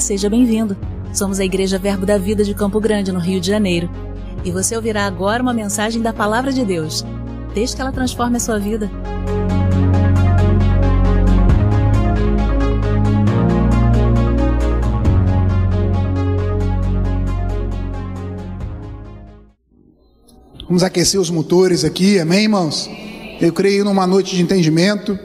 Seja 0.00 0.28
bem-vindo. 0.28 0.76
Somos 1.12 1.40
a 1.40 1.44
Igreja 1.44 1.78
Verbo 1.78 2.04
da 2.04 2.18
Vida 2.18 2.44
de 2.44 2.54
Campo 2.54 2.78
Grande, 2.78 3.10
no 3.10 3.18
Rio 3.18 3.40
de 3.40 3.46
Janeiro. 3.46 3.90
E 4.44 4.50
você 4.50 4.76
ouvirá 4.76 5.06
agora 5.06 5.42
uma 5.42 5.54
mensagem 5.54 6.02
da 6.02 6.12
Palavra 6.12 6.52
de 6.52 6.64
Deus. 6.64 7.04
Desde 7.54 7.74
que 7.74 7.82
ela 7.82 7.90
transforme 7.90 8.36
a 8.36 8.40
sua 8.40 8.58
vida. 8.58 8.90
Vamos 20.68 20.82
aquecer 20.82 21.18
os 21.18 21.30
motores 21.30 21.84
aqui, 21.84 22.20
amém, 22.20 22.42
irmãos? 22.42 22.90
Eu 23.40 23.52
creio 23.52 23.84
numa 23.84 24.06
noite 24.06 24.36
de 24.36 24.42
entendimento, 24.42 25.18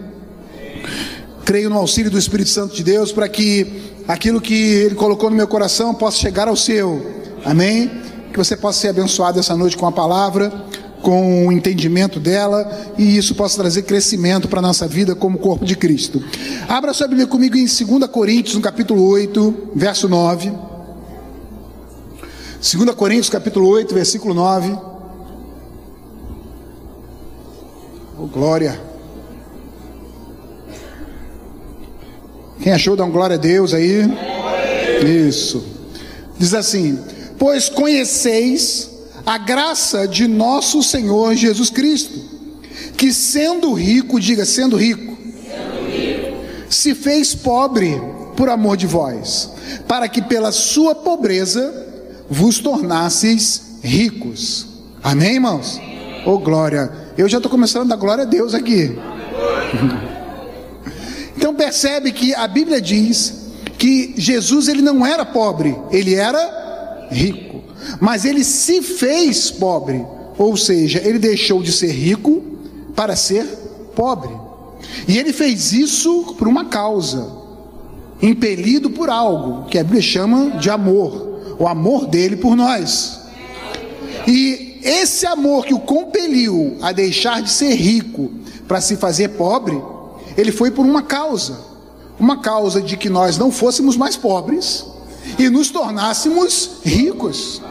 creio 1.43 1.69
no 1.69 1.77
auxílio 1.77 2.09
do 2.09 2.17
Espírito 2.17 2.49
Santo 2.49 2.73
de 2.73 2.83
Deus 2.83 3.11
para 3.11 3.27
que 3.27 3.90
aquilo 4.13 4.41
que 4.41 4.53
Ele 4.53 4.95
colocou 4.95 5.29
no 5.29 5.35
meu 5.35 5.47
coração 5.47 5.93
possa 5.93 6.17
chegar 6.17 6.47
ao 6.47 6.55
seu, 6.55 7.05
amém? 7.45 7.89
Que 8.31 8.37
você 8.37 8.55
possa 8.55 8.79
ser 8.79 8.89
abençoado 8.89 9.39
essa 9.39 9.55
noite 9.55 9.77
com 9.77 9.87
a 9.87 9.91
palavra, 9.91 10.51
com 11.01 11.47
o 11.47 11.51
entendimento 11.51 12.20
dela 12.20 12.70
e 12.97 13.17
isso 13.17 13.35
possa 13.35 13.57
trazer 13.57 13.84
crescimento 13.84 14.47
para 14.47 14.59
a 14.59 14.61
nossa 14.61 14.87
vida 14.87 15.15
como 15.15 15.37
corpo 15.37 15.65
de 15.65 15.75
Cristo. 15.75 16.23
Abra 16.67 16.93
sua 16.93 17.07
Bíblia 17.07 17.27
comigo 17.27 17.55
em 17.57 17.65
2 17.65 18.09
Coríntios, 18.11 18.55
no 18.55 18.61
capítulo 18.61 19.03
8, 19.07 19.71
verso 19.75 20.07
9. 20.07 20.51
2 22.62 22.95
Coríntios, 22.95 23.29
capítulo 23.29 23.67
8, 23.67 23.93
versículo 23.93 24.34
9. 24.34 24.77
Oh, 28.20 28.27
glória. 28.27 28.90
Quem 32.62 32.71
achou, 32.71 32.95
dá 32.95 33.04
um 33.04 33.12
glória 33.12 33.35
a 33.35 33.40
Deus 33.40 33.73
aí. 33.73 34.04
Isso. 35.27 35.63
Diz 36.37 36.54
assim: 36.54 36.99
Pois 37.37 37.70
conheceis 37.70 38.90
a 39.26 39.37
graça 39.37 40.07
de 40.07 40.27
nosso 40.27 40.84
Senhor 40.84 41.35
Jesus 41.35 41.70
Cristo, 41.70 42.20
que 42.98 43.12
sendo 43.12 43.73
rico, 43.73 44.20
diga, 44.20 44.45
sendo 44.45 44.76
rico, 44.77 45.17
se 46.70 46.95
fez 46.95 47.34
pobre 47.34 47.99
por 48.35 48.49
amor 48.49 48.77
de 48.77 48.87
vós, 48.87 49.49
para 49.87 50.07
que 50.07 50.21
pela 50.21 50.51
sua 50.51 50.95
pobreza 50.95 51.73
vos 52.29 52.59
tornasseis 52.59 53.79
ricos. 53.84 54.67
Amém, 55.04 55.35
irmãos? 55.35 55.82
Oh, 56.26 56.37
glória. 56.37 56.91
Eu 57.17 57.27
já 57.27 57.37
estou 57.37 57.51
começando 57.51 57.84
a 57.84 57.95
dar 57.95 58.01
glória 58.01 58.23
a 58.23 58.27
Deus 58.27 58.54
aqui. 58.54 58.95
Então 61.41 61.55
percebe 61.55 62.11
que 62.11 62.35
a 62.35 62.47
Bíblia 62.47 62.79
diz 62.79 63.34
que 63.79 64.13
Jesus 64.16 64.67
ele 64.67 64.84
não 64.84 65.03
era 65.03 65.25
pobre, 65.25 65.75
ele 65.89 66.13
era 66.13 67.07
rico. 67.09 67.63
Mas 68.00 68.25
ele 68.25 68.44
se 68.44 68.79
fez 68.83 69.50
pobre, 69.50 70.06
ou 70.38 70.56
seja, 70.56 71.01
ele 71.03 71.17
deixou 71.17 71.63
de 71.63 71.72
ser 71.72 71.89
rico 71.89 72.44
para 72.95 73.16
ser 73.16 73.44
pobre. 73.95 74.29
E 75.07 75.17
ele 75.17 75.33
fez 75.33 75.73
isso 75.73 76.35
por 76.38 76.47
uma 76.47 76.66
causa, 76.66 77.28
impelido 78.22 78.91
por 78.91 79.09
algo 79.09 79.67
que 79.67 79.79
a 79.79 79.83
Bíblia 79.83 80.03
chama 80.03 80.59
de 80.59 80.69
amor, 80.69 81.55
o 81.57 81.67
amor 81.67 82.05
dele 82.05 82.35
por 82.35 82.55
nós. 82.55 83.19
E 84.28 84.78
esse 84.83 85.25
amor 85.25 85.66
que 85.66 85.73
o 85.73 85.79
compeliu 85.79 86.78
a 86.83 86.91
deixar 86.91 87.41
de 87.41 87.50
ser 87.50 87.73
rico 87.73 88.31
para 88.67 88.79
se 88.79 88.95
fazer 88.95 89.29
pobre, 89.29 89.81
ele 90.41 90.51
foi 90.51 90.72
por 90.72 90.85
uma 90.85 91.01
causa, 91.01 91.57
uma 92.19 92.41
causa 92.41 92.81
de 92.81 92.97
que 92.97 93.09
nós 93.09 93.38
não 93.38 93.51
fôssemos 93.51 93.95
mais 93.95 94.17
pobres 94.17 94.85
e 95.38 95.49
nos 95.49 95.69
tornássemos 95.69 96.81
ricos. 96.83 97.61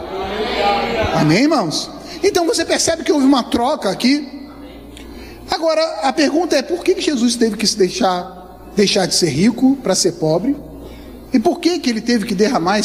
Amém, 1.15 1.43
irmãos? 1.43 1.91
Então 2.23 2.47
você 2.47 2.65
percebe 2.65 3.03
que 3.03 3.13
houve 3.13 3.27
uma 3.27 3.43
troca 3.43 3.91
aqui. 3.91 4.49
Agora 5.51 5.83
a 6.03 6.13
pergunta 6.13 6.57
é: 6.57 6.63
por 6.63 6.85
que 6.85 7.01
Jesus 7.01 7.37
teve 7.37 7.57
que 7.57 7.67
se 7.67 7.77
deixar, 7.77 8.71
deixar 8.77 9.07
de 9.07 9.15
ser 9.15 9.31
rico 9.31 9.77
para 9.83 9.95
ser 9.95 10.13
pobre? 10.13 10.57
E 11.33 11.39
por 11.39 11.61
que, 11.61 11.79
que 11.79 11.91
ele 11.91 12.01
teve 12.01 12.27
que 12.27 12.35
derramar, 12.35 12.81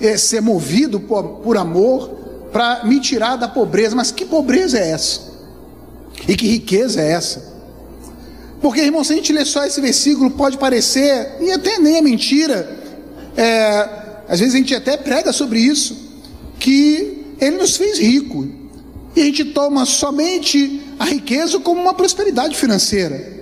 é, 0.00 0.16
ser 0.16 0.40
movido 0.40 1.00
por, 1.00 1.22
por 1.40 1.56
amor 1.56 2.20
para 2.52 2.84
me 2.84 3.00
tirar 3.00 3.36
da 3.36 3.48
pobreza. 3.48 3.96
Mas 3.96 4.10
que 4.10 4.24
pobreza 4.24 4.78
é 4.78 4.90
essa? 4.90 5.30
E 6.28 6.36
que 6.36 6.46
riqueza 6.46 7.00
é 7.00 7.12
essa? 7.12 7.49
Porque, 8.60 8.80
irmão, 8.80 9.02
se 9.02 9.12
a 9.12 9.16
gente 9.16 9.32
ler 9.32 9.46
só 9.46 9.64
esse 9.64 9.80
versículo, 9.80 10.30
pode 10.30 10.58
parecer, 10.58 11.36
e 11.40 11.50
até 11.50 11.78
nem 11.78 11.96
é 11.96 12.02
mentira, 12.02 12.78
é, 13.36 13.88
às 14.28 14.38
vezes 14.38 14.54
a 14.54 14.58
gente 14.58 14.74
até 14.74 14.96
prega 14.96 15.32
sobre 15.32 15.60
isso, 15.60 15.96
que 16.58 17.24
Ele 17.40 17.56
nos 17.56 17.76
fez 17.76 17.98
rico, 17.98 18.46
e 19.16 19.22
a 19.22 19.24
gente 19.24 19.46
toma 19.46 19.86
somente 19.86 20.82
a 20.98 21.04
riqueza 21.04 21.58
como 21.58 21.80
uma 21.80 21.94
prosperidade 21.94 22.56
financeira. 22.56 23.40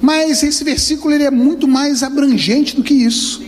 Mas 0.00 0.42
esse 0.42 0.64
versículo 0.64 1.14
ele 1.14 1.24
é 1.24 1.30
muito 1.30 1.68
mais 1.68 2.02
abrangente 2.02 2.74
do 2.74 2.82
que 2.82 2.94
isso. 2.94 3.42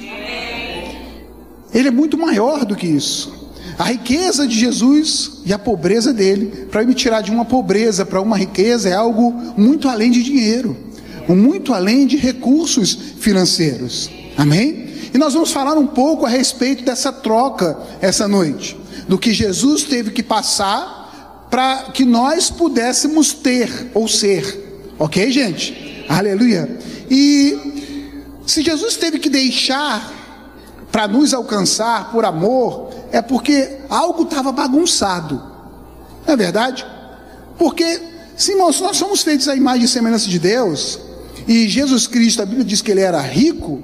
Ele 1.73 1.89
é 1.89 1.91
muito 1.91 2.17
maior 2.17 2.65
do 2.65 2.77
que 2.77 2.87
isso. 2.87 3.51
A 3.77 3.85
riqueza 3.85 4.47
de 4.47 4.57
Jesus 4.57 5.43
e 5.45 5.53
a 5.53 5.59
pobreza 5.59 6.13
dele, 6.13 6.67
para 6.71 6.85
me 6.85 6.95
tirar 6.95 7.23
de 7.23 7.31
uma 7.33 7.45
pobreza 7.45 8.07
para 8.07 8.21
uma 8.21 8.37
riqueza, 8.37 8.89
é 8.89 8.93
algo 8.93 9.33
muito 9.57 9.89
além 9.89 10.13
de 10.13 10.23
dinheiro, 10.23 10.77
muito 11.29 11.73
além 11.73 12.07
de 12.07 12.17
recursos 12.17 12.99
financeiros. 13.19 14.11
Amém? 14.37 14.89
E 15.15 15.19
nós 15.19 15.33
vamos 15.33 15.53
falar 15.53 15.79
um 15.79 15.87
pouco 15.87 16.27
a 16.27 16.29
respeito 16.29 16.85
dessa 16.85 17.13
troca 17.13 17.79
essa 18.01 18.27
noite, 18.27 18.77
do 19.09 19.17
que 19.17 19.33
Jesus 19.33 19.85
teve 19.85 20.11
que 20.11 20.23
passar 20.23 21.47
para 21.51 21.91
que 21.93 22.05
nós 22.05 22.51
pudéssemos 22.51 23.33
ter 23.33 23.91
ou 23.95 24.09
ser. 24.09 24.93
Ok, 24.99 25.31
gente? 25.31 26.05
Aleluia. 26.09 26.79
E 27.09 27.57
se 28.45 28.61
Jesus 28.61 28.97
teve 28.97 29.21
que 29.21 29.31
deixar 29.31 30.13
para 30.91 31.07
nos 31.07 31.33
alcançar 31.33 32.11
por 32.11 32.25
amor, 32.25 32.91
é 33.13 33.23
porque 33.23 33.79
algo 33.89 34.25
estava 34.25 34.51
bagunçado. 34.51 35.41
Não 36.27 36.35
é 36.35 36.37
verdade? 36.37 36.85
Porque, 37.57 38.01
sim, 38.37 38.57
nós 38.57 38.77
somos 38.97 39.23
feitos 39.23 39.49
à 39.49 39.55
imagem 39.55 39.85
e 39.85 39.89
semelhança 39.89 40.29
de 40.29 40.39
Deus, 40.39 40.99
e 41.47 41.69
Jesus 41.69 42.07
Cristo, 42.07 42.43
a 42.43 42.47
Bíblia 42.47 42.65
diz 42.65 42.81
que 42.81 42.91
ele 42.91 43.01
era 43.01 43.21
rico. 43.21 43.83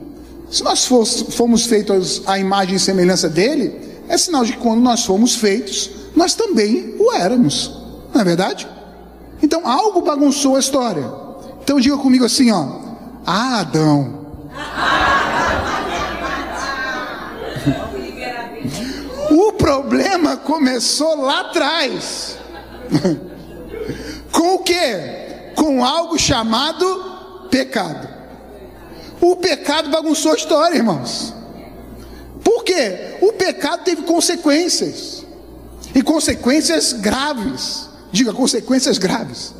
Se 0.51 0.65
nós 0.65 0.87
fomos 0.87 1.65
feitos 1.65 2.23
à 2.27 2.39
imagem 2.39 2.77
e 2.77 2.81
semelhança 2.81 3.29
dele, 3.29 3.75
é 4.09 4.17
sinal 4.17 4.45
de 4.45 4.53
que 4.53 4.59
quando 4.59 4.81
nós 4.81 5.05
fomos 5.05 5.37
feitos, 5.37 5.91
nós 6.17 6.35
também 6.35 6.97
o 6.99 7.13
éramos. 7.13 7.71
Não 8.13 8.21
é 8.21 8.25
verdade? 8.25 8.67
Então 9.43 9.67
algo 9.69 10.03
bagunçou 10.03 10.57
a 10.57 10.61
história. 10.61 11.05
Então 11.63 11.79
diga 11.79 11.97
comigo 11.97 12.25
assim, 12.25 12.51
ó. 12.51 12.67
Ah, 13.27 13.61
Adão. 13.61 14.21
O 19.31 19.53
problema 19.53 20.37
começou 20.37 21.23
lá 21.23 21.43
atrás. 21.43 22.37
Com 24.33 24.57
o 24.57 24.59
que? 24.59 25.53
Com 25.55 25.85
algo 25.85 26.19
chamado 26.19 27.10
pecado. 27.51 28.09
O 29.21 29.37
pecado 29.37 29.91
bagunçou 29.91 30.33
a 30.33 30.37
história, 30.37 30.77
irmãos. 30.77 31.35
Por 32.43 32.65
quê? 32.65 33.19
O 33.21 33.33
pecado 33.33 33.85
teve 33.85 34.03
consequências. 34.03 35.25
E 35.95 36.03
consequências 36.03 36.93
graves. 36.93 37.89
Diga, 38.13 38.33
consequências 38.33 38.97
graves. 38.97 39.55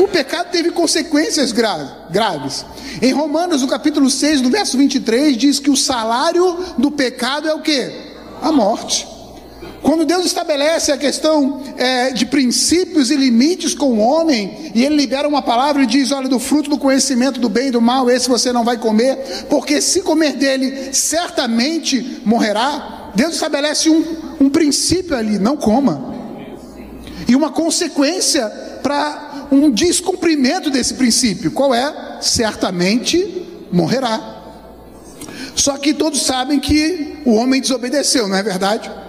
O 0.00 0.08
pecado 0.08 0.50
teve 0.50 0.70
consequências 0.70 1.52
graves. 1.52 2.64
Em 3.00 3.12
Romanos, 3.12 3.62
no 3.62 3.68
capítulo 3.68 4.10
6, 4.10 4.40
no 4.40 4.50
verso 4.50 4.76
23, 4.76 5.36
diz 5.36 5.60
que 5.60 5.70
o 5.70 5.76
salário 5.76 6.58
do 6.76 6.90
pecado 6.90 7.48
é 7.48 7.54
o 7.54 7.60
que? 7.60 8.10
a 8.42 8.50
morte. 8.50 9.06
Quando 9.82 10.04
Deus 10.04 10.26
estabelece 10.26 10.92
a 10.92 10.96
questão 10.98 11.62
é, 11.76 12.10
de 12.10 12.26
princípios 12.26 13.10
e 13.10 13.16
limites 13.16 13.74
com 13.74 13.86
o 13.86 13.98
homem, 13.98 14.70
e 14.74 14.84
ele 14.84 14.96
libera 14.96 15.26
uma 15.26 15.40
palavra 15.40 15.82
e 15.82 15.86
diz: 15.86 16.12
Olha, 16.12 16.28
do 16.28 16.38
fruto 16.38 16.68
do 16.68 16.76
conhecimento 16.78 17.40
do 17.40 17.48
bem 17.48 17.68
e 17.68 17.70
do 17.70 17.80
mal, 17.80 18.10
esse 18.10 18.28
você 18.28 18.52
não 18.52 18.62
vai 18.62 18.76
comer, 18.76 19.46
porque 19.48 19.80
se 19.80 20.02
comer 20.02 20.34
dele, 20.34 20.92
certamente 20.92 22.20
morrerá. 22.24 23.10
Deus 23.14 23.34
estabelece 23.34 23.88
um, 23.88 24.04
um 24.38 24.50
princípio 24.50 25.16
ali: 25.16 25.38
não 25.38 25.56
coma, 25.56 26.14
e 27.26 27.34
uma 27.34 27.50
consequência 27.50 28.48
para 28.82 29.48
um 29.50 29.70
descumprimento 29.70 30.68
desse 30.68 30.94
princípio: 30.94 31.50
qual 31.52 31.74
é? 31.74 32.18
Certamente 32.20 33.46
morrerá. 33.72 34.42
Só 35.54 35.78
que 35.78 35.94
todos 35.94 36.22
sabem 36.22 36.60
que 36.60 37.18
o 37.24 37.34
homem 37.34 37.60
desobedeceu, 37.60 38.28
não 38.28 38.36
é 38.36 38.42
verdade? 38.42 38.99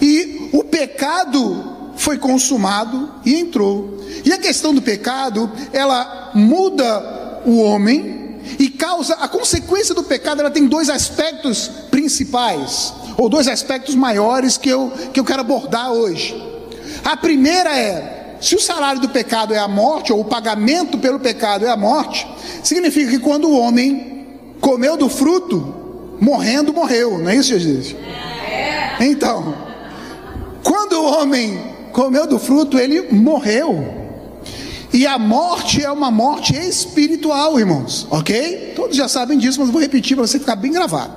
E 0.00 0.48
o 0.52 0.64
pecado 0.64 1.92
foi 1.96 2.18
consumado 2.18 3.12
e 3.24 3.34
entrou. 3.34 4.00
E 4.24 4.32
a 4.32 4.38
questão 4.38 4.74
do 4.74 4.82
pecado, 4.82 5.50
ela 5.72 6.30
muda 6.34 7.42
o 7.44 7.60
homem, 7.60 8.22
e 8.58 8.68
causa 8.68 9.14
a 9.14 9.28
consequência 9.28 9.94
do 9.94 10.02
pecado, 10.02 10.40
ela 10.40 10.50
tem 10.50 10.66
dois 10.66 10.88
aspectos 10.88 11.70
principais, 11.90 12.92
ou 13.16 13.28
dois 13.28 13.46
aspectos 13.48 13.94
maiores 13.94 14.56
que 14.56 14.68
eu, 14.68 14.92
que 15.12 15.20
eu 15.20 15.24
quero 15.24 15.40
abordar 15.40 15.92
hoje. 15.92 16.34
A 17.04 17.16
primeira 17.16 17.76
é: 17.76 18.36
se 18.40 18.54
o 18.54 18.60
salário 18.60 19.00
do 19.00 19.08
pecado 19.08 19.54
é 19.54 19.58
a 19.58 19.68
morte, 19.68 20.12
ou 20.12 20.20
o 20.20 20.24
pagamento 20.24 20.98
pelo 20.98 21.20
pecado 21.20 21.66
é 21.66 21.70
a 21.70 21.76
morte, 21.76 22.26
significa 22.62 23.10
que 23.10 23.18
quando 23.18 23.48
o 23.48 23.58
homem 23.58 24.26
comeu 24.60 24.96
do 24.96 25.08
fruto, 25.08 26.16
morrendo, 26.20 26.72
morreu, 26.72 27.18
não 27.18 27.30
é 27.30 27.36
isso, 27.36 27.50
Jesus? 27.50 27.94
Então, 29.00 29.71
quando 30.62 30.94
o 30.94 31.04
homem 31.04 31.60
comeu 31.92 32.26
do 32.26 32.38
fruto, 32.38 32.78
ele 32.78 33.12
morreu. 33.12 34.02
E 34.92 35.06
a 35.06 35.18
morte 35.18 35.82
é 35.82 35.90
uma 35.90 36.10
morte 36.10 36.54
espiritual, 36.54 37.58
irmãos, 37.58 38.06
ok? 38.10 38.72
Todos 38.76 38.96
já 38.96 39.08
sabem 39.08 39.38
disso, 39.38 39.60
mas 39.60 39.70
vou 39.70 39.80
repetir 39.80 40.16
para 40.16 40.26
você 40.26 40.38
ficar 40.38 40.56
bem 40.56 40.72
gravado. 40.72 41.14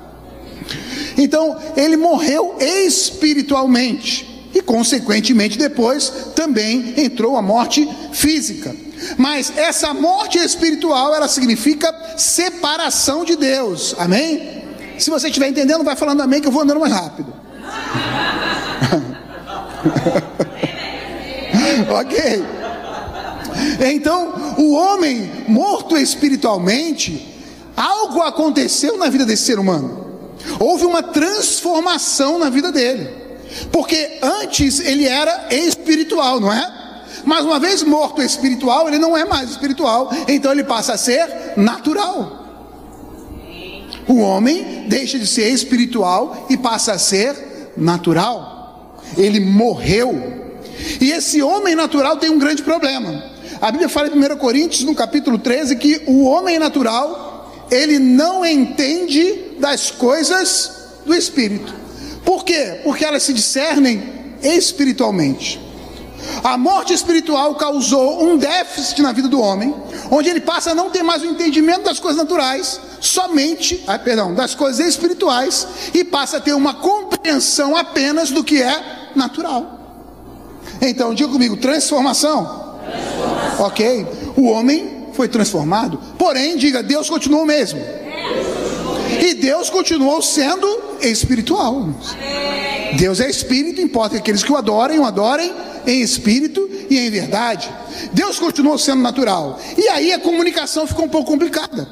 Então, 1.18 1.58
ele 1.76 1.98
morreu 1.98 2.56
espiritualmente, 2.60 4.50
e 4.54 4.62
consequentemente 4.62 5.58
depois 5.58 6.10
também 6.36 6.94
entrou 6.98 7.36
a 7.36 7.42
morte 7.42 7.88
física. 8.14 8.74
Mas 9.18 9.52
essa 9.58 9.94
morte 9.94 10.38
espiritual, 10.38 11.14
ela 11.14 11.28
significa 11.28 11.94
separação 12.18 13.26
de 13.26 13.36
Deus, 13.36 13.94
amém? 13.98 14.64
Se 14.98 15.10
você 15.10 15.28
estiver 15.28 15.50
entendendo, 15.50 15.84
vai 15.84 15.98
falando 15.98 16.22
amém 16.22 16.40
que 16.40 16.48
eu 16.48 16.52
vou 16.52 16.62
andando 16.62 16.80
mais 16.80 16.94
rápido. 16.94 17.34
ok? 21.90 22.44
Então, 23.94 24.34
o 24.58 24.74
homem 24.74 25.46
morto 25.48 25.98
espiritualmente, 25.98 27.34
algo 27.76 28.22
aconteceu 28.22 28.98
na 28.98 29.10
vida 29.10 29.26
desse 29.26 29.44
ser 29.44 29.60
humano. 29.60 30.06
Houve 30.60 30.86
uma 30.86 31.02
transformação 31.02 32.38
na 32.38 32.50
vida 32.50 32.72
dele. 32.72 33.10
Porque 33.72 34.20
antes 34.22 34.80
ele 34.80 35.08
era 35.08 35.48
espiritual, 35.52 36.40
não 36.40 36.52
é? 36.52 36.74
Mas 37.24 37.44
uma 37.44 37.60
vez 37.60 37.82
morto 37.82 38.22
espiritual, 38.22 38.88
ele 38.88 39.00
não 39.00 39.18
é 39.18 39.26
mais 39.26 39.50
espiritual, 39.50 40.12
então 40.28 40.52
ele 40.52 40.64
passa 40.64 40.94
a 40.94 40.98
ser 40.98 41.54
natural. 41.58 42.44
O 44.08 44.20
homem 44.20 44.86
deixa 44.88 45.18
de 45.18 45.26
ser 45.26 45.50
espiritual 45.50 46.46
e 46.50 46.58
passa 46.58 46.94
a 46.94 47.00
ser 47.00 47.72
natural. 47.76 48.55
Ele 49.18 49.40
morreu. 49.40 50.44
E 51.00 51.12
esse 51.12 51.42
homem 51.42 51.76
natural 51.76 52.18
tem 52.18 52.30
um 52.30 52.40
grande 52.40 52.64
problema. 52.64 53.24
A 53.62 53.72
Bíblia 53.72 53.90
fala 53.90 54.10
em 54.10 54.12
1 54.12 54.38
Coríntios, 54.38 54.84
no 54.84 54.94
capítulo 54.94 55.38
13, 55.38 55.76
que 55.78 56.02
o 56.06 56.26
homem 56.26 56.60
natural, 56.60 57.68
ele 57.72 57.98
não 57.98 58.46
entende 58.46 59.56
das 59.60 59.90
coisas 59.90 60.72
do 61.06 61.14
Espírito. 61.14 61.74
Por 62.24 62.44
quê? 62.44 62.82
Porque 62.84 63.06
elas 63.06 63.24
se 63.24 63.34
discernem 63.34 64.04
espiritualmente. 64.44 65.65
A 66.44 66.58
morte 66.58 66.94
espiritual 66.94 67.56
causou 67.56 68.24
um 68.24 68.38
déficit 68.38 69.02
na 69.02 69.12
vida 69.12 69.28
do 69.28 69.40
homem, 69.40 69.74
onde 70.12 70.30
ele 70.30 70.42
passa 70.42 70.72
a 70.72 70.76
não 70.76 70.90
ter 70.90 71.04
mais 71.04 71.22
o 71.24 71.26
entendimento 71.26 71.84
das 71.84 72.00
coisas 72.00 72.22
naturais, 72.22 72.80
somente, 73.00 73.84
ah, 73.88 73.98
perdão, 73.98 74.34
das 74.34 74.54
coisas 74.56 74.86
espirituais, 74.86 75.68
e 75.94 76.04
passa 76.04 76.38
a 76.38 76.42
ter 76.42 76.54
uma 76.54 76.76
compreensão 76.76 77.76
apenas 77.76 78.32
do 78.32 78.44
que 78.44 78.62
é 78.62 79.12
natural. 79.16 79.76
Então, 80.82 81.14
diga 81.14 81.32
comigo, 81.32 81.58
transformação. 81.58 82.78
Ok? 83.60 84.06
O 84.36 84.48
homem 84.50 85.08
foi 85.14 85.28
transformado, 85.28 86.00
porém, 86.18 86.58
diga, 86.58 86.84
Deus 86.84 87.10
continuou 87.10 87.44
o 87.44 87.46
mesmo. 87.46 87.80
E 89.22 89.34
Deus 89.34 89.70
continuou 89.70 90.22
sendo 90.22 90.68
espiritual. 91.02 91.90
Deus 92.98 93.20
é 93.20 93.30
espírito, 93.30 93.82
importa 93.82 94.16
que 94.16 94.18
aqueles 94.18 94.44
que 94.44 94.52
o 94.52 94.58
adorem, 94.58 95.00
o 95.00 95.06
adorem 95.06 95.54
em 95.86 96.02
espírito 96.02 96.70
e 96.90 96.98
em 96.98 97.10
verdade. 97.10 97.70
Deus 98.14 98.40
continuou 98.40 98.78
sendo 98.78 99.02
natural. 99.02 99.60
E 99.78 99.88
aí 99.90 100.12
a 100.12 100.20
comunicação 100.20 100.88
ficou 100.88 101.06
um 101.06 101.10
pouco 101.10 101.32
complicada. 101.32 101.88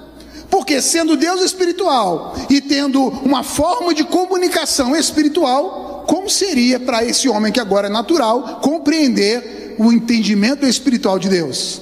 Porque 0.50 0.82
sendo 0.82 1.18
Deus 1.18 1.42
espiritual 1.42 2.36
e 2.50 2.62
tendo 2.62 3.02
uma 3.02 3.44
forma 3.44 3.94
de 3.94 4.04
comunicação 4.04 4.96
espiritual, 4.96 6.06
como 6.08 6.30
seria 6.30 6.80
para 6.80 7.04
esse 7.04 7.28
homem 7.28 7.52
que 7.52 7.60
agora 7.60 7.88
é 7.88 7.90
natural 7.90 8.60
compreender 8.62 9.76
o 9.80 9.92
entendimento 9.92 10.66
espiritual 10.66 11.18
de 11.18 11.30
Deus. 11.30 11.82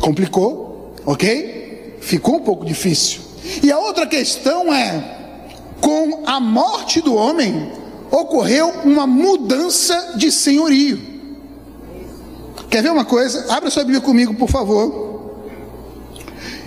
Complicou, 0.00 0.94
ok? 1.04 1.98
Ficou 2.00 2.36
um 2.36 2.40
pouco 2.40 2.64
difícil. 2.64 3.20
E 3.62 3.72
a 3.72 3.78
outra 3.78 4.06
questão 4.06 4.72
é: 4.72 5.18
com 5.80 6.22
a 6.26 6.38
morte 6.38 7.00
do 7.00 7.14
homem, 7.14 7.72
ocorreu 8.10 8.68
uma 8.84 9.06
mudança 9.06 10.12
de 10.16 10.30
senhorio. 10.30 11.09
Quer 12.70 12.84
ver 12.84 12.92
uma 12.92 13.04
coisa? 13.04 13.52
Abra 13.52 13.68
sua 13.68 13.82
Bíblia 13.82 14.00
comigo, 14.00 14.32
por 14.34 14.48
favor. 14.48 15.10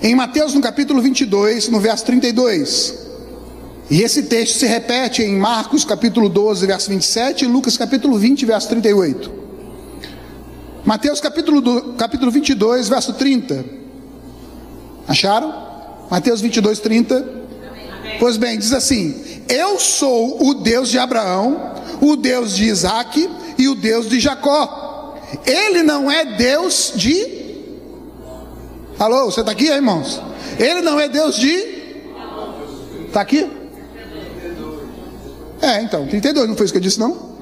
Em 0.01 0.13
Mateus, 0.13 0.53
no 0.53 0.61
capítulo 0.61 1.01
22, 1.01 1.69
no 1.69 1.79
verso 1.79 2.03
32. 2.03 2.93
E 3.89 4.01
esse 4.01 4.23
texto 4.23 4.59
se 4.59 4.65
repete 4.65 5.23
em 5.23 5.37
Marcos, 5.37 5.85
capítulo 5.85 6.27
12, 6.27 6.67
verso 6.67 6.89
27, 6.89 7.45
e 7.45 7.47
Lucas, 7.47 7.77
capítulo 7.77 8.17
20, 8.17 8.45
verso 8.45 8.67
38. 8.67 9.31
Mateus 10.83 11.21
capítulo, 11.21 11.61
do, 11.61 11.93
capítulo 11.93 12.29
22, 12.31 12.89
verso 12.89 13.13
30. 13.13 13.63
Acharam? 15.07 15.53
Mateus 16.11 16.41
22, 16.41 16.79
30. 16.79 17.43
Pois 18.19 18.35
bem, 18.35 18.59
diz 18.59 18.73
assim: 18.73 19.15
Eu 19.47 19.79
sou 19.79 20.49
o 20.49 20.53
Deus 20.55 20.89
de 20.89 20.99
Abraão, 20.99 21.75
o 22.01 22.17
Deus 22.17 22.53
de 22.57 22.65
Isaac 22.65 23.29
e 23.57 23.69
o 23.69 23.75
Deus 23.75 24.09
de 24.09 24.19
Jacó. 24.19 24.92
Ele 25.45 25.83
não 25.83 26.09
é 26.09 26.25
Deus 26.25 26.93
de. 26.95 27.43
Alô, 28.99 29.25
você 29.25 29.39
está 29.39 29.51
aqui, 29.51 29.67
irmãos? 29.67 30.21
Ele 30.59 30.81
não 30.81 30.99
é 30.99 31.07
Deus 31.07 31.35
de. 31.35 31.83
Está 33.07 33.21
aqui? 33.21 33.49
É, 35.61 35.81
então, 35.81 36.05
32, 36.07 36.49
não 36.49 36.55
foi 36.55 36.65
isso 36.65 36.73
que 36.73 36.77
eu 36.77 36.81
disse, 36.81 36.99
não? 36.99 37.33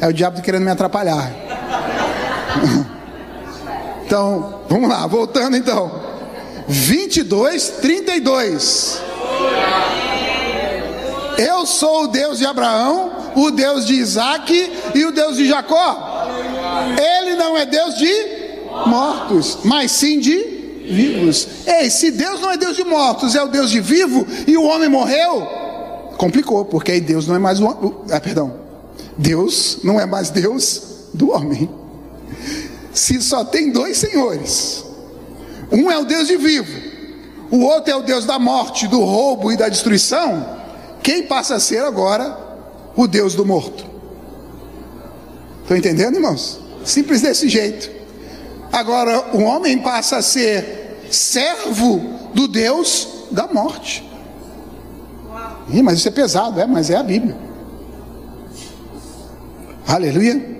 É 0.00 0.08
o 0.08 0.12
diabo 0.12 0.40
querendo 0.42 0.64
me 0.64 0.70
atrapalhar. 0.70 1.30
Então, 4.04 4.60
vamos 4.68 4.90
lá, 4.90 5.06
voltando 5.06 5.56
então. 5.56 5.90
22, 6.68 7.68
32. 7.80 9.00
Eu 11.38 11.64
sou 11.64 12.04
o 12.04 12.06
Deus 12.08 12.36
de 12.36 12.44
Abraão, 12.44 13.21
o 13.34 13.50
Deus 13.50 13.86
de 13.86 13.94
Isaac 13.94 14.72
e 14.94 15.04
o 15.04 15.12
Deus 15.12 15.36
de 15.36 15.46
Jacó. 15.48 16.28
Ele 16.98 17.36
não 17.36 17.56
é 17.56 17.66
Deus 17.66 17.96
de 17.96 18.12
mortos, 18.86 19.58
mas 19.64 19.92
sim 19.92 20.18
de 20.18 20.38
vivos. 20.88 21.46
Ei, 21.66 21.90
se 21.90 22.10
Deus 22.10 22.40
não 22.40 22.50
é 22.50 22.56
Deus 22.56 22.76
de 22.76 22.84
mortos, 22.84 23.34
é 23.34 23.42
o 23.42 23.48
Deus 23.48 23.70
de 23.70 23.80
vivo 23.80 24.26
e 24.46 24.56
o 24.56 24.64
homem 24.64 24.88
morreu, 24.88 25.46
complicou, 26.16 26.64
porque 26.64 26.92
aí 26.92 27.00
Deus 27.00 27.26
não 27.26 27.36
é 27.36 27.38
mais 27.38 27.60
o. 27.60 28.04
Ah, 28.10 28.20
perdão. 28.20 28.60
Deus 29.16 29.78
não 29.84 30.00
é 30.00 30.06
mais 30.06 30.30
Deus 30.30 30.82
do 31.12 31.30
homem. 31.30 31.68
Se 32.92 33.20
só 33.20 33.44
tem 33.44 33.70
dois 33.70 33.96
senhores, 33.96 34.84
um 35.70 35.90
é 35.90 35.98
o 35.98 36.04
Deus 36.04 36.28
de 36.28 36.36
vivo, 36.36 36.72
o 37.50 37.60
outro 37.60 37.92
é 37.92 37.96
o 37.96 38.02
Deus 38.02 38.24
da 38.24 38.38
morte, 38.38 38.86
do 38.86 39.00
roubo 39.00 39.52
e 39.52 39.56
da 39.56 39.68
destruição, 39.68 40.60
quem 41.02 41.22
passa 41.22 41.56
a 41.56 41.60
ser 41.60 41.82
agora 41.84 42.36
o 42.96 43.06
Deus 43.06 43.34
do 43.34 43.44
morto? 43.44 43.84
Estão 45.62 45.76
entendendo, 45.76 46.16
irmãos? 46.16 46.60
Simples 46.84 47.22
desse 47.22 47.48
jeito. 47.48 47.90
Agora, 48.72 49.36
o 49.36 49.42
homem 49.42 49.78
passa 49.78 50.16
a 50.16 50.22
ser 50.22 51.06
servo 51.10 51.98
do 52.34 52.48
Deus 52.48 53.08
da 53.30 53.46
morte. 53.46 54.08
Ih, 55.68 55.82
mas 55.82 55.98
isso 55.98 56.08
é 56.08 56.10
pesado, 56.10 56.60
é, 56.60 56.66
mas 56.66 56.90
é 56.90 56.96
a 56.96 57.02
Bíblia. 57.02 57.36
Aleluia. 59.86 60.52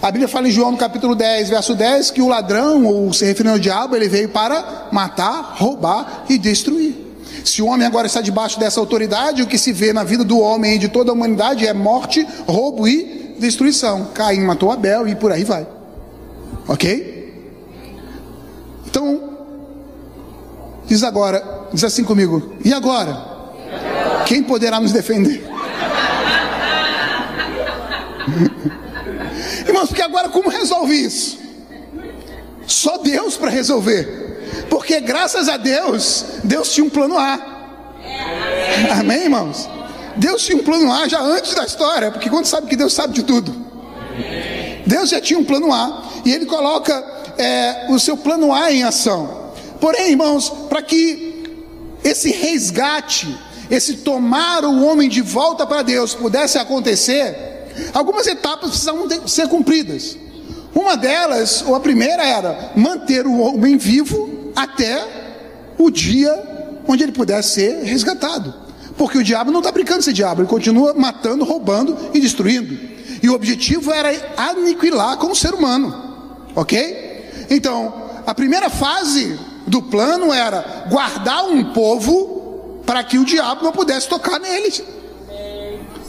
A 0.00 0.10
Bíblia 0.10 0.28
fala 0.28 0.48
em 0.48 0.50
João 0.50 0.72
no 0.72 0.78
capítulo 0.78 1.14
10, 1.14 1.48
verso 1.48 1.74
10, 1.74 2.10
que 2.10 2.22
o 2.22 2.28
ladrão, 2.28 2.84
ou 2.84 3.12
se 3.12 3.24
referindo 3.24 3.54
ao 3.54 3.58
diabo, 3.58 3.96
ele 3.96 4.08
veio 4.08 4.28
para 4.28 4.88
matar, 4.92 5.54
roubar 5.56 6.24
e 6.28 6.38
destruir. 6.38 7.05
Se 7.46 7.62
o 7.62 7.66
homem 7.66 7.86
agora 7.86 8.08
está 8.08 8.20
debaixo 8.20 8.58
dessa 8.58 8.80
autoridade, 8.80 9.40
o 9.40 9.46
que 9.46 9.56
se 9.56 9.72
vê 9.72 9.92
na 9.92 10.02
vida 10.02 10.24
do 10.24 10.40
homem 10.40 10.74
e 10.74 10.78
de 10.78 10.88
toda 10.88 11.12
a 11.12 11.14
humanidade 11.14 11.64
é 11.64 11.72
morte, 11.72 12.26
roubo 12.44 12.88
e 12.88 13.36
destruição. 13.38 14.06
Caim 14.12 14.40
matou 14.40 14.72
Abel 14.72 15.06
e 15.06 15.14
por 15.14 15.30
aí 15.30 15.44
vai. 15.44 15.64
Ok? 16.66 17.54
Então, 18.84 19.30
diz 20.86 21.04
agora, 21.04 21.68
diz 21.72 21.84
assim 21.84 22.02
comigo, 22.02 22.56
e 22.64 22.72
agora? 22.72 23.16
Quem 24.26 24.42
poderá 24.42 24.80
nos 24.80 24.90
defender? 24.90 25.40
Irmãos, 29.68 29.86
porque 29.86 30.02
agora 30.02 30.28
como 30.30 30.48
resolve 30.48 30.94
isso? 30.94 31.38
Só 32.66 32.98
Deus 32.98 33.36
para 33.36 33.50
resolver. 33.50 34.35
Porque 34.68 35.00
graças 35.00 35.48
a 35.48 35.56
Deus, 35.56 36.24
Deus 36.44 36.72
tinha 36.72 36.84
um 36.84 36.90
plano 36.90 37.18
A. 37.18 37.38
Amém, 38.98 39.24
irmãos? 39.24 39.68
Deus 40.16 40.44
tinha 40.44 40.58
um 40.58 40.64
plano 40.64 40.90
A 40.90 41.06
já 41.08 41.20
antes 41.20 41.54
da 41.54 41.64
história, 41.64 42.10
porque 42.10 42.30
quando 42.30 42.46
sabe 42.46 42.66
que 42.66 42.76
Deus 42.76 42.92
sabe 42.92 43.14
de 43.14 43.22
tudo. 43.22 43.54
Deus 44.86 45.10
já 45.10 45.20
tinha 45.20 45.38
um 45.38 45.44
plano 45.44 45.72
A 45.72 46.04
e 46.24 46.32
ele 46.32 46.46
coloca 46.46 46.92
é, 47.36 47.86
o 47.90 47.98
seu 47.98 48.16
plano 48.16 48.52
A 48.52 48.72
em 48.72 48.82
ação. 48.82 49.52
Porém, 49.80 50.10
irmãos, 50.10 50.48
para 50.68 50.80
que 50.80 51.44
esse 52.02 52.30
resgate, 52.30 53.36
esse 53.70 53.98
tomar 53.98 54.64
o 54.64 54.84
homem 54.84 55.08
de 55.08 55.20
volta 55.20 55.66
para 55.66 55.82
Deus 55.82 56.14
pudesse 56.14 56.56
acontecer, 56.56 57.68
algumas 57.92 58.26
etapas 58.26 58.70
precisavam 58.70 59.08
ser 59.26 59.48
cumpridas. 59.48 60.16
Uma 60.74 60.96
delas, 60.96 61.64
ou 61.66 61.74
a 61.74 61.80
primeira, 61.80 62.24
era 62.24 62.72
manter 62.76 63.26
o 63.26 63.38
homem 63.38 63.76
vivo 63.76 64.45
até 64.56 65.06
o 65.78 65.90
dia 65.90 66.82
onde 66.88 67.02
ele 67.02 67.12
pudesse 67.12 67.50
ser 67.50 67.84
resgatado. 67.84 68.54
Porque 68.96 69.18
o 69.18 69.22
diabo 69.22 69.50
não 69.50 69.60
está 69.60 69.70
brincando 69.70 70.00
esse 70.00 70.12
diabo, 70.12 70.40
ele 70.40 70.48
continua 70.48 70.94
matando, 70.94 71.44
roubando 71.44 71.96
e 72.14 72.20
destruindo. 72.20 72.78
E 73.22 73.28
o 73.28 73.34
objetivo 73.34 73.92
era 73.92 74.10
aniquilar 74.36 75.18
com 75.18 75.30
o 75.30 75.36
ser 75.36 75.52
humano. 75.52 76.48
Ok? 76.54 77.46
Então, 77.50 77.92
a 78.26 78.34
primeira 78.34 78.70
fase 78.70 79.38
do 79.66 79.82
plano 79.82 80.32
era 80.32 80.86
guardar 80.88 81.44
um 81.44 81.72
povo 81.72 82.80
para 82.86 83.04
que 83.04 83.18
o 83.18 83.24
diabo 83.24 83.64
não 83.64 83.72
pudesse 83.72 84.08
tocar 84.08 84.38
neles. 84.40 84.82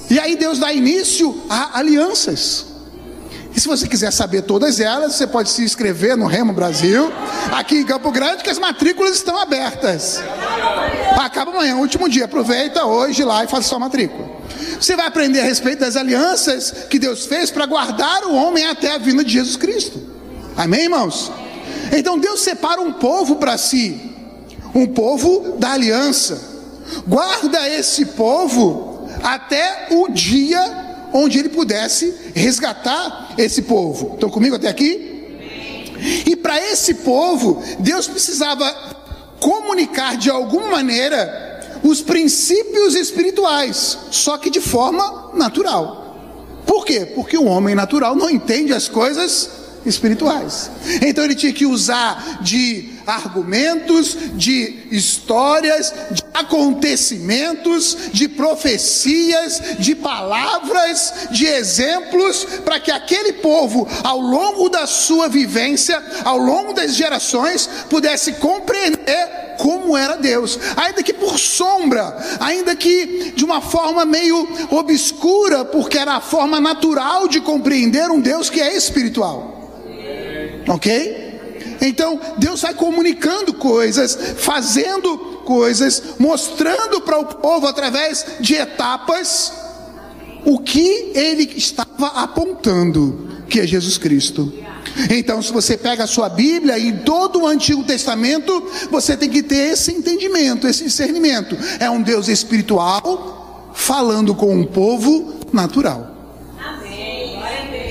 E 0.10 0.18
aí 0.20 0.38
Deus 0.38 0.60
dá 0.60 0.72
início 0.72 1.42
a 1.50 1.78
alianças. 1.78 2.66
E 3.58 3.60
se 3.60 3.68
você 3.68 3.88
quiser 3.88 4.14
saber 4.14 4.44
todas 4.44 4.80
elas, 4.80 5.16
você 5.16 5.26
pode 5.26 5.50
se 5.50 5.64
inscrever 5.64 6.16
no 6.16 6.28
Remo 6.28 6.54
Brasil, 6.54 7.12
aqui 7.52 7.78
em 7.78 7.84
Campo 7.84 8.12
Grande, 8.12 8.44
que 8.44 8.52
as 8.52 8.60
matrículas 8.60 9.16
estão 9.16 9.36
abertas. 9.36 10.22
Acaba 11.20 11.50
amanhã, 11.50 11.76
último 11.78 12.08
dia. 12.08 12.26
Aproveita 12.26 12.86
hoje 12.86 13.24
lá 13.24 13.44
e 13.44 13.48
faça 13.48 13.68
sua 13.68 13.80
matrícula. 13.80 14.30
Você 14.80 14.96
vai 14.96 15.08
aprender 15.08 15.40
a 15.40 15.44
respeito 15.44 15.80
das 15.80 15.96
alianças 15.96 16.86
que 16.88 17.00
Deus 17.00 17.26
fez 17.26 17.50
para 17.50 17.66
guardar 17.66 18.26
o 18.26 18.36
homem 18.36 18.64
até 18.68 18.94
a 18.94 19.00
vinda 19.00 19.24
de 19.24 19.34
Jesus 19.34 19.58
Cristo. 19.58 20.00
Amém, 20.56 20.84
irmãos? 20.84 21.32
Então 21.92 22.20
Deus 22.20 22.42
separa 22.42 22.80
um 22.80 22.94
povo 22.94 23.38
para 23.38 23.58
si, 23.58 24.00
um 24.76 24.86
povo 24.86 25.56
da 25.58 25.72
aliança. 25.72 26.40
Guarda 27.08 27.68
esse 27.68 28.06
povo 28.06 29.10
até 29.24 29.88
o 29.90 30.10
dia 30.10 30.87
onde 31.18 31.40
ele 31.40 31.50
pudesse 31.50 32.14
resgatar 32.36 33.34
esse 33.38 33.64
povo. 33.64 34.14
Estão 34.14 34.30
comigo 34.30 34.56
até 34.56 34.68
aqui? 34.68 35.16
E 36.26 36.36
para 36.36 36.62
esse 36.72 36.94
povo, 36.96 37.62
Deus 37.80 38.08
precisava 38.08 38.72
comunicar 39.40 40.16
de 40.16 40.30
alguma 40.30 40.68
maneira 40.68 41.80
os 41.84 42.02
princípios 42.02 42.96
espirituais, 42.96 43.98
só 44.12 44.38
que 44.38 44.50
de 44.50 44.62
forma 44.62 45.32
natural. 45.34 46.16
Por 46.66 46.86
quê? 46.86 47.06
Porque 47.16 47.38
o 47.38 47.46
homem 47.46 47.74
natural 47.74 48.16
não 48.16 48.30
entende 48.30 48.74
as 48.74 48.88
coisas 48.88 49.50
espirituais. 49.88 50.70
Então 51.02 51.24
ele 51.24 51.36
tinha 51.36 51.54
que 51.54 51.66
usar 51.66 52.40
de 52.42 52.98
argumentos, 53.08 54.18
de 54.34 54.88
histórias, 54.92 55.94
de 56.12 56.22
acontecimentos, 56.34 57.98
de 58.12 58.28
profecias, 58.28 59.62
de 59.80 59.96
palavras, 59.96 61.14
de 61.32 61.46
exemplos, 61.46 62.46
para 62.66 62.80
que 62.80 62.92
aquele 62.92 63.34
povo, 63.34 63.88
ao 64.04 64.20
longo 64.20 64.70
da 64.70 64.86
sua 64.86 65.30
vivência, 65.30 66.04
ao 66.26 66.38
longo 66.38 66.74
das 66.74 66.96
gerações, 66.96 67.68
pudesse 67.90 68.34
compreender 68.34 69.48
como 69.58 69.98
era 69.98 70.16
Deus, 70.18 70.60
ainda 70.76 71.02
que 71.02 71.14
por 71.14 71.40
sombra, 71.40 72.16
ainda 72.40 72.76
que 72.76 73.32
de 73.36 73.44
uma 73.44 73.62
forma 73.62 74.06
meio 74.06 74.48
obscura, 74.70 75.66
porque 75.66 75.98
era 75.98 76.16
a 76.16 76.22
forma 76.22 76.60
natural 76.62 77.28
de 77.28 77.42
compreender 77.42 78.12
um 78.12 78.20
Deus 78.20 78.50
que 78.50 78.62
é 78.62 78.76
espiritual. 78.76 79.57
Ok? 80.68 81.28
Então, 81.82 82.20
Deus 82.38 82.62
vai 82.62 82.74
comunicando 82.74 83.54
coisas, 83.54 84.18
fazendo 84.38 85.18
coisas, 85.46 86.02
mostrando 86.20 87.02
para 87.02 87.20
o 87.20 87.26
povo 87.26 87.68
através 87.68 88.26
de 88.40 88.56
etapas 88.56 89.54
o 90.44 90.60
que 90.60 91.12
ele 91.14 91.54
estava 91.56 92.08
apontando, 92.08 93.44
que 93.50 93.60
é 93.60 93.68
Jesus 93.68 93.98
Cristo. 93.98 94.52
Então, 95.10 95.42
se 95.42 95.52
você 95.52 95.78
pega 95.78 96.06
a 96.06 96.08
sua 96.08 96.30
Bíblia 96.30 96.78
e 96.80 97.00
todo 97.00 97.42
o 97.42 97.48
Antigo 97.48 97.84
Testamento, 97.84 98.66
você 98.90 99.16
tem 99.16 99.30
que 99.30 99.44
ter 99.44 99.74
esse 99.74 99.92
entendimento, 99.92 100.68
esse 100.68 100.84
discernimento. 100.86 101.58
É 101.80 101.90
um 101.90 102.02
Deus 102.02 102.28
espiritual 102.28 103.72
falando 103.76 104.34
com 104.34 104.56
um 104.56 104.66
povo 104.66 105.36
natural. 105.54 106.16
Amém, 106.60 107.40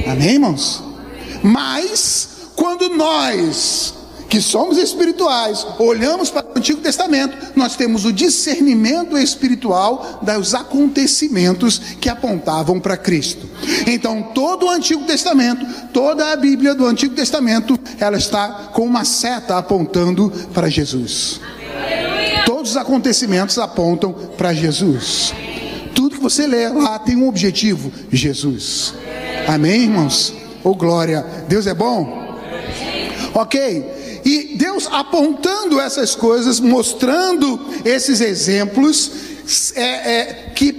Amém 0.07 0.31
irmãos? 0.35 0.83
Mas 1.43 2.36
quando 2.57 2.89
nós, 2.89 3.95
que 4.29 4.41
somos 4.41 4.79
espirituais, 4.79 5.67
olhamos 5.79 6.31
para 6.31 6.47
o 6.47 6.59
Antigo 6.59 6.81
Testamento, 6.81 7.37
nós 7.55 7.77
temos 7.77 8.05
o 8.05 8.13
discernimento 8.13 9.17
espiritual 9.17 10.21
dos 10.23 10.55
acontecimentos 10.55 11.79
que 12.01 12.09
apontavam 12.09 12.81
para 12.81 12.97
Cristo. 12.97 13.47
Então, 13.87 14.23
todo 14.35 14.67
o 14.67 14.71
Antigo 14.71 15.05
Testamento, 15.05 15.65
toda 15.93 16.33
a 16.33 16.37
Bíblia 16.37 16.75
do 16.75 16.87
Antigo 16.87 17.15
Testamento, 17.15 17.79
ela 18.01 18.17
está 18.17 18.71
com 18.73 18.83
uma 18.83 19.05
seta 19.05 19.59
apontando 19.59 20.33
para 20.53 20.69
Jesus. 20.69 21.41
Todos 22.47 22.71
os 22.73 22.77
acontecimentos 22.77 23.59
apontam 23.59 24.13
para 24.37 24.53
Jesus. 24.53 25.35
Tudo 25.95 26.17
que 26.17 26.23
você 26.23 26.47
lê 26.47 26.69
lá 26.69 26.99
tem 26.99 27.17
um 27.17 27.29
objetivo: 27.29 27.93
Jesus. 28.11 28.95
Amém, 29.47 29.83
irmãos? 29.83 30.35
Oh 30.65 30.75
glória, 30.75 31.25
Deus 31.49 31.67
é 31.67 31.75
bom. 31.75 32.26
Ok? 33.37 34.23
E 34.25 34.57
Deus 34.57 34.89
apontando 34.91 35.79
essas 35.79 36.15
coisas, 36.15 36.59
mostrando 36.59 37.61
esses 37.85 38.23
exemplos 38.23 39.11
é, 39.75 39.83
é, 39.83 40.25
que 40.55 40.73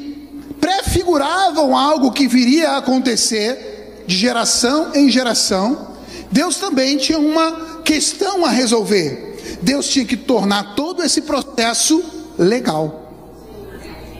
prefiguravam 0.60 1.78
algo 1.78 2.12
que 2.12 2.28
viria 2.28 2.72
a 2.72 2.78
acontecer 2.78 4.04
de 4.08 4.18
geração 4.18 4.92
em 4.96 5.08
geração, 5.08 5.90
Deus 6.32 6.56
também 6.56 6.98
tinha 6.98 7.20
uma 7.20 7.82
questão 7.86 8.44
a 8.44 8.50
resolver. 8.50 9.60
Deus 9.62 9.88
tinha 9.88 10.04
que 10.04 10.18
tornar 10.18 10.74
todo 10.74 11.04
esse 11.04 11.22
processo 11.22 12.04
legal. 12.40 13.14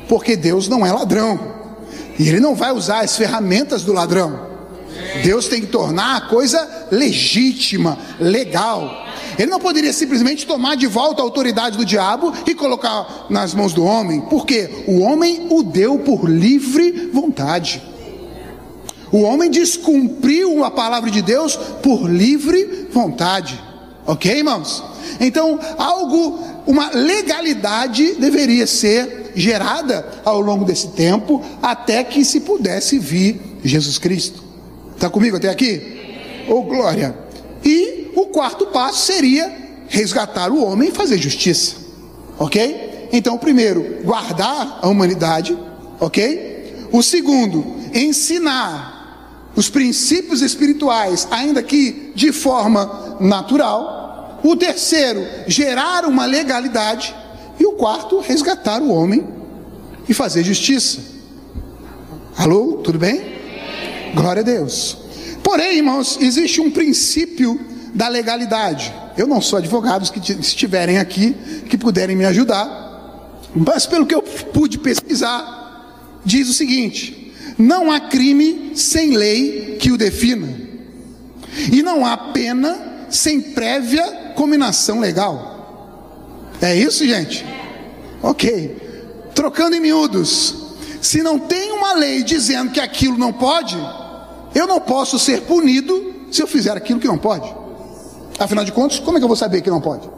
Porque 0.08 0.36
Deus 0.36 0.68
não 0.68 0.86
é 0.86 0.92
ladrão. 0.92 1.40
E 2.20 2.30
ele 2.30 2.40
não 2.40 2.54
vai 2.54 2.72
usar 2.72 3.00
as 3.00 3.18
ferramentas 3.18 3.82
do 3.82 3.94
ladrão. 3.94 4.47
Deus 5.24 5.48
tem 5.48 5.62
que 5.62 5.68
tornar 5.68 6.18
a 6.18 6.22
coisa 6.22 6.88
legítima, 6.92 7.98
legal. 8.20 9.06
Ele 9.38 9.52
não 9.52 9.60
poderia 9.60 9.94
simplesmente 9.94 10.46
tomar 10.46 10.76
de 10.76 10.88
volta 10.88 11.22
a 11.22 11.26
autoridade 11.26 11.78
do 11.78 11.86
diabo 11.86 12.34
e 12.46 12.56
colocar 12.56 13.28
nas 13.30 13.54
mãos 13.54 13.74
do 13.74 13.84
homem, 13.84 14.22
porque 14.22 14.84
o 14.88 15.00
homem 15.00 15.48
o 15.50 15.64
deu 15.64 16.00
por 16.00 16.30
livre 16.30 17.10
vontade. 17.14 17.82
O 19.12 19.22
homem 19.22 19.50
descumpriu 19.50 20.64
a 20.64 20.72
palavra 20.72 21.10
de 21.10 21.22
Deus 21.22 21.56
por 21.56 22.10
livre 22.10 22.88
vontade. 22.92 23.62
Ok, 24.06 24.38
irmãos? 24.38 24.84
Então, 25.20 25.60
algo, 25.78 26.40
uma 26.66 26.90
legalidade 26.92 28.14
deveria 28.16 28.68
ser 28.68 29.32
gerada 29.36 30.06
ao 30.26 30.40
longo 30.40 30.66
desse 30.66 30.90
tempo, 30.90 31.44
até 31.62 32.04
que 32.04 32.26
se 32.26 32.42
pudesse 32.42 32.98
vir 32.98 33.40
Jesus 33.64 33.98
Cristo. 33.98 34.47
Está 34.98 35.12
comigo 35.12 35.38
até 35.38 35.48
aqui? 35.48 35.80
Oh, 36.50 36.64
glória! 36.64 37.16
E 37.64 38.12
o 38.16 38.26
quarto 38.26 38.66
passo 38.66 39.06
seria 39.06 39.56
resgatar 39.88 40.52
o 40.52 40.64
homem 40.64 40.90
e 40.90 40.92
fazer 40.92 41.20
justiça. 41.20 41.76
Ok? 42.40 43.10
Então, 43.14 43.38
primeiro, 43.38 44.00
guardar 44.04 44.80
a 44.82 44.88
humanidade. 44.88 45.56
Ok? 46.00 46.88
O 46.92 47.04
segundo, 47.04 47.64
ensinar 47.94 49.52
os 49.56 49.70
princípios 49.70 50.42
espirituais, 50.42 51.28
ainda 51.30 51.62
que 51.62 52.12
de 52.16 52.32
forma 52.32 53.18
natural. 53.20 54.40
O 54.44 54.56
terceiro, 54.56 55.24
gerar 55.46 56.06
uma 56.06 56.26
legalidade. 56.26 57.16
E 57.60 57.66
o 57.68 57.74
quarto, 57.74 58.20
resgatar 58.20 58.82
o 58.82 58.90
homem 58.90 59.24
e 60.10 60.14
fazer 60.16 60.44
justiça. 60.44 61.00
Alô, 62.36 62.82
tudo 62.84 62.98
bem? 62.98 63.37
Glória 64.18 64.42
a 64.42 64.44
Deus. 64.44 64.98
Porém, 65.44 65.78
irmãos, 65.78 66.18
existe 66.20 66.60
um 66.60 66.72
princípio 66.72 67.60
da 67.94 68.08
legalidade. 68.08 68.92
Eu 69.16 69.28
não 69.28 69.40
sou 69.40 69.60
advogado, 69.60 70.12
que 70.12 70.32
estiverem 70.34 70.98
aqui, 70.98 71.36
que 71.70 71.78
puderem 71.78 72.16
me 72.16 72.26
ajudar, 72.26 73.46
mas 73.56 73.86
pelo 73.86 74.08
que 74.08 74.16
eu 74.16 74.24
pude 74.24 74.80
pesquisar, 74.80 76.20
diz 76.26 76.50
o 76.50 76.54
seguinte: 76.54 77.32
não 77.60 77.92
há 77.92 78.00
crime 78.00 78.72
sem 78.76 79.16
lei 79.16 79.78
que 79.80 79.92
o 79.92 79.98
defina, 79.98 80.50
e 81.72 81.84
não 81.84 82.04
há 82.04 82.18
pena 82.18 83.06
sem 83.10 83.40
prévia 83.40 84.34
combinação 84.36 85.00
legal. 85.00 86.56
É 86.60 86.76
isso, 86.76 87.06
gente? 87.06 87.46
Ok. 88.24 88.76
Trocando 89.36 89.76
em 89.76 89.80
miúdos, 89.80 90.56
se 91.02 91.22
não 91.22 91.38
tem 91.38 91.72
uma 91.72 91.94
lei 91.94 92.24
dizendo 92.24 92.72
que 92.72 92.80
aquilo 92.80 93.18
não 93.18 93.32
pode, 93.32 93.78
eu 94.58 94.66
não 94.66 94.80
posso 94.80 95.20
ser 95.20 95.42
punido 95.42 96.16
se 96.32 96.42
eu 96.42 96.48
fizer 96.48 96.76
aquilo 96.76 97.00
que 97.00 97.08
não 97.08 97.18
pode. 97.18 97.48
Afinal 98.40 98.66
de 98.66 98.72
contas, 98.72 98.98
como 98.98 99.18
é 99.18 99.20
que 99.20 99.24
eu 99.24 99.28
vou 99.28 99.38
saber 99.38 99.62
que 99.62 99.70
não 99.70 99.80
pode? 99.80 100.10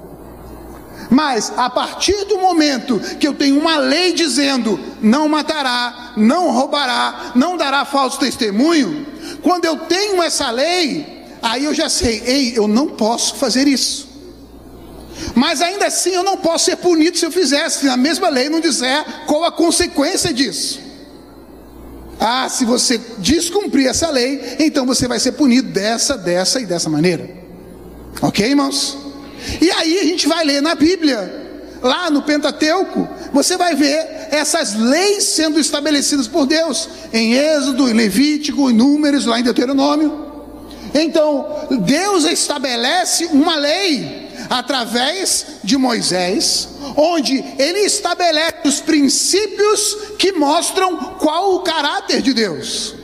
Mas 1.09 1.51
a 1.57 1.69
partir 1.69 2.23
do 2.25 2.37
momento 2.37 2.99
que 3.19 3.27
eu 3.27 3.33
tenho 3.33 3.59
uma 3.59 3.77
lei 3.77 4.13
dizendo 4.13 4.79
não 5.01 5.27
matará, 5.27 6.13
não 6.15 6.51
roubará, 6.51 7.31
não 7.35 7.57
dará 7.57 7.83
falso 7.83 8.17
testemunho, 8.19 9.05
quando 9.41 9.65
eu 9.65 9.75
tenho 9.75 10.23
essa 10.23 10.49
lei, 10.51 11.25
aí 11.41 11.65
eu 11.65 11.73
já 11.73 11.89
sei, 11.89 12.21
ei, 12.25 12.53
eu 12.55 12.67
não 12.67 12.87
posso 12.87 13.35
fazer 13.35 13.67
isso. 13.67 14.07
Mas 15.35 15.61
ainda 15.61 15.87
assim 15.87 16.11
eu 16.11 16.23
não 16.23 16.37
posso 16.37 16.65
ser 16.65 16.77
punido 16.77 17.17
se 17.17 17.25
eu 17.25 17.31
fizesse, 17.31 17.81
se 17.81 17.89
a 17.89 17.97
mesma 17.97 18.29
lei 18.29 18.47
não 18.47 18.61
disser 18.61 19.03
qual 19.25 19.43
a 19.43 19.51
consequência 19.51 20.33
disso. 20.33 20.88
Ah, 22.19 22.49
se 22.49 22.65
você 22.65 22.99
descumprir 23.19 23.87
essa 23.87 24.09
lei, 24.09 24.57
então 24.59 24.85
você 24.85 25.07
vai 25.07 25.19
ser 25.19 25.33
punido 25.33 25.69
dessa, 25.69 26.17
dessa 26.17 26.59
e 26.59 26.65
dessa 26.65 26.89
maneira. 26.89 27.29
Ok, 28.21 28.45
irmãos? 28.45 28.97
E 29.61 29.71
aí 29.71 29.99
a 29.99 30.03
gente 30.03 30.27
vai 30.27 30.43
ler 30.43 30.61
na 30.61 30.75
Bíblia, 30.75 31.71
lá 31.81 32.09
no 32.09 32.21
Pentateuco, 32.21 33.07
você 33.31 33.55
vai 33.55 33.73
ver 33.73 34.27
essas 34.31 34.75
leis 34.75 35.23
sendo 35.23 35.59
estabelecidas 35.59 36.27
por 36.27 36.45
Deus, 36.45 36.89
em 37.13 37.33
Êxodo, 37.33 37.87
em 37.87 37.93
Levítico, 37.93 38.69
em 38.69 38.73
Números, 38.73 39.25
lá 39.25 39.39
em 39.39 39.43
Deuteronômio. 39.43 40.27
Então, 40.93 41.67
Deus 41.81 42.25
estabelece 42.25 43.25
uma 43.27 43.55
lei 43.55 44.18
através 44.49 45.59
de 45.63 45.77
Moisés, 45.77 46.69
onde 46.97 47.43
ele 47.57 47.81
estabelece 47.81 48.67
os 48.67 48.81
princípios 48.81 49.95
que 50.17 50.31
mostram 50.31 50.97
qual 51.19 51.55
o 51.55 51.59
caráter 51.59 52.21
de 52.21 52.33
Deus. 52.33 52.95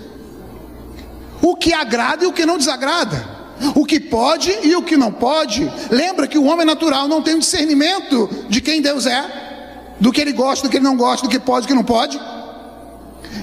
O 1.42 1.56
que 1.56 1.74
agrada 1.74 2.24
e 2.24 2.28
o 2.28 2.34
que 2.34 2.46
não 2.46 2.58
desagrada. 2.58 3.36
O 3.76 3.86
que 3.86 4.00
pode 4.00 4.52
e 4.64 4.76
o 4.76 4.82
que 4.82 4.98
não 4.98 5.12
pode. 5.12 5.72
Lembra 5.92 6.28
que 6.28 6.38
o 6.38 6.46
homem 6.46 6.66
natural 6.66 7.08
não 7.08 7.22
tem 7.22 7.38
discernimento 7.38 8.28
de 8.50 8.60
quem 8.60 8.82
Deus 8.82 9.06
é, 9.06 9.96
do 10.00 10.12
que 10.12 10.20
ele 10.20 10.34
gosta, 10.34 10.68
do 10.68 10.72
que 10.72 10.78
ele 10.78 10.84
não 10.84 10.98
gosta, 10.98 11.28
do 11.28 11.30
que 11.30 11.40
pode 11.40 11.66
e 11.66 11.68
do 11.68 11.70
que 11.70 11.76
não 11.76 11.84
pode. 11.84 12.20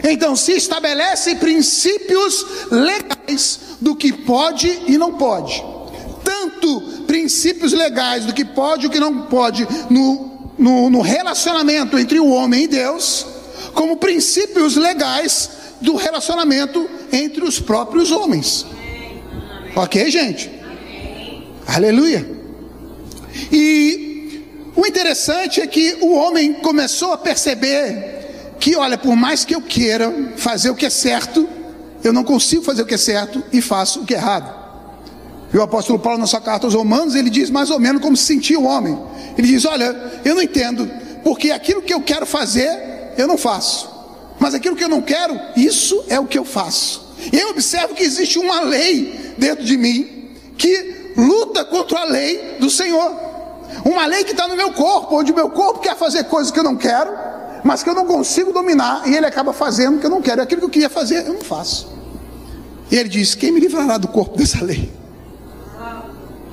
Então 0.02 0.34
se 0.34 0.52
estabelece 0.52 1.36
princípios 1.36 2.44
legais 2.70 3.60
do 3.80 3.94
que 3.94 4.12
pode 4.12 4.82
e 4.86 4.98
não 4.98 5.14
pode. 5.14 5.62
Tanto 6.32 6.80
princípios 7.06 7.74
legais 7.74 8.24
do 8.24 8.32
que 8.32 8.42
pode 8.42 8.84
e 8.84 8.86
o 8.86 8.90
que 8.90 8.98
não 8.98 9.22
pode 9.22 9.68
no, 9.90 10.50
no, 10.58 10.88
no 10.88 11.02
relacionamento 11.02 11.98
entre 11.98 12.18
o 12.18 12.30
homem 12.30 12.64
e 12.64 12.68
Deus, 12.68 13.26
como 13.74 13.98
princípios 13.98 14.76
legais 14.76 15.50
do 15.82 15.94
relacionamento 15.94 16.88
entre 17.12 17.44
os 17.44 17.60
próprios 17.60 18.10
homens. 18.10 18.64
Ok, 19.76 20.10
gente? 20.10 20.50
Aleluia. 21.66 22.26
E 23.52 24.42
o 24.74 24.86
interessante 24.86 25.60
é 25.60 25.66
que 25.66 25.98
o 26.00 26.14
homem 26.14 26.54
começou 26.54 27.12
a 27.12 27.18
perceber 27.18 28.54
que, 28.58 28.74
olha, 28.74 28.96
por 28.96 29.14
mais 29.14 29.44
que 29.44 29.54
eu 29.54 29.60
queira 29.60 30.32
fazer 30.36 30.70
o 30.70 30.74
que 30.74 30.86
é 30.86 30.90
certo, 30.90 31.46
eu 32.02 32.12
não 32.12 32.24
consigo 32.24 32.62
fazer 32.62 32.82
o 32.82 32.86
que 32.86 32.94
é 32.94 32.98
certo 32.98 33.44
e 33.52 33.60
faço 33.60 34.00
o 34.00 34.06
que 34.06 34.14
é 34.14 34.16
errado. 34.16 34.61
E 35.52 35.56
o 35.56 35.62
apóstolo 35.62 35.98
Paulo, 35.98 36.18
na 36.18 36.26
sua 36.26 36.40
carta 36.40 36.66
aos 36.66 36.74
Romanos, 36.74 37.14
ele 37.14 37.28
diz 37.28 37.50
mais 37.50 37.70
ou 37.70 37.78
menos 37.78 38.00
como 38.00 38.16
se 38.16 38.24
sentia 38.24 38.58
o 38.58 38.64
homem. 38.64 38.98
Ele 39.36 39.46
diz: 39.46 39.64
Olha, 39.64 40.20
eu 40.24 40.34
não 40.34 40.42
entendo, 40.42 40.90
porque 41.22 41.50
aquilo 41.50 41.82
que 41.82 41.92
eu 41.92 42.00
quero 42.00 42.24
fazer, 42.24 43.12
eu 43.18 43.26
não 43.26 43.36
faço. 43.36 43.90
Mas 44.40 44.54
aquilo 44.54 44.74
que 44.74 44.82
eu 44.82 44.88
não 44.88 45.02
quero, 45.02 45.38
isso 45.54 46.04
é 46.08 46.18
o 46.18 46.26
que 46.26 46.38
eu 46.38 46.44
faço. 46.44 47.14
E 47.30 47.38
eu 47.38 47.50
observo 47.50 47.94
que 47.94 48.02
existe 48.02 48.38
uma 48.38 48.62
lei 48.62 49.34
dentro 49.36 49.64
de 49.64 49.76
mim 49.76 50.30
que 50.56 51.12
luta 51.16 51.64
contra 51.64 52.00
a 52.00 52.04
lei 52.04 52.56
do 52.58 52.70
Senhor. 52.70 53.12
Uma 53.84 54.06
lei 54.06 54.24
que 54.24 54.32
está 54.32 54.48
no 54.48 54.56
meu 54.56 54.72
corpo, 54.72 55.16
onde 55.16 55.32
o 55.32 55.34
meu 55.34 55.50
corpo 55.50 55.80
quer 55.80 55.96
fazer 55.96 56.24
coisas 56.24 56.50
que 56.50 56.58
eu 56.58 56.64
não 56.64 56.76
quero, 56.76 57.10
mas 57.62 57.82
que 57.82 57.90
eu 57.90 57.94
não 57.94 58.06
consigo 58.06 58.52
dominar, 58.52 59.06
e 59.06 59.14
ele 59.14 59.26
acaba 59.26 59.52
fazendo 59.52 59.96
o 59.96 60.00
que 60.00 60.06
eu 60.06 60.10
não 60.10 60.22
quero. 60.22 60.40
E 60.40 60.42
aquilo 60.42 60.62
que 60.62 60.66
eu 60.66 60.70
queria 60.70 60.90
fazer, 60.90 61.26
eu 61.26 61.34
não 61.34 61.42
faço. 61.42 61.92
E 62.90 62.96
ele 62.96 63.08
diz: 63.08 63.34
Quem 63.34 63.52
me 63.52 63.60
livrará 63.60 63.98
do 63.98 64.08
corpo 64.08 64.36
dessa 64.36 64.64
lei? 64.64 65.01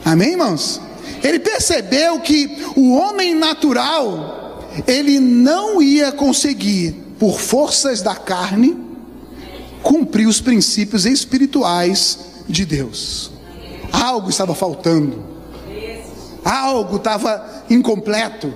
Amém, 0.03 0.31
irmãos? 0.31 0.81
Ele 1.23 1.39
percebeu 1.39 2.19
que 2.19 2.65
o 2.75 2.93
homem 2.93 3.35
natural, 3.35 4.69
ele 4.87 5.19
não 5.19 5.81
ia 5.81 6.11
conseguir, 6.11 6.95
por 7.19 7.39
forças 7.39 8.01
da 8.01 8.15
carne, 8.15 8.77
cumprir 9.83 10.27
os 10.27 10.39
princípios 10.39 11.05
espirituais 11.05 12.19
de 12.47 12.65
Deus. 12.65 13.31
Algo 13.91 14.29
estava 14.29 14.55
faltando, 14.55 15.23
algo 16.43 16.97
estava 16.97 17.63
incompleto 17.69 18.53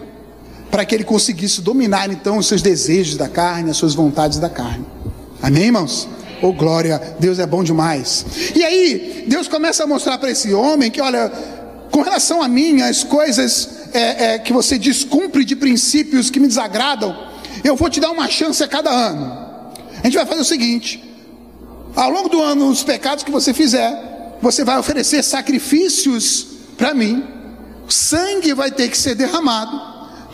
para 0.71 0.85
que 0.85 0.95
ele 0.95 1.03
conseguisse 1.03 1.61
dominar 1.61 2.11
então 2.11 2.37
os 2.37 2.47
seus 2.47 2.61
desejos 2.61 3.17
da 3.17 3.27
carne, 3.27 3.69
as 3.69 3.77
suas 3.77 3.93
vontades 3.93 4.39
da 4.39 4.49
carne. 4.49 4.85
Amém, 5.41 5.65
irmãos? 5.65 6.07
Oh 6.43 6.51
glória, 6.51 7.01
Deus 7.21 7.39
é 7.39 7.45
bom 7.47 7.63
demais. 7.63 8.25
E 8.53 8.61
aí, 8.65 9.23
Deus 9.29 9.47
começa 9.47 9.85
a 9.85 9.87
mostrar 9.87 10.17
para 10.17 10.29
esse 10.29 10.53
homem 10.53 10.91
que, 10.91 10.99
olha, 10.99 11.31
com 11.89 12.01
relação 12.01 12.43
a 12.43 12.49
mim, 12.49 12.81
as 12.81 13.01
coisas 13.01 13.69
é, 13.93 14.33
é, 14.33 14.39
que 14.39 14.51
você 14.51 14.77
descumpre 14.77 15.45
de 15.45 15.55
princípios 15.55 16.29
que 16.29 16.41
me 16.41 16.47
desagradam, 16.47 17.15
eu 17.63 17.77
vou 17.77 17.89
te 17.89 18.01
dar 18.01 18.11
uma 18.11 18.27
chance 18.27 18.61
a 18.61 18.67
cada 18.67 18.89
ano. 18.89 19.71
A 19.99 20.05
gente 20.05 20.17
vai 20.17 20.25
fazer 20.25 20.41
o 20.41 20.43
seguinte: 20.43 21.01
ao 21.95 22.09
longo 22.09 22.27
do 22.27 22.43
ano, 22.43 22.67
os 22.67 22.83
pecados 22.83 23.23
que 23.23 23.31
você 23.31 23.53
fizer, 23.53 24.37
você 24.41 24.65
vai 24.65 24.77
oferecer 24.77 25.23
sacrifícios 25.23 26.45
para 26.75 26.93
mim. 26.93 27.23
Sangue 27.87 28.53
vai 28.53 28.69
ter 28.69 28.89
que 28.89 28.97
ser 28.97 29.15
derramado 29.15 29.79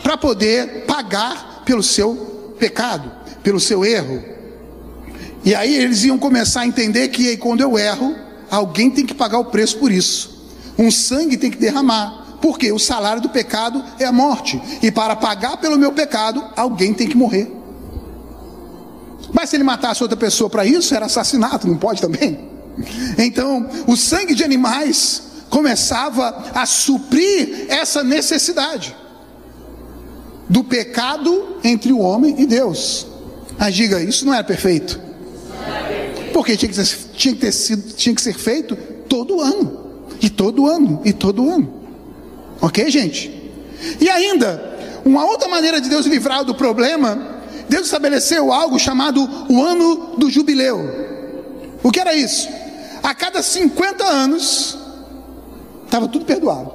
para 0.02 0.16
poder 0.16 0.86
pagar 0.86 1.62
pelo 1.64 1.84
seu 1.84 2.56
pecado, 2.58 3.12
pelo 3.44 3.60
seu 3.60 3.84
erro. 3.84 4.39
E 5.44 5.54
aí 5.54 5.74
eles 5.74 6.04
iam 6.04 6.18
começar 6.18 6.62
a 6.62 6.66
entender 6.66 7.08
que 7.08 7.28
aí, 7.28 7.36
quando 7.36 7.60
eu 7.60 7.78
erro, 7.78 8.14
alguém 8.50 8.90
tem 8.90 9.06
que 9.06 9.14
pagar 9.14 9.38
o 9.38 9.46
preço 9.46 9.78
por 9.78 9.90
isso. 9.90 10.48
Um 10.78 10.90
sangue 10.90 11.36
tem 11.36 11.50
que 11.50 11.58
derramar. 11.58 12.38
Porque 12.40 12.72
o 12.72 12.78
salário 12.78 13.20
do 13.20 13.28
pecado 13.28 13.84
é 13.98 14.06
a 14.06 14.12
morte. 14.12 14.60
E 14.82 14.90
para 14.90 15.14
pagar 15.14 15.58
pelo 15.58 15.78
meu 15.78 15.92
pecado, 15.92 16.42
alguém 16.56 16.94
tem 16.94 17.06
que 17.06 17.16
morrer. 17.16 17.50
Mas 19.32 19.50
se 19.50 19.56
ele 19.56 19.64
matasse 19.64 20.02
outra 20.02 20.16
pessoa 20.16 20.48
para 20.48 20.64
isso, 20.64 20.94
era 20.94 21.06
assassinato, 21.06 21.68
não 21.68 21.76
pode 21.76 22.00
também? 22.00 22.48
Então, 23.18 23.68
o 23.86 23.96
sangue 23.96 24.34
de 24.34 24.42
animais 24.42 25.22
começava 25.50 26.44
a 26.54 26.64
suprir 26.64 27.66
essa 27.68 28.02
necessidade 28.02 28.96
do 30.48 30.64
pecado 30.64 31.58
entre 31.62 31.92
o 31.92 31.98
homem 31.98 32.36
e 32.38 32.46
Deus. 32.46 33.06
Mas 33.58 33.74
diga, 33.74 34.02
isso 34.02 34.24
não 34.24 34.32
era 34.32 34.42
perfeito. 34.42 35.09
Porque 36.32 36.56
tinha 36.56 36.68
que, 36.68 36.74
ser, 36.74 36.98
tinha 37.14 37.34
que, 37.34 37.40
ter 37.40 37.52
sido, 37.52 37.92
tinha 37.94 38.14
que 38.14 38.22
ser 38.22 38.34
feito 38.34 38.76
todo 39.08 39.40
ano. 39.40 39.78
E 40.20 40.28
todo 40.28 40.66
ano, 40.66 41.00
e 41.04 41.12
todo 41.12 41.50
ano. 41.50 41.72
Ok, 42.60 42.90
gente? 42.90 43.30
E 44.00 44.08
ainda, 44.08 45.00
uma 45.04 45.24
outra 45.24 45.48
maneira 45.48 45.80
de 45.80 45.88
Deus 45.88 46.06
livrar 46.06 46.44
do 46.44 46.54
problema 46.54 47.40
Deus 47.70 47.86
estabeleceu 47.86 48.52
algo 48.52 48.78
chamado 48.80 49.22
o 49.48 49.62
ano 49.62 50.16
do 50.18 50.28
jubileu. 50.28 50.80
O 51.84 51.92
que 51.92 52.00
era 52.00 52.12
isso? 52.12 52.48
A 53.00 53.14
cada 53.14 53.44
50 53.44 54.04
anos, 54.04 54.76
estava 55.84 56.08
tudo 56.08 56.24
perdoado. 56.24 56.72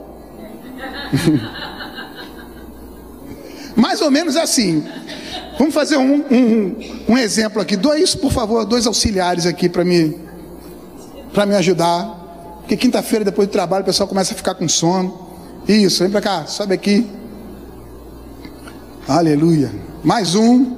Mais 3.76 4.02
ou 4.02 4.10
menos 4.10 4.38
assim. 4.38 4.86
Vamos 5.58 5.74
fazer 5.74 5.98
um, 5.98 6.24
um, 6.30 6.76
um, 7.10 7.18
exemplo 7.18 7.62
aqui. 7.62 7.78
Dois, 7.78 8.14
por 8.14 8.32
favor, 8.32 8.66
dois 8.66 8.86
auxiliares 8.86 9.46
aqui 9.46 9.70
para 9.70 9.86
me, 9.86 10.20
me 11.48 11.56
ajudar. 11.56 12.60
Porque 12.60 12.76
quinta-feira, 12.76 13.24
depois 13.24 13.48
do 13.48 13.52
trabalho, 13.52 13.84
o 13.84 13.86
pessoal 13.86 14.08
começa 14.08 14.34
a 14.34 14.38
ficar 14.38 14.56
com 14.56 14.68
sono. 14.68 15.26
Isso, 15.68 16.04
vem 16.04 16.12
para 16.12 16.22
cá, 16.22 16.46
sobe 16.46 16.74
aqui. 16.74 17.08
Aleluia. 19.08 19.72
Mais 20.04 20.36
um. 20.36 20.76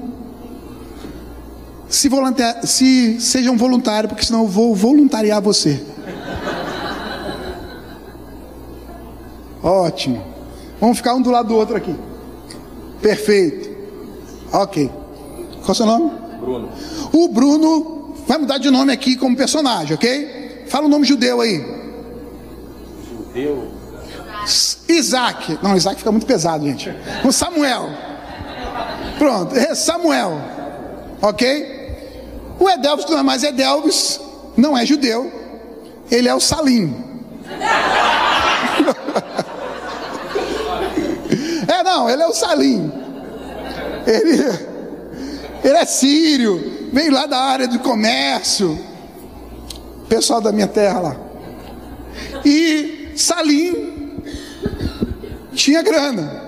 Se, 1.89 2.09
se 2.65 3.21
seja 3.21 3.49
um 3.49 3.57
voluntário, 3.57 4.09
porque 4.09 4.25
senão 4.25 4.41
eu 4.41 4.47
vou 4.47 4.75
voluntariar 4.75 5.41
você. 5.41 5.81
Ótimo. 9.63 10.23
Vamos 10.79 10.97
ficar 10.97 11.15
um 11.15 11.21
do 11.21 11.31
lado 11.31 11.47
do 11.47 11.55
outro 11.55 11.75
aqui. 11.75 11.95
Perfeito. 13.01 13.66
Ok. 14.51 14.87
Qual 14.87 15.67
é 15.67 15.71
o 15.71 15.75
seu 15.75 15.85
nome? 15.85 16.11
Bruno. 16.39 16.69
O 17.11 17.27
Bruno 17.29 18.15
vai 18.27 18.37
mudar 18.37 18.57
de 18.57 18.69
nome 18.69 18.93
aqui 18.93 19.15
como 19.15 19.35
personagem, 19.35 19.95
ok? 19.95 20.65
Fala 20.67 20.85
o 20.85 20.89
nome 20.89 21.05
judeu 21.05 21.41
aí. 21.41 21.65
Deu. 23.33 23.67
Isaac. 24.87 25.59
Não, 25.61 25.75
Isaac 25.75 25.97
fica 25.97 26.11
muito 26.11 26.25
pesado, 26.25 26.65
gente. 26.65 26.93
Com 27.21 27.31
Samuel. 27.31 27.89
Pronto, 29.17 29.55
é 29.55 29.75
Samuel. 29.75 30.39
Ok? 31.21 31.77
O 32.59 32.69
Edelvis 32.69 33.05
não 33.09 33.19
é 33.19 33.23
mais 33.23 33.43
Edelvis, 33.43 34.19
não 34.55 34.77
é 34.77 34.85
judeu. 34.85 35.31
Ele 36.09 36.27
é 36.27 36.35
o 36.35 36.39
Salim. 36.39 36.95
é, 41.67 41.83
não, 41.83 42.09
ele 42.09 42.23
é 42.23 42.27
o 42.27 42.33
Salim. 42.33 42.91
Ele, 44.07 44.41
ele 45.65 45.77
é 45.77 45.85
sírio, 45.85 46.89
vem 46.93 47.09
lá 47.09 47.25
da 47.25 47.37
área 47.37 47.67
do 47.67 47.79
comércio. 47.79 48.79
Pessoal 50.07 50.39
da 50.39 50.53
minha 50.53 50.67
terra 50.67 50.99
lá. 51.01 51.17
E 52.45 53.11
Salim 53.17 54.21
tinha 55.51 55.81
grana. 55.81 56.45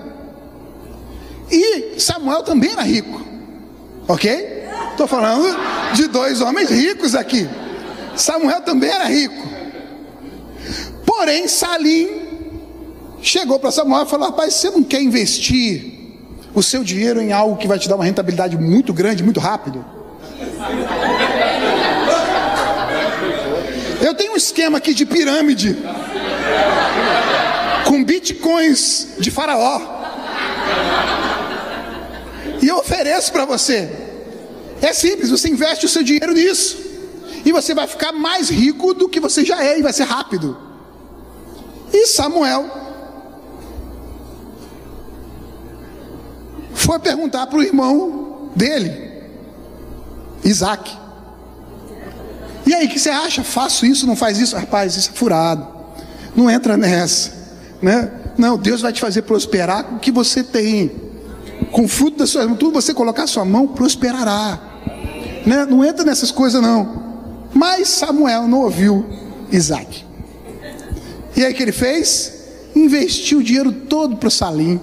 E 1.50 2.00
Samuel 2.00 2.42
também 2.42 2.70
era 2.72 2.82
rico. 2.82 3.20
Ok? 4.08 4.64
Estou 4.92 5.06
falando 5.06 5.54
de 5.94 6.06
dois 6.08 6.40
homens 6.40 6.70
ricos 6.70 7.14
aqui. 7.14 7.46
Samuel 8.16 8.62
também 8.62 8.88
era 8.88 9.04
rico. 9.04 9.46
Porém, 11.04 11.46
Salim 11.46 12.08
chegou 13.20 13.58
para 13.58 13.70
Samuel 13.70 14.04
e 14.04 14.08
falou: 14.08 14.28
Rapaz, 14.28 14.54
você 14.54 14.70
não 14.70 14.82
quer 14.82 15.02
investir 15.02 15.99
o 16.54 16.62
seu 16.62 16.82
dinheiro 16.82 17.20
em 17.20 17.32
algo 17.32 17.56
que 17.56 17.68
vai 17.68 17.78
te 17.78 17.88
dar 17.88 17.94
uma 17.94 18.04
rentabilidade 18.04 18.56
muito 18.56 18.92
grande, 18.92 19.22
muito 19.22 19.40
rápido? 19.40 19.84
Eu 24.00 24.14
tenho 24.14 24.32
um 24.32 24.36
esquema 24.36 24.78
aqui 24.78 24.94
de 24.94 25.04
pirâmide 25.04 25.76
com 27.84 28.02
bitcoins 28.04 29.08
de 29.18 29.30
faraó. 29.30 29.80
E 32.62 32.68
eu 32.68 32.76
ofereço 32.78 33.32
para 33.32 33.44
você. 33.44 33.90
É 34.82 34.92
simples, 34.92 35.30
você 35.30 35.48
investe 35.48 35.86
o 35.86 35.88
seu 35.88 36.02
dinheiro 36.02 36.32
nisso. 36.32 36.78
E 37.44 37.52
você 37.52 37.74
vai 37.74 37.86
ficar 37.86 38.12
mais 38.12 38.48
rico 38.48 38.94
do 38.94 39.08
que 39.08 39.20
você 39.20 39.44
já 39.44 39.62
é 39.64 39.78
e 39.78 39.82
vai 39.82 39.92
ser 39.92 40.04
rápido. 40.04 40.56
E 41.92 42.06
Samuel 42.06 42.89
foi 46.80 46.98
perguntar 46.98 47.46
para 47.46 47.58
o 47.58 47.62
irmão 47.62 48.50
dele, 48.56 48.90
Isaac. 50.42 50.90
E 52.66 52.74
aí, 52.74 52.86
o 52.86 52.88
que 52.88 52.98
você 52.98 53.10
acha? 53.10 53.44
Faço 53.44 53.84
isso, 53.84 54.06
não 54.06 54.16
faz 54.16 54.38
isso? 54.38 54.56
Rapaz, 54.56 54.96
isso 54.96 55.10
é 55.10 55.12
furado. 55.12 55.66
Não 56.34 56.48
entra 56.50 56.76
nessa. 56.76 57.32
Né? 57.82 58.10
Não, 58.38 58.56
Deus 58.56 58.80
vai 58.80 58.92
te 58.92 59.00
fazer 59.00 59.22
prosperar 59.22 59.84
com 59.84 59.96
o 59.96 59.98
que 59.98 60.10
você 60.10 60.42
tem. 60.42 60.90
Com 61.70 61.84
o 61.84 61.88
fruto 61.88 62.18
das 62.18 62.30
suas 62.30 62.46
mãos, 62.46 62.58
tudo 62.58 62.72
você 62.72 62.94
colocar 62.94 63.24
a 63.24 63.26
sua 63.26 63.44
mão, 63.44 63.68
prosperará. 63.68 64.58
Né? 65.44 65.66
Não 65.66 65.84
entra 65.84 66.04
nessas 66.04 66.30
coisas, 66.30 66.62
não. 66.62 67.48
Mas 67.52 67.88
Samuel 67.88 68.48
não 68.48 68.60
ouviu 68.60 69.04
Isaac. 69.52 70.04
E 71.36 71.44
aí 71.44 71.52
o 71.52 71.54
que 71.54 71.62
ele 71.62 71.72
fez? 71.72 72.32
Investiu 72.74 73.40
o 73.40 73.42
dinheiro 73.42 73.70
todo 73.72 74.16
para 74.16 74.28
o 74.28 74.30
Salim. 74.30 74.80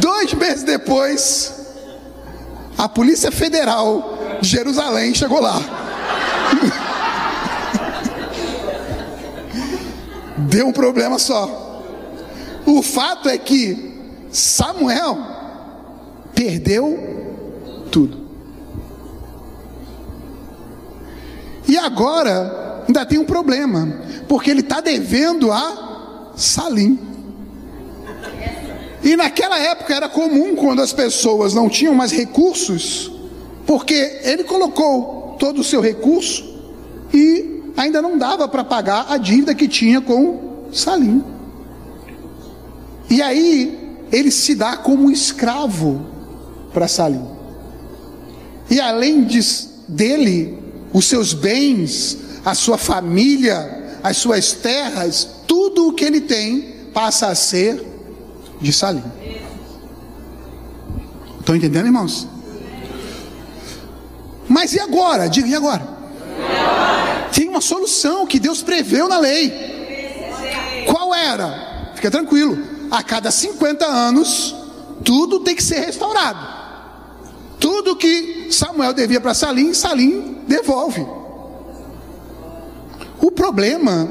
Dois 0.00 0.31
meses 0.42 0.64
depois, 0.64 1.54
a 2.76 2.88
Polícia 2.88 3.30
Federal 3.30 4.18
de 4.40 4.48
Jerusalém 4.48 5.14
chegou 5.14 5.40
lá. 5.40 5.54
Deu 10.36 10.66
um 10.66 10.72
problema 10.72 11.20
só. 11.20 11.84
O 12.66 12.82
fato 12.82 13.28
é 13.28 13.38
que 13.38 13.94
Samuel 14.32 15.16
perdeu 16.34 16.98
tudo. 17.92 18.20
E 21.68 21.78
agora 21.78 22.82
ainda 22.88 23.06
tem 23.06 23.20
um 23.20 23.24
problema, 23.24 24.00
porque 24.26 24.50
ele 24.50 24.58
está 24.60 24.80
devendo 24.80 25.52
a 25.52 26.32
Salim. 26.34 27.11
E 29.02 29.16
naquela 29.16 29.58
época 29.58 29.94
era 29.94 30.08
comum 30.08 30.54
quando 30.54 30.80
as 30.80 30.92
pessoas 30.92 31.52
não 31.54 31.68
tinham 31.68 31.94
mais 31.94 32.12
recursos, 32.12 33.10
porque 33.66 34.20
ele 34.22 34.44
colocou 34.44 35.36
todo 35.38 35.60
o 35.60 35.64
seu 35.64 35.80
recurso 35.80 36.52
e 37.12 37.62
ainda 37.76 38.00
não 38.00 38.16
dava 38.16 38.46
para 38.46 38.62
pagar 38.62 39.06
a 39.08 39.16
dívida 39.16 39.54
que 39.54 39.66
tinha 39.66 40.00
com 40.00 40.68
Salim. 40.72 41.24
E 43.10 43.20
aí 43.20 43.96
ele 44.12 44.30
se 44.30 44.54
dá 44.54 44.76
como 44.76 45.10
escravo 45.10 46.06
para 46.72 46.86
Salim. 46.86 47.26
E 48.70 48.80
além 48.80 49.24
de, 49.24 49.40
dele, 49.88 50.58
os 50.92 51.06
seus 51.06 51.34
bens, 51.34 52.18
a 52.44 52.54
sua 52.54 52.78
família, 52.78 53.98
as 54.02 54.16
suas 54.16 54.52
terras, 54.52 55.28
tudo 55.46 55.88
o 55.88 55.92
que 55.92 56.04
ele 56.04 56.20
tem 56.20 56.72
passa 56.92 57.26
a 57.26 57.34
ser 57.34 57.91
de 58.62 58.72
Salim. 58.72 59.04
Estão 61.40 61.56
entendendo, 61.56 61.86
irmãos? 61.86 62.28
Mas 64.48 64.74
e 64.74 64.80
agora? 64.80 65.28
Diga, 65.28 65.48
e 65.48 65.54
agora? 65.54 65.86
Tem 67.32 67.48
uma 67.48 67.60
solução 67.60 68.26
que 68.26 68.38
Deus 68.38 68.62
preveu 68.62 69.08
na 69.08 69.18
lei. 69.18 69.52
Qual 70.86 71.14
era? 71.14 71.92
Fica 71.94 72.10
tranquilo. 72.10 72.58
A 72.90 73.02
cada 73.02 73.30
50 73.30 73.84
anos, 73.84 74.54
tudo 75.04 75.40
tem 75.40 75.56
que 75.56 75.62
ser 75.62 75.80
restaurado. 75.80 76.46
Tudo 77.58 77.96
que 77.96 78.48
Samuel 78.50 78.92
devia 78.92 79.20
para 79.20 79.34
Salim, 79.34 79.72
Salim 79.72 80.38
devolve. 80.46 81.06
O 83.20 83.30
problema 83.30 84.08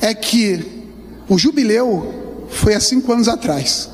é 0.00 0.14
que 0.14 0.86
o 1.28 1.38
jubileu 1.38 2.21
foi 2.52 2.74
há 2.74 2.80
cinco 2.80 3.12
anos 3.12 3.28
atrás. 3.28 3.90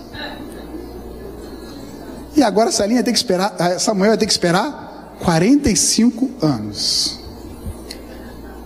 E 2.37 2.42
agora 2.42 2.71
Salim 2.71 2.94
vai 2.94 3.03
ter 3.03 3.12
que 3.12 3.18
esperar, 3.18 3.55
eh, 3.59 3.79
Samuel 3.79 4.11
vai 4.11 4.18
ter 4.18 4.27
que 4.27 4.33
esperar 4.33 5.16
45 5.25 6.31
anos. 6.40 7.18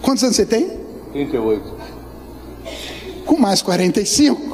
Quantos 0.02 0.22
anos 0.24 0.36
você 0.36 0.44
tem? 0.44 0.78
38. 1.12 1.74
Com 3.24 3.38
mais 3.38 3.62
45. 3.62 4.52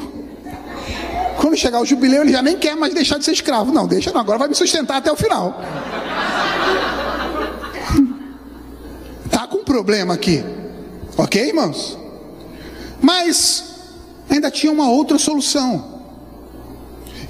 Quando 1.38 1.57
chegar 1.57 1.81
o 1.81 1.85
jubileu, 1.87 2.22
ele 2.22 2.33
já 2.33 2.42
nem 2.42 2.59
quer 2.59 2.77
mais 2.77 2.92
deixar 2.92 3.18
de 3.18 3.24
ser 3.24 3.33
escravo. 3.33 3.72
Não, 3.72 3.87
deixa 3.87 4.12
não, 4.12 4.20
agora 4.20 4.38
vai 4.38 4.48
me 4.48 4.55
sustentar 4.55 4.98
até 4.98 5.11
o 5.11 5.16
final. 5.16 5.61
Tá 9.31 9.46
com 9.46 9.62
problema 9.62 10.14
aqui. 10.14 10.42
Ok, 11.16 11.48
irmãos? 11.48 11.98
Mas 13.01 13.67
ainda 14.29 14.51
tinha 14.51 14.73
uma 14.73 14.91
outra 14.91 15.19
solução. 15.19 15.99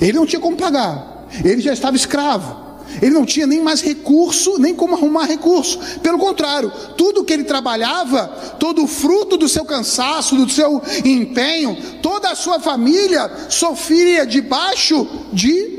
Ele 0.00 0.12
não 0.12 0.26
tinha 0.26 0.40
como 0.40 0.56
pagar, 0.56 1.26
ele 1.44 1.60
já 1.60 1.72
estava 1.72 1.96
escravo. 1.96 2.68
Ele 3.02 3.12
não 3.12 3.26
tinha 3.26 3.46
nem 3.46 3.60
mais 3.60 3.82
recurso, 3.82 4.58
nem 4.58 4.74
como 4.74 4.94
arrumar 4.94 5.26
recurso. 5.26 5.78
Pelo 6.02 6.18
contrário, 6.18 6.72
tudo 6.96 7.22
que 7.22 7.32
ele 7.32 7.44
trabalhava, 7.44 8.28
todo 8.58 8.82
o 8.82 8.86
fruto 8.86 9.36
do 9.36 9.46
seu 9.46 9.64
cansaço, 9.64 10.34
do 10.34 10.50
seu 10.50 10.80
empenho, 11.04 11.76
toda 12.00 12.30
a 12.30 12.34
sua 12.34 12.58
família 12.58 13.30
sofria 13.50 14.26
debaixo 14.26 15.06
de 15.32 15.76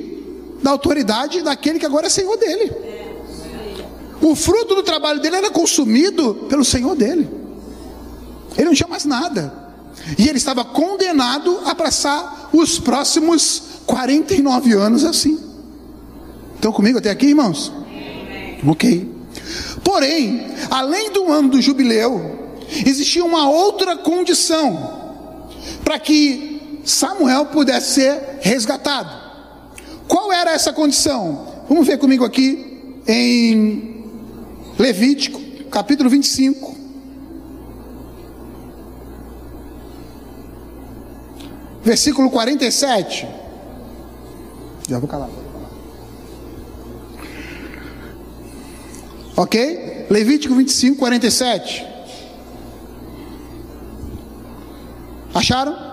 da 0.62 0.72
autoridade 0.72 1.42
daquele 1.42 1.80
que 1.80 1.86
agora 1.86 2.08
é 2.08 2.10
senhor 2.10 2.38
dele. 2.38 2.72
O 4.22 4.36
fruto 4.36 4.76
do 4.76 4.84
trabalho 4.84 5.22
dele 5.22 5.38
era 5.38 5.50
consumido 5.50 6.46
pelo 6.50 6.66
senhor 6.66 6.96
dele. 6.96 7.28
Ele 8.58 8.66
não 8.66 8.74
tinha 8.74 8.90
mais 8.90 9.06
nada. 9.06 9.59
E 10.18 10.28
ele 10.28 10.38
estava 10.38 10.64
condenado 10.64 11.62
a 11.66 11.76
passar 11.76 12.50
os 12.54 12.80
próximos 12.80 13.62
49 13.86 14.74
anos 14.74 15.04
assim. 15.04 15.40
Estão 16.56 16.72
comigo 16.72 16.98
até 16.98 17.10
aqui, 17.10 17.28
irmãos? 17.28 17.72
Ok. 18.68 19.10
Porém, 19.84 20.48
além 20.70 21.12
do 21.12 21.32
ano 21.32 21.50
do 21.50 21.62
jubileu, 21.62 22.58
existia 22.86 23.24
uma 23.24 23.50
outra 23.50 23.98
condição 23.98 25.00
para 25.84 25.98
que 26.00 26.80
Samuel 26.84 27.48
pudesse 27.48 27.94
ser 27.94 28.40
resgatado. 28.42 29.10
Qual 30.08 30.32
era 30.34 30.52
essa 30.52 30.74
condição? 30.74 31.48
Vamos 31.68 31.86
ver 31.86 31.98
comigo 31.98 32.26
aqui 32.26 33.02
em 33.08 34.06
Levítico, 34.78 35.40
capítulo 35.70 36.10
25. 36.10 36.79
Versículo 41.84 42.30
47. 42.30 43.28
Já 44.88 45.00
vou 45.00 45.08
calar. 45.08 45.30
Ok? 49.36 50.08
Levítico 50.10 50.56
25, 50.56 50.98
47. 50.98 51.86
Acharam? 55.34 55.90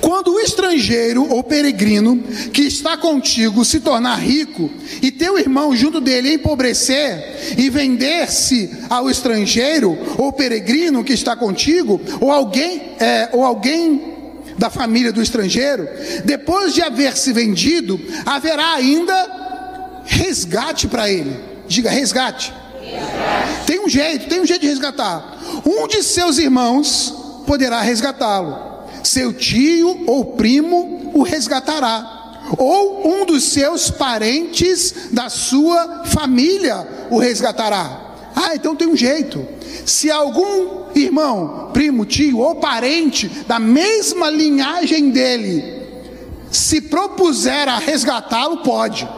Quando 0.00 0.34
o 0.34 0.38
estrangeiro 0.38 1.28
ou 1.28 1.42
peregrino 1.42 2.22
que 2.52 2.62
está 2.62 2.96
contigo 2.96 3.64
se 3.64 3.80
tornar 3.80 4.16
rico 4.16 4.70
e 5.00 5.10
teu 5.10 5.38
irmão 5.38 5.74
junto 5.74 6.00
dele 6.00 6.34
empobrecer 6.34 7.56
e 7.58 7.68
vender-se 7.68 8.70
ao 8.88 9.10
estrangeiro 9.10 9.98
ou 10.18 10.32
peregrino 10.32 11.02
que 11.02 11.12
está 11.12 11.34
contigo 11.34 12.00
ou 12.20 12.30
alguém 12.30 12.80
é, 13.00 13.30
ou 13.32 13.44
alguém 13.44 14.11
da 14.58 14.70
família 14.70 15.12
do 15.12 15.22
estrangeiro, 15.22 15.88
depois 16.24 16.74
de 16.74 16.82
haver 16.82 17.16
se 17.16 17.32
vendido, 17.32 18.00
haverá 18.26 18.74
ainda 18.74 20.02
resgate 20.04 20.88
para 20.88 21.10
ele. 21.10 21.38
Diga 21.66 21.90
resgate. 21.90 22.52
resgate. 22.80 23.64
Tem 23.66 23.80
um 23.80 23.88
jeito, 23.88 24.28
tem 24.28 24.40
um 24.40 24.46
jeito 24.46 24.62
de 24.62 24.68
resgatar. 24.68 25.38
Um 25.64 25.86
de 25.86 26.02
seus 26.02 26.38
irmãos 26.38 27.14
poderá 27.46 27.80
resgatá-lo 27.80 28.72
seu 29.04 29.32
tio 29.32 30.04
ou 30.06 30.36
primo 30.36 31.10
o 31.14 31.22
resgatará, 31.22 32.40
ou 32.56 33.06
um 33.06 33.26
dos 33.26 33.44
seus 33.44 33.90
parentes 33.90 34.94
da 35.12 35.28
sua 35.28 36.04
família 36.06 36.86
o 37.10 37.18
resgatará. 37.18 38.01
Ah, 38.34 38.54
então 38.54 38.74
tem 38.74 38.88
um 38.88 38.96
jeito. 38.96 39.46
Se 39.84 40.10
algum 40.10 40.86
irmão, 40.94 41.70
primo, 41.72 42.04
tio 42.04 42.38
ou 42.38 42.56
parente 42.56 43.28
da 43.46 43.58
mesma 43.58 44.30
linhagem 44.30 45.10
dele 45.10 45.82
se 46.50 46.80
propuser 46.82 47.68
a 47.68 47.78
resgatá-lo, 47.78 48.58
pode. 48.58 49.08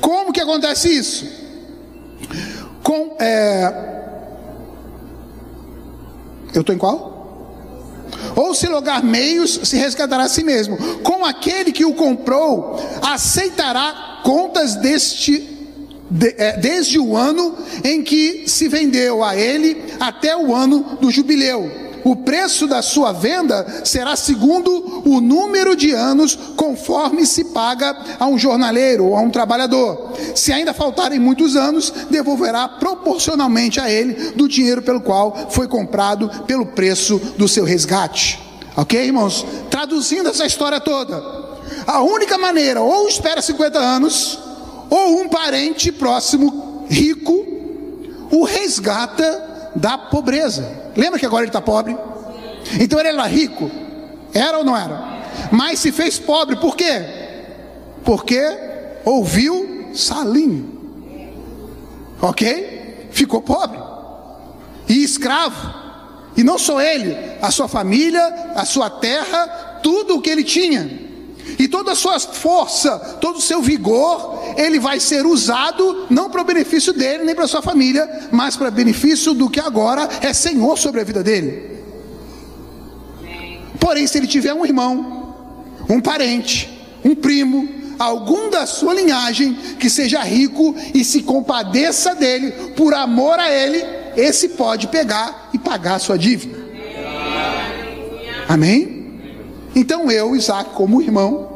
Como 0.00 0.32
que 0.32 0.40
acontece 0.40 0.90
isso? 0.90 1.26
Com, 2.82 3.16
é... 3.18 3.86
Eu 6.54 6.60
estou 6.60 6.74
em 6.74 6.78
qual? 6.78 7.18
ou 8.34 8.54
se 8.54 8.66
logar 8.68 9.02
meios, 9.02 9.60
se 9.64 9.76
resgatará 9.76 10.24
a 10.24 10.28
si 10.28 10.44
mesmo. 10.44 10.76
Com 11.02 11.24
aquele 11.24 11.72
que 11.72 11.84
o 11.84 11.94
comprou, 11.94 12.80
aceitará 13.02 14.20
contas 14.22 14.76
deste 14.76 15.57
é, 16.36 16.56
desde 16.56 16.98
o 16.98 17.16
ano 17.16 17.54
em 17.84 18.02
que 18.02 18.44
se 18.46 18.68
vendeu 18.68 19.22
a 19.22 19.36
ele 19.36 19.76
até 20.00 20.36
o 20.36 20.54
ano 20.54 20.98
do 21.00 21.10
jubileu 21.10 21.88
o 22.04 22.16
preço 22.16 22.66
da 22.66 22.80
sua 22.80 23.12
venda 23.12 23.82
será 23.84 24.16
segundo 24.16 25.02
o 25.04 25.20
número 25.20 25.76
de 25.76 25.90
anos, 25.92 26.38
conforme 26.56 27.26
se 27.26 27.44
paga 27.44 27.96
a 28.18 28.26
um 28.26 28.38
jornaleiro 28.38 29.06
ou 29.06 29.16
a 29.16 29.20
um 29.20 29.30
trabalhador. 29.30 30.12
Se 30.34 30.52
ainda 30.52 30.72
faltarem 30.72 31.18
muitos 31.18 31.56
anos, 31.56 31.92
devolverá 32.08 32.66
proporcionalmente 32.66 33.80
a 33.80 33.90
ele 33.90 34.32
do 34.32 34.48
dinheiro 34.48 34.80
pelo 34.80 35.00
qual 35.00 35.50
foi 35.50 35.68
comprado 35.68 36.30
pelo 36.46 36.66
preço 36.66 37.18
do 37.36 37.46
seu 37.46 37.64
resgate. 37.64 38.40
Ok, 38.76 38.98
irmãos? 39.04 39.44
Traduzindo 39.68 40.30
essa 40.30 40.46
história 40.46 40.80
toda, 40.80 41.22
a 41.86 42.00
única 42.00 42.38
maneira, 42.38 42.80
ou 42.80 43.08
espera 43.08 43.42
50 43.42 43.78
anos, 43.78 44.38
ou 44.90 45.20
um 45.20 45.28
parente 45.28 45.92
próximo, 45.92 46.86
rico, 46.88 47.32
o 48.30 48.44
resgata 48.44 49.70
da 49.74 49.96
pobreza. 49.96 50.90
Lembra 50.96 51.18
que 51.18 51.26
agora 51.26 51.42
ele 51.44 51.50
está 51.50 51.60
pobre? 51.60 51.96
Então 52.80 52.98
ele 52.98 53.08
era 53.08 53.26
rico? 53.26 53.70
Era 54.32 54.58
ou 54.58 54.64
não 54.64 54.76
era? 54.76 55.18
Mas 55.50 55.78
se 55.78 55.92
fez 55.92 56.18
pobre, 56.18 56.56
por 56.56 56.76
quê? 56.76 57.04
Porque 58.04 58.40
ouviu 59.04 59.90
salinho. 59.94 60.78
Ok? 62.20 63.08
Ficou 63.10 63.40
pobre. 63.40 63.78
E 64.88 65.02
escravo. 65.02 65.88
E 66.36 66.44
não 66.44 66.58
só 66.58 66.80
ele, 66.80 67.16
a 67.42 67.50
sua 67.50 67.66
família, 67.68 68.52
a 68.54 68.64
sua 68.64 68.88
terra, 68.88 69.80
tudo 69.82 70.16
o 70.16 70.22
que 70.22 70.30
ele 70.30 70.44
tinha. 70.44 71.07
E 71.58 71.68
toda 71.68 71.92
a 71.92 71.96
sua 71.96 72.18
força, 72.18 72.98
todo 73.20 73.36
o 73.38 73.42
seu 73.42 73.62
vigor, 73.62 74.54
ele 74.56 74.78
vai 74.78 74.98
ser 75.00 75.24
usado 75.24 76.06
não 76.10 76.28
para 76.28 76.42
o 76.42 76.44
benefício 76.44 76.92
dele, 76.92 77.24
nem 77.24 77.34
para 77.34 77.44
a 77.44 77.48
sua 77.48 77.62
família, 77.62 78.28
mas 78.32 78.56
para 78.56 78.70
benefício 78.70 79.34
do 79.34 79.48
que 79.48 79.60
agora 79.60 80.08
é 80.20 80.32
Senhor 80.32 80.76
sobre 80.76 81.00
a 81.00 81.04
vida 81.04 81.22
dele. 81.22 81.78
Porém, 83.78 84.06
se 84.06 84.18
ele 84.18 84.26
tiver 84.26 84.52
um 84.52 84.66
irmão, 84.66 85.34
um 85.88 86.00
parente, 86.00 86.68
um 87.04 87.14
primo, 87.14 87.68
algum 87.98 88.50
da 88.50 88.66
sua 88.66 88.94
linhagem 88.94 89.54
que 89.78 89.88
seja 89.88 90.22
rico 90.22 90.74
e 90.94 91.04
se 91.04 91.22
compadeça 91.22 92.14
dele 92.14 92.52
por 92.76 92.94
amor 92.94 93.38
a 93.38 93.50
ele, 93.50 93.84
esse 94.16 94.50
pode 94.50 94.88
pegar 94.88 95.50
e 95.52 95.58
pagar 95.58 95.94
a 95.94 95.98
sua 95.98 96.18
dívida. 96.18 96.58
Amém? 98.48 98.97
Então 99.78 100.10
eu, 100.10 100.34
Isaac, 100.34 100.70
como 100.70 101.00
irmão, 101.00 101.48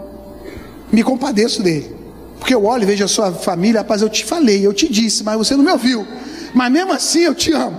me 0.92 1.02
compadeço 1.02 1.60
dele. 1.60 1.92
Porque 2.38 2.54
eu 2.54 2.64
olho 2.64 2.84
e 2.84 2.86
vejo 2.86 3.04
a 3.04 3.08
sua 3.08 3.32
família, 3.32 3.80
rapaz, 3.80 4.00
eu 4.00 4.08
te 4.08 4.24
falei, 4.24 4.64
eu 4.64 4.72
te 4.72 4.88
disse, 4.88 5.24
mas 5.24 5.36
você 5.36 5.56
não 5.56 5.64
me 5.64 5.72
ouviu. 5.72 6.06
Mas 6.54 6.70
mesmo 6.70 6.92
assim 6.92 7.22
eu 7.22 7.34
te 7.34 7.52
amo. 7.52 7.76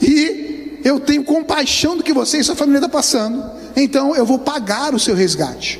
E 0.00 0.80
eu 0.82 0.98
tenho 0.98 1.22
compaixão 1.24 1.94
do 1.94 2.02
que 2.02 2.14
você 2.14 2.38
e 2.38 2.44
sua 2.44 2.56
família 2.56 2.78
está 2.78 2.88
passando. 2.88 3.44
Então 3.76 4.16
eu 4.16 4.24
vou 4.24 4.38
pagar 4.38 4.94
o 4.94 4.98
seu 4.98 5.14
resgate. 5.14 5.78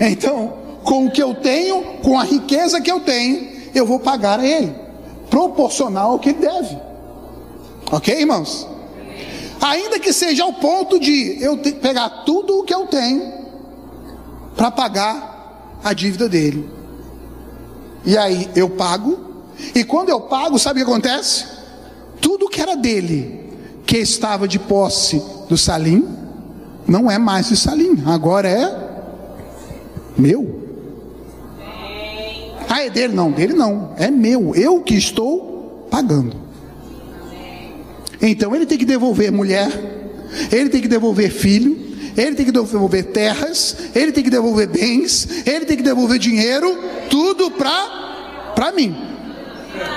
Então, 0.00 0.54
com 0.82 1.06
o 1.06 1.10
que 1.12 1.22
eu 1.22 1.34
tenho, 1.34 1.84
com 2.02 2.18
a 2.18 2.24
riqueza 2.24 2.80
que 2.80 2.90
eu 2.90 2.98
tenho, 2.98 3.48
eu 3.72 3.86
vou 3.86 4.00
pagar 4.00 4.40
a 4.40 4.46
ele. 4.46 4.74
Proporcional 5.30 6.12
ao 6.12 6.18
que 6.18 6.30
ele 6.30 6.40
deve. 6.40 6.76
Ok, 7.92 8.12
irmãos? 8.12 8.71
Ainda 9.62 10.00
que 10.00 10.12
seja 10.12 10.42
ao 10.42 10.54
ponto 10.54 10.98
de 10.98 11.40
eu 11.40 11.56
pegar 11.56 12.24
tudo 12.26 12.58
o 12.58 12.64
que 12.64 12.74
eu 12.74 12.88
tenho 12.88 13.32
para 14.56 14.72
pagar 14.72 15.78
a 15.84 15.92
dívida 15.92 16.28
dele. 16.28 16.68
E 18.04 18.18
aí 18.18 18.50
eu 18.56 18.68
pago, 18.68 19.44
e 19.72 19.84
quando 19.84 20.08
eu 20.08 20.22
pago, 20.22 20.58
sabe 20.58 20.82
o 20.82 20.84
que 20.84 20.90
acontece? 20.90 21.46
Tudo 22.20 22.48
que 22.48 22.60
era 22.60 22.74
dele, 22.74 23.52
que 23.86 23.98
estava 23.98 24.48
de 24.48 24.58
posse 24.58 25.22
do 25.48 25.56
Salim, 25.56 26.08
não 26.84 27.08
é 27.08 27.16
mais 27.16 27.48
do 27.48 27.56
Salim, 27.56 28.02
agora 28.04 28.48
é 28.48 29.04
meu. 30.18 30.60
Ah, 32.68 32.82
é 32.82 32.90
dele? 32.90 33.14
Não, 33.14 33.30
dele 33.30 33.52
não, 33.52 33.90
é 33.96 34.10
meu, 34.10 34.56
eu 34.56 34.80
que 34.80 34.94
estou 34.94 35.86
pagando. 35.88 36.41
Então 38.22 38.54
ele 38.54 38.64
tem 38.64 38.78
que 38.78 38.84
devolver 38.84 39.32
mulher, 39.32 39.68
ele 40.50 40.70
tem 40.70 40.80
que 40.80 40.88
devolver 40.88 41.30
filho, 41.30 41.76
ele 42.16 42.36
tem 42.36 42.46
que 42.46 42.52
devolver 42.52 43.06
terras, 43.06 43.76
ele 43.94 44.12
tem 44.12 44.22
que 44.22 44.30
devolver 44.30 44.68
bens, 44.68 45.28
ele 45.46 45.64
tem 45.64 45.76
que 45.76 45.82
devolver 45.82 46.18
dinheiro, 46.18 46.78
tudo 47.10 47.50
para 47.50 48.52
para 48.54 48.70
mim. 48.70 48.94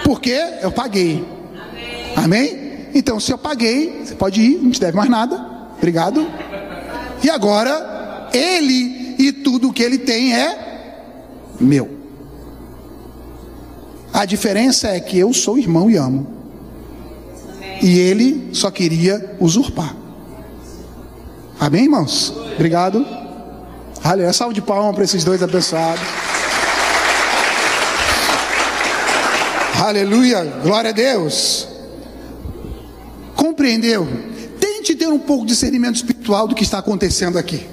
Porque 0.04 0.36
eu 0.62 0.72
paguei. 0.72 1.24
Amém? 2.16 2.88
Então, 2.96 3.20
se 3.20 3.32
eu 3.32 3.38
paguei, 3.38 4.04
você 4.04 4.16
pode 4.16 4.42
ir, 4.42 4.58
não 4.62 4.72
te 4.72 4.80
deve 4.80 4.96
mais 4.96 5.10
nada. 5.10 5.46
Obrigado. 5.78 6.26
E 7.22 7.30
agora, 7.30 8.30
ele 8.34 9.16
e 9.20 9.32
tudo 9.32 9.74
que 9.74 9.84
ele 9.84 9.98
tem 9.98 10.34
é 10.34 10.98
meu. 11.60 11.90
A 14.14 14.24
diferença 14.24 14.88
é 14.88 15.00
que 15.00 15.20
eu 15.20 15.34
sou 15.34 15.58
irmão 15.58 15.92
e 15.92 15.98
amo. 15.98 16.35
E 17.82 18.00
ele 18.00 18.50
só 18.54 18.72
queria 18.72 19.36
usurpar. 19.40 19.96
Amém, 21.60 21.84
irmãos? 21.84 22.34
Obrigado. 22.54 23.06
Aleluia. 24.04 24.34
Salve 24.34 24.54
de 24.54 24.62
palmas 24.62 24.94
para 24.94 25.04
esses 25.04 25.24
dois 25.24 25.42
abençoados. 25.42 26.02
Aleluia. 29.84 30.44
Glória 30.64 30.90
a 30.90 30.94
Deus. 30.94 31.68
Compreendeu? 33.36 34.08
Tente 34.60 34.96
ter 34.96 35.08
um 35.08 35.20
pouco 35.20 35.46
de 35.46 35.54
discernimento 35.54 35.96
espiritual 35.96 36.48
do 36.48 36.56
que 36.56 36.64
está 36.64 36.80
acontecendo 36.80 37.38
aqui. 37.38 37.68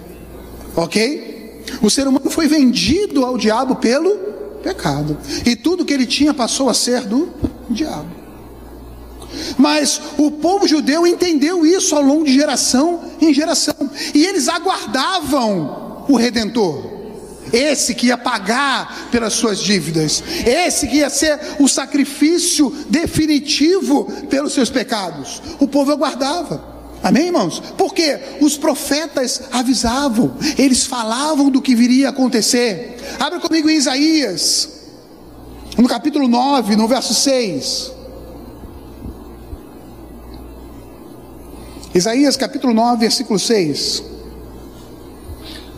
Ok? 0.77 1.65
O 1.81 1.91
ser 1.91 2.07
humano 2.07 2.31
foi 2.31 2.49
vendido 2.49 3.25
ao 3.25 3.37
diabo 3.37 3.77
pelo 3.77 4.17
pecado. 4.63 5.19
E 5.45 5.57
tudo 5.57 5.85
que 5.85 5.93
ele 5.93 6.07
tinha 6.07 6.33
passou 6.33 6.69
a 6.69 6.75
ser 6.75 7.03
do 7.03 7.29
diabo. 7.69 8.22
Mas 9.59 10.01
o 10.19 10.31
povo 10.31 10.67
judeu 10.67 11.07
entendeu 11.07 11.65
isso 11.65 11.95
ao 11.95 12.03
longo 12.03 12.25
de 12.25 12.35
geração 12.35 13.01
em 13.21 13.33
geração, 13.33 13.75
e 14.15 14.25
eles 14.25 14.49
aguardavam 14.49 16.05
o 16.09 16.17
redentor. 16.17 16.91
Esse 17.53 17.95
que 17.95 18.07
ia 18.07 18.17
pagar 18.17 19.09
pelas 19.11 19.35
suas 19.35 19.59
dívidas, 19.59 20.23
esse 20.47 20.89
que 20.89 20.97
ia 20.97 21.11
ser 21.11 21.39
o 21.59 21.69
sacrifício 21.69 22.71
definitivo 22.89 24.05
pelos 24.31 24.55
seus 24.55 24.71
pecados. 24.71 25.43
O 25.61 25.69
povo 25.69 25.93
aguardava. 25.93 26.73
Amém, 27.03 27.27
irmãos? 27.27 27.61
Porque 27.77 28.19
os 28.41 28.57
profetas 28.57 29.43
avisavam, 29.53 30.35
eles 30.57 30.87
falavam 30.87 31.51
do 31.51 31.61
que 31.61 31.75
viria 31.75 32.07
a 32.07 32.11
acontecer. 32.11 32.97
Abra 33.19 33.41
comigo 33.41 33.69
em 33.69 33.77
Isaías, 33.77 34.69
No 35.77 35.89
capítulo 35.89 36.29
9, 36.29 36.77
no 36.77 36.87
verso 36.87 37.15
6. 37.15 38.02
Isaías 41.95 42.37
capítulo 42.37 42.73
9, 42.73 43.01
versículo 43.01 43.39
6. 43.39 44.03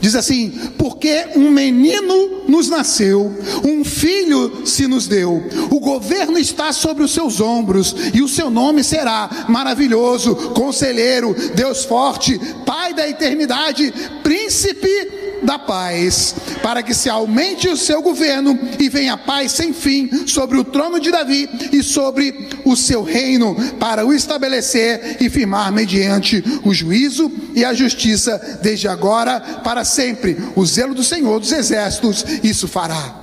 Diz 0.00 0.14
assim: 0.14 0.50
Porque 0.76 1.28
um 1.34 1.50
menino 1.50 2.44
nos 2.46 2.68
nasceu, 2.68 3.32
um 3.64 3.82
filho 3.82 4.66
se 4.66 4.86
nos 4.86 5.08
deu, 5.08 5.42
o 5.70 5.80
governo 5.80 6.38
está 6.38 6.72
sobre 6.72 7.02
os 7.02 7.12
seus 7.12 7.40
ombros, 7.40 7.96
e 8.12 8.22
o 8.22 8.28
seu 8.28 8.50
nome 8.50 8.84
será 8.84 9.46
maravilhoso, 9.48 10.36
conselheiro, 10.54 11.34
Deus 11.54 11.84
forte, 11.84 12.38
Pai 12.66 12.92
da 12.92 13.08
eternidade, 13.08 13.92
príncipe 14.22 15.23
da 15.44 15.58
paz, 15.58 16.34
para 16.62 16.82
que 16.82 16.94
se 16.94 17.08
aumente 17.08 17.68
o 17.68 17.76
seu 17.76 18.02
governo 18.02 18.58
e 18.78 18.88
venha 18.88 19.16
paz 19.16 19.52
sem 19.52 19.72
fim 19.72 20.26
sobre 20.26 20.58
o 20.58 20.64
trono 20.64 20.98
de 20.98 21.10
Davi 21.10 21.48
e 21.72 21.82
sobre 21.82 22.48
o 22.64 22.74
seu 22.74 23.02
reino, 23.02 23.54
para 23.78 24.06
o 24.06 24.12
estabelecer 24.12 25.18
e 25.20 25.28
firmar 25.28 25.70
mediante 25.70 26.42
o 26.64 26.72
juízo 26.72 27.30
e 27.54 27.64
a 27.64 27.74
justiça, 27.74 28.58
desde 28.62 28.88
agora 28.88 29.40
para 29.62 29.84
sempre. 29.84 30.36
O 30.56 30.64
zelo 30.64 30.94
do 30.94 31.04
Senhor 31.04 31.38
dos 31.38 31.52
exércitos 31.52 32.24
isso 32.42 32.66
fará. 32.66 33.22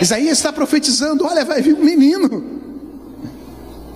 Isaías 0.00 0.38
está 0.38 0.52
profetizando: 0.52 1.24
olha, 1.24 1.44
vai 1.44 1.62
vir 1.62 1.74
um 1.74 1.84
menino. 1.84 2.52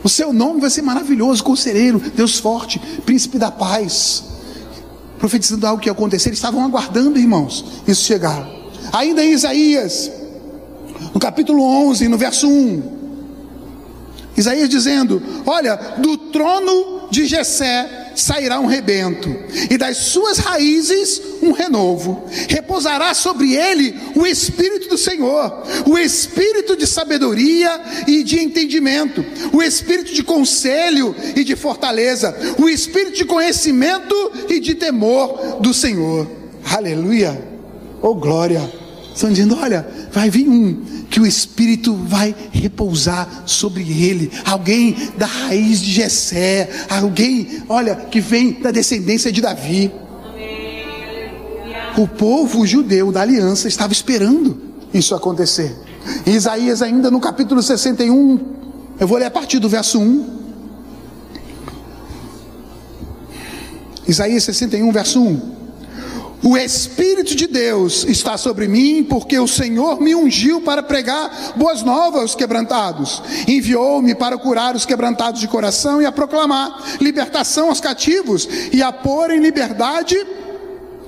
O 0.03 0.09
seu 0.09 0.33
nome 0.33 0.61
vai 0.61 0.71
ser 0.71 0.83
maravilhoso, 0.83 1.43
conselheiro, 1.45 2.01
Deus 2.15 2.39
forte, 2.39 2.79
príncipe 3.05 3.37
da 3.37 3.51
paz 3.51 4.38
profetizando 5.19 5.67
algo 5.67 5.81
que 5.81 5.89
ia 5.89 5.93
acontecer, 5.93 6.29
eles 6.29 6.39
estavam 6.39 6.65
aguardando, 6.65 7.19
irmãos, 7.19 7.65
isso 7.87 8.05
chegar. 8.05 8.49
Ainda 8.93 9.23
em 9.23 9.33
Isaías, 9.33 10.11
no 11.13 11.21
capítulo 11.21 11.63
11, 11.63 12.09
no 12.09 12.17
verso 12.17 12.49
1, 12.49 12.99
Isaías 14.37 14.69
dizendo: 14.69 15.21
Olha, 15.45 15.77
do 15.99 16.17
trono 16.17 17.09
de 17.11 17.27
Jessé 17.27 17.98
sairá 18.21 18.59
um 18.61 18.67
rebento, 18.67 19.35
e 19.71 19.79
das 19.79 19.97
suas 19.97 20.39
raízes 20.39 21.21
um 21.43 21.53
renovo. 21.53 22.25
Repousará 22.49 23.15
sobre 23.15 23.55
ele 23.55 23.95
o 24.15 24.27
Espírito 24.27 24.89
do 24.89 24.99
Senhor, 24.99 25.63
o 25.87 25.97
Espírito 25.99 26.77
de 26.77 26.87
sabedoria 26.87 27.81
e 28.07 28.23
de 28.23 28.41
entendimento, 28.41 29.25
o 29.53 29.63
Espírito 29.63 30.13
de 30.13 30.23
conselho 30.23 31.15
e 31.37 31.45
de 31.45 31.55
fortaleza, 31.57 32.37
o 32.59 32.69
Espírito 32.69 33.17
de 33.17 33.25
conhecimento 33.25 34.15
e 34.49 34.61
de 34.61 34.75
temor 34.75 35.61
do 35.61 35.73
Senhor. 35.73 36.29
Aleluia! 36.65 37.41
Oh 38.03 38.15
glória! 38.15 38.78
Estão 39.19 39.31
dizendo: 39.31 39.59
olha, 39.61 39.85
vai 40.13 40.31
vir 40.31 40.49
um 40.49 40.81
que 41.11 41.19
o 41.19 41.27
Espírito 41.27 41.93
vai 41.93 42.33
repousar 42.53 43.43
sobre 43.47 43.83
ele, 43.83 44.31
alguém 44.45 44.95
da 45.17 45.27
raiz 45.27 45.81
de 45.81 45.91
Jessé, 45.91 46.71
alguém, 46.89 47.65
olha, 47.69 47.97
que 47.97 48.21
vem 48.21 48.53
da 48.53 48.71
descendência 48.71 49.33
de 49.33 49.41
Davi. 49.41 49.91
O 51.97 52.07
povo 52.07 52.65
judeu 52.65 53.11
da 53.11 53.23
aliança 53.23 53.67
estava 53.67 53.93
esperando 53.93 54.57
isso 54.95 55.17
acontecer. 55.17 55.75
Isaías, 56.25 56.81
ainda 56.81 57.11
no 57.11 57.19
capítulo 57.19 57.61
61, 57.61 58.39
eu 59.01 59.09
vou 59.09 59.19
ler 59.19 59.25
a 59.25 59.31
partir 59.33 59.59
do 59.59 59.69
verso 59.69 59.99
1. 59.99 60.39
Isaías 64.07 64.45
61, 64.45 64.93
verso 64.93 65.21
1. 65.21 65.58
O 66.43 66.57
Espírito 66.57 67.35
de 67.35 67.47
Deus 67.47 68.05
está 68.05 68.37
sobre 68.39 68.69
mim, 68.69 69.05
porque 69.05 69.39
o 69.39 69.49
Senhor 69.49 70.01
me 70.01 70.15
ungiu 70.15 70.61
para 70.61 70.83
pregar 70.83 71.55
boas 71.57 71.83
novas 71.83 72.23
aos 72.23 72.35
quebrantados. 72.35 73.23
Enviou-me 73.47 74.15
para 74.15 74.39
curar 74.39 74.77
os 74.77 74.87
quebrantados 74.87 75.41
de 75.41 75.49
coração 75.49 76.01
e 76.01 76.07
a 76.07 76.13
proclamar 76.13 76.99
libertação 77.01 77.69
aos 77.69 77.81
cativos 77.81 78.49
e 78.73 78.83
a 78.83 78.93
pôr 78.93 79.31
em 79.33 79.41
liberdade 79.41 80.17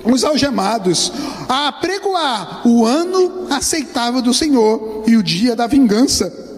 os 0.03 0.23
algemados, 0.23 1.11
a 1.47 1.67
apregoar 1.67 2.67
o 2.67 2.85
ano 2.85 3.47
aceitável 3.49 4.21
do 4.21 4.33
Senhor 4.33 5.03
e 5.07 5.15
o 5.15 5.23
dia 5.23 5.55
da 5.55 5.67
vingança 5.67 6.50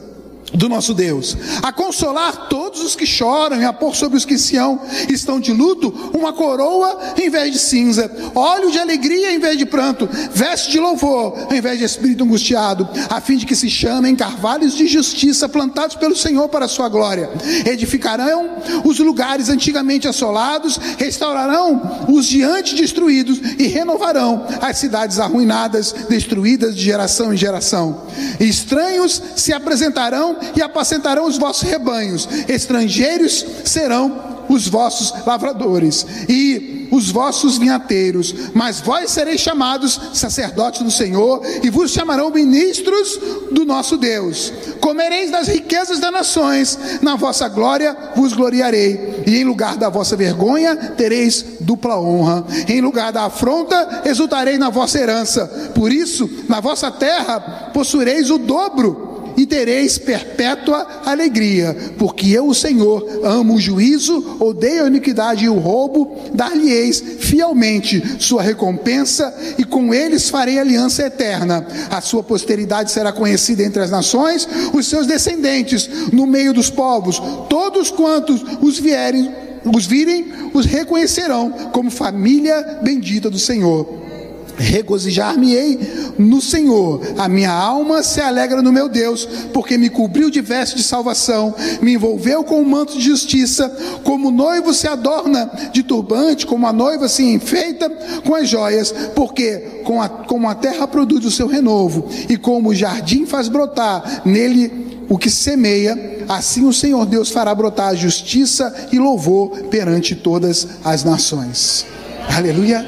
do 0.53 0.69
nosso 0.69 0.93
Deus, 0.93 1.35
a 1.61 1.71
consolar 1.71 2.47
todos 2.47 2.83
os 2.83 2.95
que 2.95 3.05
choram 3.05 3.61
e 3.61 3.65
a 3.65 3.73
pôr 3.73 3.95
sobre 3.95 4.17
os 4.17 4.25
que 4.25 4.37
Sião 4.37 4.79
estão 5.09 5.39
de 5.39 5.51
luto 5.51 6.11
uma 6.13 6.33
coroa 6.33 6.99
em 7.17 7.29
vez 7.29 7.51
de 7.51 7.59
cinza, 7.59 8.11
óleo 8.35 8.71
de 8.71 8.79
alegria 8.79 9.33
em 9.33 9.39
vez 9.39 9.57
de 9.57 9.65
pranto, 9.65 10.07
veste 10.31 10.71
de 10.71 10.79
louvor 10.79 11.47
em 11.51 11.61
vez 11.61 11.79
de 11.79 11.85
espírito 11.85 12.23
angustiado, 12.23 12.87
a 13.09 13.19
fim 13.19 13.37
de 13.37 13.45
que 13.45 13.55
se 13.55 13.69
chamem 13.69 14.15
carvalhos 14.15 14.73
de 14.73 14.87
justiça 14.87 15.49
plantados 15.49 15.95
pelo 15.95 16.15
Senhor 16.15 16.47
para 16.49 16.65
a 16.65 16.69
sua 16.69 16.89
glória. 16.89 17.29
Edificarão 17.65 18.57
os 18.83 18.99
lugares 18.99 19.49
antigamente 19.49 20.07
assolados, 20.07 20.79
restaurarão 20.97 22.05
os 22.09 22.27
diante 22.27 22.75
destruídos 22.75 23.39
e 23.57 23.67
renovarão 23.67 24.45
as 24.61 24.77
cidades 24.77 25.19
arruinadas, 25.19 25.93
destruídas 26.09 26.75
de 26.75 26.83
geração 26.83 27.33
em 27.33 27.37
geração. 27.37 28.03
Estranhos 28.39 29.21
se 29.35 29.53
apresentarão 29.53 30.37
e 30.56 30.62
apacentarão 30.62 31.27
os 31.27 31.38
vossos 31.38 31.63
rebanhos, 31.63 32.27
estrangeiros 32.47 33.45
serão 33.63 34.34
os 34.49 34.67
vossos 34.67 35.13
lavradores 35.25 36.06
e 36.27 36.88
os 36.91 37.10
vossos 37.10 37.58
vinhateiros, 37.58 38.36
mas 38.53 38.79
vós 38.79 39.10
sereis 39.10 39.41
chamados 39.41 39.99
sacerdotes 40.13 40.82
do 40.82 40.91
Senhor 40.91 41.41
e 41.63 41.69
vos 41.69 41.91
chamarão 41.91 42.29
ministros 42.29 43.19
do 43.51 43.65
nosso 43.65 43.97
Deus. 43.97 44.53
Comereis 44.79 45.32
das 45.32 45.47
riquezas 45.47 45.99
das 45.99 46.12
nações, 46.12 46.77
na 47.01 47.15
vossa 47.15 47.47
glória 47.47 47.97
vos 48.15 48.34
gloriarei, 48.34 49.23
e 49.25 49.38
em 49.38 49.43
lugar 49.43 49.75
da 49.75 49.89
vossa 49.89 50.15
vergonha 50.15 50.75
tereis 50.75 51.43
dupla 51.60 51.99
honra. 51.99 52.45
Em 52.67 52.79
lugar 52.79 53.12
da 53.12 53.25
afronta 53.25 54.03
exultarei 54.06 54.58
na 54.60 54.69
vossa 54.69 54.99
herança. 54.99 55.47
Por 55.73 55.91
isso, 55.91 56.29
na 56.47 56.60
vossa 56.60 56.91
terra 56.91 57.71
possuireis 57.73 58.29
o 58.29 58.38
dobro 58.38 59.12
e 59.37 59.45
tereis 59.45 59.97
perpétua 59.97 60.85
alegria, 61.05 61.75
porque 61.97 62.27
eu, 62.29 62.47
o 62.47 62.55
Senhor, 62.55 63.21
amo 63.23 63.55
o 63.55 63.59
juízo, 63.59 64.37
odeio 64.39 64.83
a 64.83 64.87
iniquidade 64.87 65.45
e 65.45 65.49
o 65.49 65.59
roubo, 65.59 66.15
dar-lhe-eis 66.33 67.01
fielmente 67.19 68.01
sua 68.19 68.41
recompensa, 68.41 69.33
e 69.57 69.63
com 69.63 69.93
eles 69.93 70.29
farei 70.29 70.59
aliança 70.59 71.03
eterna. 71.03 71.65
A 71.89 72.01
sua 72.01 72.23
posteridade 72.23 72.91
será 72.91 73.11
conhecida 73.11 73.63
entre 73.63 73.81
as 73.81 73.91
nações, 73.91 74.47
os 74.73 74.87
seus 74.87 75.07
descendentes 75.07 75.89
no 76.11 76.25
meio 76.25 76.53
dos 76.53 76.69
povos, 76.69 77.21
todos 77.49 77.89
quantos 77.89 78.43
os 78.61 78.79
vierem, 78.79 79.31
os 79.65 79.85
virem, 79.85 80.25
os 80.53 80.65
reconhecerão 80.65 81.51
como 81.71 81.89
família 81.89 82.79
bendita 82.83 83.29
do 83.29 83.39
Senhor. 83.39 84.12
Regozijar-me-ei 84.57 85.79
no 86.17 86.39
Senhor, 86.41 87.01
a 87.17 87.27
minha 87.27 87.51
alma 87.51 88.03
se 88.03 88.21
alegra 88.21 88.61
no 88.61 88.71
meu 88.71 88.87
Deus, 88.87 89.27
porque 89.51 89.77
me 89.77 89.89
cobriu 89.89 90.29
de 90.29 90.41
veste 90.41 90.75
de 90.75 90.83
salvação, 90.83 91.55
me 91.81 91.93
envolveu 91.93 92.43
com 92.43 92.61
o 92.61 92.65
manto 92.65 92.93
de 92.97 93.03
justiça, 93.03 93.69
como 94.03 94.27
o 94.27 94.31
noivo 94.31 94.73
se 94.73 94.87
adorna 94.87 95.49
de 95.71 95.81
turbante, 95.81 96.45
como 96.45 96.67
a 96.67 96.73
noiva 96.73 97.07
se 97.07 97.23
enfeita 97.23 97.89
com 98.23 98.35
as 98.35 98.47
joias, 98.47 98.93
porque 99.15 99.81
com 99.83 100.01
a, 100.01 100.07
como 100.07 100.47
a 100.47 100.55
terra 100.55 100.87
produz 100.87 101.25
o 101.25 101.31
seu 101.31 101.47
renovo, 101.47 102.07
e 102.29 102.37
como 102.37 102.69
o 102.69 102.75
jardim 102.75 103.25
faz 103.25 103.47
brotar 103.47 104.21
nele 104.23 105.05
o 105.09 105.17
que 105.17 105.29
semeia, 105.29 106.25
assim 106.29 106.65
o 106.65 106.73
Senhor 106.73 107.05
Deus 107.05 107.30
fará 107.30 107.53
brotar 107.53 107.89
a 107.89 107.95
justiça 107.95 108.73
e 108.91 108.99
louvor 108.99 109.49
perante 109.69 110.15
todas 110.15 110.67
as 110.84 111.03
nações. 111.03 111.86
Aleluia! 112.30 112.88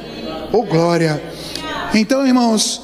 Oh 0.54 0.64
glória! 0.64 1.35
Então, 1.98 2.28
irmãos, 2.28 2.82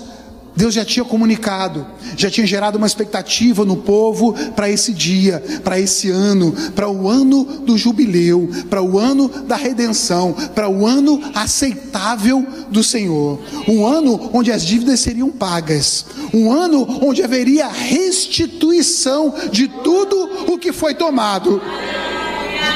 Deus 0.56 0.74
já 0.74 0.86
tinha 0.86 1.04
comunicado, 1.04 1.86
já 2.16 2.30
tinha 2.30 2.48
gerado 2.48 2.78
uma 2.78 2.88
expectativa 2.88 3.66
no 3.66 3.76
povo 3.76 4.34
para 4.56 4.70
esse 4.70 4.94
dia, 4.94 5.44
para 5.64 5.78
esse 5.78 6.10
ano, 6.10 6.54
para 6.74 6.90
o 6.90 7.10
ano 7.10 7.44
do 7.44 7.78
jubileu, 7.78 8.50
para 8.70 8.82
o 8.82 8.98
ano 8.98 9.28
da 9.28 9.58
redenção, 9.58 10.34
para 10.56 10.70
o 10.70 10.86
ano 10.86 11.22
aceitável 11.36 12.46
do 12.70 12.84
Senhor. 12.84 13.40
Um 13.68 13.86
ano 13.86 14.30
onde 14.34 14.52
as 14.52 14.66
dívidas 14.66 15.02
seriam 15.02 15.30
pagas, 15.30 16.06
um 16.34 16.52
ano 16.52 17.00
onde 17.02 17.22
haveria 17.22 17.68
restituição 17.68 19.34
de 19.52 19.68
tudo 19.68 20.54
o 20.54 20.58
que 20.58 20.72
foi 20.72 20.94
tomado, 20.94 21.62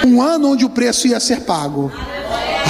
um 0.05 0.21
ano 0.21 0.51
onde 0.51 0.65
o 0.65 0.69
preço 0.69 1.07
ia 1.07 1.19
ser 1.19 1.41
pago. 1.41 1.91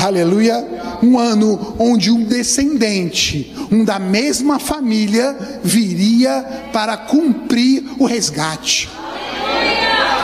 Aleluia 0.04 0.64
um 1.02 1.20
ano 1.20 1.76
onde 1.78 2.12
um 2.12 2.24
descendente, 2.24 3.54
um 3.72 3.84
da 3.84 4.00
mesma 4.00 4.60
família, 4.60 5.36
viria 5.64 6.70
para 6.74 6.98
cumprir 6.98 7.84
o 8.00 8.06
resgate. 8.06 8.90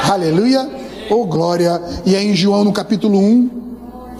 Aleluia! 0.10 0.68
Oh 1.10 1.26
glória! 1.26 1.82
E 2.06 2.16
aí 2.16 2.28
em 2.28 2.36
João 2.36 2.64
no 2.64 2.74
capítulo 2.74 3.20
1, 3.20 3.50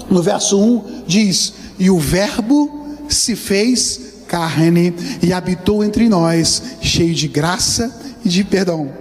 no 0.10 0.22
verso 0.22 0.60
1, 0.60 1.04
diz: 1.08 1.54
E 1.80 1.90
o 1.90 1.98
Verbo 1.98 2.86
se 3.10 3.36
fez 3.36 4.00
carne 4.28 4.94
e 5.22 5.34
habitou 5.34 5.84
entre 5.84 6.08
nós, 6.08 6.62
cheio 6.82 7.14
de 7.14 7.28
graça 7.28 7.94
de 8.24 8.44
perdão. 8.44 9.01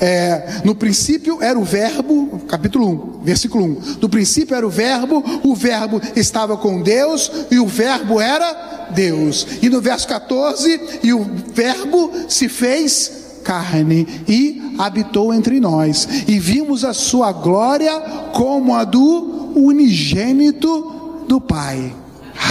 É, 0.00 0.60
no 0.64 0.74
princípio 0.74 1.42
era 1.42 1.58
o 1.58 1.64
verbo, 1.64 2.40
capítulo 2.48 3.18
1, 3.20 3.24
versículo 3.24 3.64
1. 3.64 3.98
No 4.00 4.08
princípio 4.08 4.54
era 4.54 4.66
o 4.66 4.70
verbo, 4.70 5.22
o 5.42 5.54
verbo 5.54 6.00
estava 6.14 6.56
com 6.56 6.80
Deus 6.80 7.30
e 7.50 7.58
o 7.58 7.66
verbo 7.66 8.20
era 8.20 8.88
Deus. 8.90 9.46
E 9.60 9.68
no 9.68 9.80
verso 9.80 10.06
14, 10.08 11.00
e 11.02 11.12
o 11.12 11.24
verbo 11.52 12.12
se 12.28 12.48
fez 12.48 13.18
carne 13.42 14.06
e 14.28 14.74
habitou 14.78 15.32
entre 15.32 15.58
nós. 15.58 16.06
E 16.28 16.38
vimos 16.38 16.84
a 16.84 16.92
sua 16.92 17.32
glória 17.32 17.98
como 18.32 18.74
a 18.74 18.84
do 18.84 19.52
unigênito 19.56 21.24
do 21.26 21.40
Pai. 21.40 21.94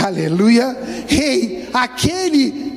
Aleluia. 0.03 0.77
Rei, 1.07 1.41
hey, 1.41 1.69
aquele 1.73 2.76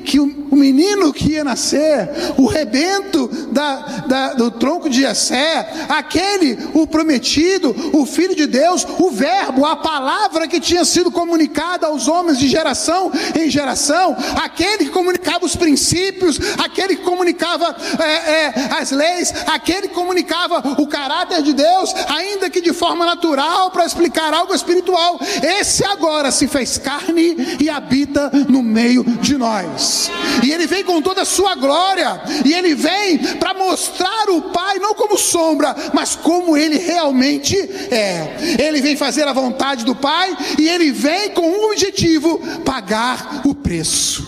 o, 0.51 0.55
menino 0.55 1.13
que 1.13 1.31
ia 1.31 1.43
nascer, 1.43 2.09
o 2.37 2.45
rebento 2.45 3.27
da, 3.51 3.75
da, 4.07 4.33
do 4.33 4.51
tronco 4.51 4.89
de 4.89 5.01
Jessé, 5.01 5.87
aquele, 5.89 6.57
o 6.73 6.85
prometido, 6.85 7.75
o 7.93 8.05
filho 8.05 8.35
de 8.35 8.45
Deus, 8.45 8.85
o 8.99 9.09
verbo, 9.09 9.65
a 9.65 9.77
palavra 9.77 10.47
que 10.47 10.59
tinha 10.59 10.85
sido 10.85 11.11
comunicada 11.11 11.87
aos 11.87 12.07
homens 12.07 12.37
de 12.37 12.47
geração 12.47 13.11
em 13.35 13.49
geração, 13.49 14.15
aquele 14.35 14.85
que 14.85 14.91
comunicava 14.91 15.45
os 15.45 15.55
princípios, 15.55 16.39
aquele 16.57 16.95
que 16.95 17.03
comunicava 17.03 17.75
é, 17.99 18.31
é, 18.31 18.53
as 18.79 18.91
leis, 18.91 19.33
aquele 19.47 19.87
que 19.87 19.93
comunicava 19.93 20.75
o 20.77 20.87
caráter 20.87 21.41
de 21.41 21.53
Deus, 21.53 21.93
ainda 22.07 22.49
que 22.49 22.61
de 22.61 22.73
forma 22.73 23.05
natural, 23.05 23.71
para 23.71 23.85
explicar 23.85 24.33
algo 24.33 24.53
espiritual. 24.53 25.19
Esse 25.41 25.83
agora 25.85 26.31
se 26.31 26.47
fez 26.47 26.77
carne 26.77 27.57
e 27.59 27.69
habita 27.69 28.31
no 28.47 28.61
meio 28.61 29.03
de 29.03 29.37
nós. 29.37 30.09
E 30.43 30.51
ele 30.51 30.65
vem 30.65 30.83
com 30.83 31.01
toda 31.01 31.21
a 31.21 31.25
sua 31.25 31.55
glória. 31.55 32.21
E 32.45 32.53
ele 32.53 32.73
vem 32.75 33.17
para 33.37 33.53
mostrar 33.53 34.29
o 34.29 34.41
Pai 34.43 34.79
não 34.79 34.93
como 34.93 35.17
sombra, 35.17 35.75
mas 35.93 36.15
como 36.15 36.57
ele 36.57 36.77
realmente 36.77 37.55
é. 37.57 38.57
Ele 38.59 38.81
vem 38.81 38.95
fazer 38.95 39.27
a 39.27 39.33
vontade 39.33 39.85
do 39.85 39.95
Pai 39.95 40.35
e 40.57 40.67
ele 40.67 40.91
vem 40.91 41.31
com 41.31 41.47
um 41.47 41.71
objetivo: 41.71 42.39
pagar 42.65 43.41
o 43.45 43.53
preço. 43.53 44.27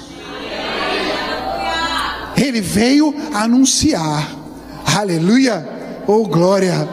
Ele 2.38 2.62
veio 2.62 3.14
anunciar. 3.34 4.30
Aleluia! 4.98 5.68
Oh 6.06 6.26
glória! 6.28 6.88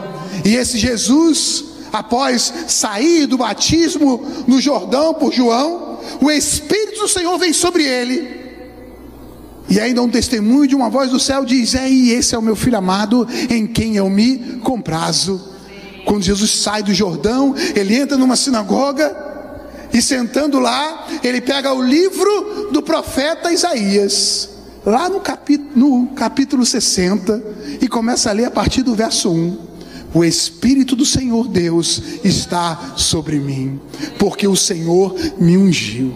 E 0.45 0.55
esse 0.55 0.77
Jesus, 0.77 1.63
após 1.91 2.53
sair 2.67 3.25
do 3.25 3.37
batismo 3.37 4.25
no 4.47 4.61
Jordão 4.61 5.13
por 5.13 5.33
João, 5.33 5.99
o 6.21 6.31
Espírito 6.31 7.01
do 7.01 7.07
Senhor 7.07 7.37
vem 7.37 7.53
sobre 7.53 7.83
ele 7.83 8.40
e 9.69 9.79
ainda 9.79 10.01
um 10.01 10.09
testemunho 10.09 10.67
de 10.67 10.75
uma 10.75 10.89
voz 10.89 11.11
do 11.11 11.19
céu 11.19 11.45
diz: 11.45 11.75
É, 11.75 11.89
esse 11.89 12.35
é 12.35 12.37
o 12.37 12.41
meu 12.41 12.55
filho 12.55 12.77
amado, 12.77 13.27
em 13.49 13.65
quem 13.65 13.95
eu 13.95 14.09
me 14.09 14.59
comprazo. 14.63 15.49
Quando 16.05 16.23
Jesus 16.23 16.51
sai 16.51 16.83
do 16.83 16.93
Jordão, 16.93 17.55
ele 17.75 17.95
entra 17.95 18.17
numa 18.17 18.35
sinagoga 18.35 19.15
e 19.93 20.01
sentando 20.01 20.59
lá, 20.59 21.07
ele 21.23 21.41
pega 21.41 21.73
o 21.73 21.81
livro 21.81 22.69
do 22.71 22.81
profeta 22.81 23.51
Isaías, 23.51 24.49
lá 24.85 25.09
no 25.09 25.19
capítulo, 25.19 25.69
no 25.75 26.07
capítulo 26.07 26.65
60, 26.65 27.43
e 27.81 27.87
começa 27.87 28.29
a 28.29 28.33
ler 28.33 28.45
a 28.45 28.51
partir 28.51 28.83
do 28.83 28.95
verso 28.95 29.29
1. 29.29 29.71
O 30.13 30.25
Espírito 30.25 30.95
do 30.95 31.05
Senhor 31.05 31.47
Deus 31.47 32.01
está 32.23 32.93
sobre 32.97 33.39
mim, 33.39 33.79
porque 34.17 34.47
o 34.47 34.55
Senhor 34.55 35.15
me 35.39 35.57
ungiu. 35.57 36.13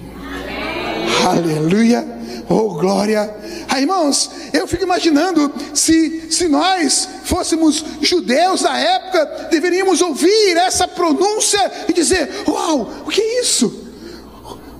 Aleluia. 1.25 2.14
Oh, 2.47 2.75
glória. 2.75 3.35
Ah, 3.67 3.79
irmãos, 3.79 4.29
eu 4.53 4.67
fico 4.67 4.83
imaginando 4.83 5.51
se, 5.73 6.31
se 6.31 6.47
nós 6.47 7.09
fôssemos 7.23 7.83
judeus 8.01 8.61
da 8.61 8.77
época, 8.77 9.47
deveríamos 9.49 10.01
ouvir 10.01 10.55
essa 10.57 10.87
pronúncia 10.87 11.59
e 11.87 11.93
dizer: 11.93 12.29
Uau, 12.47 13.03
o 13.05 13.09
que 13.09 13.19
é 13.19 13.41
isso? 13.41 13.83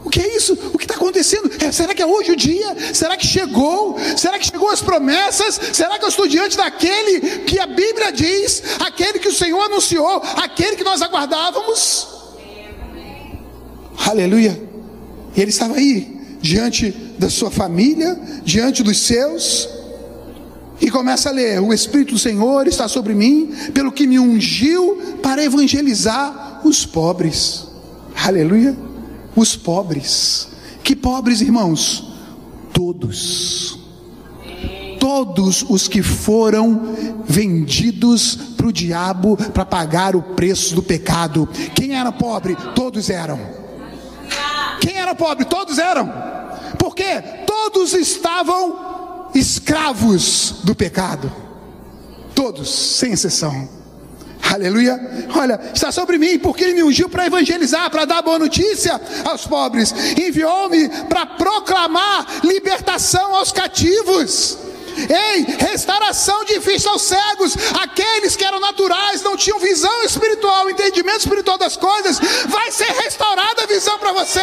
O 0.04 0.10
que 0.10 0.22
é 0.22 0.38
isso? 0.38 0.54
O 0.72 0.78
que 0.78 0.84
está 0.84 0.94
acontecendo? 0.94 1.52
É, 1.60 1.72
será 1.72 1.96
que 1.96 2.02
é 2.02 2.06
hoje 2.06 2.32
o 2.32 2.36
dia? 2.36 2.94
Será 2.94 3.18
que 3.18 3.26
chegou? 3.26 3.98
Será 4.16 4.38
que 4.38 4.46
chegou 4.46 4.70
as 4.70 4.82
promessas? 4.82 5.60
Será 5.74 5.98
que 5.98 6.06
eu 6.06 6.10
estou 6.10 6.28
diante 6.28 6.56
daquele 6.56 7.40
que 7.40 7.60
a 7.60 7.66
Bíblia 7.66 8.12
diz, 8.12 8.62
aquele 8.80 9.18
que 9.18 9.28
o 9.28 9.34
Senhor 9.34 9.60
anunciou, 9.60 10.22
aquele 10.36 10.76
que 10.76 10.84
nós 10.84 11.02
aguardávamos? 11.02 12.08
Aleluia. 14.06 14.62
E 15.36 15.42
ele 15.42 15.50
estava 15.50 15.76
aí, 15.76 16.38
diante 16.40 17.05
da 17.18 17.30
sua 17.30 17.50
família, 17.52 18.20
diante 18.44 18.84
dos 18.84 18.98
seus, 19.00 19.70
e 20.80 20.90
começa 20.90 21.30
a 21.30 21.32
ler: 21.32 21.60
O 21.62 21.74
Espírito 21.74 22.14
do 22.14 22.20
Senhor 22.20 22.68
está 22.68 22.88
sobre 22.88 23.14
mim, 23.14 23.54
pelo 23.74 23.92
que 23.92 24.08
me 24.08 24.20
ungiu 24.20 25.18
para 25.22 25.44
evangelizar 25.44 26.62
os 26.64 26.86
pobres. 26.86 27.68
Aleluia! 28.24 28.76
Os 29.36 29.56
pobres. 29.56 30.48
Que 30.84 30.96
pobres, 30.96 31.42
irmãos? 31.42 32.14
Todos. 32.74 33.80
Todos 35.00 35.64
os 35.70 35.88
que 35.88 36.02
foram 36.02 36.96
vendidos 37.26 38.36
para 38.58 38.68
o 38.68 38.74
diabo 38.74 39.38
para 39.38 39.66
pagar 39.66 40.16
o 40.16 40.22
preço 40.22 40.74
do 40.74 40.82
pecado. 40.82 41.48
Quem 41.76 41.96
era 41.96 42.12
pobre? 42.12 42.56
Todos 42.74 43.10
eram. 43.10 43.40
Quem 44.82 44.96
era 44.98 45.14
pobre? 45.14 45.46
Todos 45.46 45.78
eram 45.78 46.35
porque 46.96 47.22
todos 47.46 47.94
estavam 47.94 49.30
escravos 49.36 50.62
do 50.64 50.74
pecado. 50.74 51.30
Todos, 52.34 52.70
sem 52.70 53.12
exceção. 53.12 53.68
Aleluia. 54.42 55.28
Olha, 55.36 55.60
está 55.74 55.92
sobre 55.92 56.18
mim, 56.18 56.40
porque 56.40 56.64
ele 56.64 56.76
me 56.76 56.84
ungiu 56.84 57.10
para 57.10 57.26
evangelizar, 57.26 57.92
para 57.92 58.06
dar 58.06 58.22
boa 58.22 58.40
notícia 58.40 59.00
aos 59.26 59.46
pobres. 59.46 59.94
Enviou-me 60.18 60.88
para 61.10 61.26
proclamar 61.26 62.26
libertação 62.46 63.36
aos 63.36 63.52
cativos. 63.52 64.58
Ei, 64.98 65.46
restauração 65.60 66.44
de 66.46 66.60
vista 66.60 66.90
aos 66.90 67.02
cegos, 67.02 67.56
aqueles 67.82 68.36
que 68.36 68.44
eram 68.44 68.60
naturais, 68.60 69.22
não 69.22 69.36
tinham 69.36 69.60
visão 69.60 70.04
espiritual, 70.04 70.70
entendimento 70.70 71.20
espiritual 71.20 71.58
das 71.58 71.76
coisas, 71.76 72.20
vai 72.48 72.72
ser 72.72 72.92
restaurada 72.92 73.64
a 73.64 73.66
visão 73.66 74.00
para 74.00 74.14
você. 74.14 74.40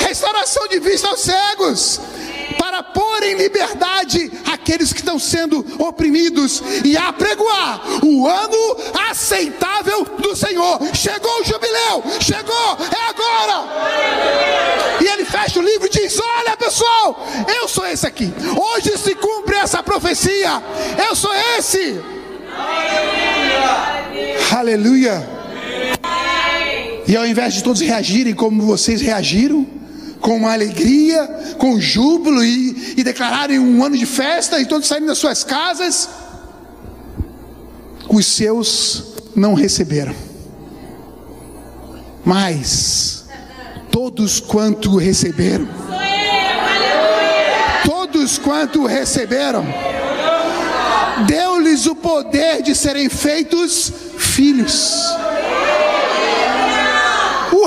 Restauração 0.00 0.68
de 0.68 0.78
vista 0.80 1.08
aos 1.08 1.20
cegos, 1.20 2.00
para 2.80 2.82
pôr 2.82 3.22
em 3.22 3.34
liberdade 3.34 4.30
aqueles 4.46 4.92
que 4.92 5.00
estão 5.00 5.18
sendo 5.18 5.64
oprimidos 5.78 6.62
e 6.84 6.96
apregoar 6.96 7.82
o 8.02 8.26
ano 8.26 8.76
aceitável 9.10 10.04
do 10.18 10.34
Senhor. 10.34 10.78
Chegou 10.94 11.40
o 11.40 11.44
jubileu, 11.44 12.02
chegou, 12.20 12.78
é 12.80 13.10
agora. 13.10 13.68
E 15.00 15.06
ele 15.06 15.24
fecha 15.24 15.58
o 15.58 15.62
livro 15.62 15.86
e 15.86 15.90
diz: 15.90 16.18
Olha 16.38 16.56
pessoal, 16.56 17.26
eu 17.60 17.68
sou 17.68 17.86
esse 17.86 18.06
aqui. 18.06 18.32
Hoje 18.56 18.96
se 18.96 19.14
cumpre 19.14 19.56
essa 19.56 19.82
profecia. 19.82 20.62
Eu 21.08 21.14
sou 21.14 21.32
esse. 21.58 22.00
Aleluia. 24.50 24.58
Aleluia. 24.58 25.40
E 27.06 27.16
ao 27.16 27.26
invés 27.26 27.54
de 27.54 27.64
todos 27.64 27.80
reagirem 27.80 28.34
como 28.34 28.62
vocês 28.62 29.00
reagiram, 29.00 29.66
com 30.20 30.46
alegria, 30.46 31.26
com 31.58 31.80
júbilo 31.80 32.44
e, 32.44 32.94
e 32.96 33.02
declararem 33.02 33.58
um 33.58 33.84
ano 33.84 33.96
de 33.96 34.06
festa 34.06 34.60
e 34.60 34.66
todos 34.66 34.86
saírem 34.86 35.08
das 35.08 35.18
suas 35.18 35.42
casas, 35.42 36.08
os 38.08 38.26
seus 38.26 39.04
não 39.34 39.54
receberam. 39.54 40.14
Mas 42.24 43.24
todos 43.90 44.40
quanto 44.40 44.96
receberam, 44.96 45.68
todos 47.84 48.38
quanto 48.38 48.86
receberam, 48.86 49.64
deu-lhes 51.26 51.86
o 51.86 51.94
poder 51.94 52.62
de 52.62 52.74
serem 52.74 53.08
feitos 53.08 53.92
filhos. 54.18 54.94
O 57.52 57.66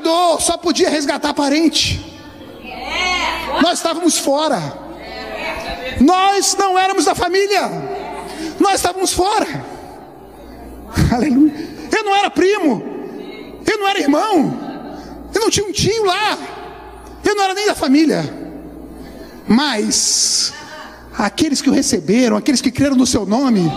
resgatador 0.00 0.40
só 0.40 0.56
podia 0.56 0.88
resgatar 0.88 1.34
parente. 1.34 2.06
Nós 3.62 3.78
estávamos 3.78 4.18
fora. 4.18 4.60
Nós 6.00 6.56
não 6.58 6.78
éramos 6.78 7.04
da 7.04 7.14
família. 7.14 7.68
Nós 8.58 8.74
estávamos 8.76 9.12
fora. 9.12 9.46
Aleluia. 11.12 11.52
Eu 11.96 12.04
não 12.04 12.16
era 12.16 12.30
primo. 12.30 12.82
Eu 13.66 13.78
não 13.78 13.88
era 13.88 14.00
irmão. 14.00 14.58
Eu 15.34 15.40
não 15.42 15.50
tinha 15.50 15.66
um 15.66 15.72
tio 15.72 16.04
lá. 16.04 16.38
Eu 17.24 17.34
não 17.34 17.44
era 17.44 17.54
nem 17.54 17.66
da 17.66 17.74
família. 17.74 18.22
Mas 19.46 20.52
aqueles 21.20 21.60
que 21.60 21.68
o 21.68 21.72
receberam, 21.72 22.36
aqueles 22.36 22.62
que 22.62 22.70
creram 22.70 22.96
no 22.96 23.06
seu 23.06 23.26
nome. 23.26 23.70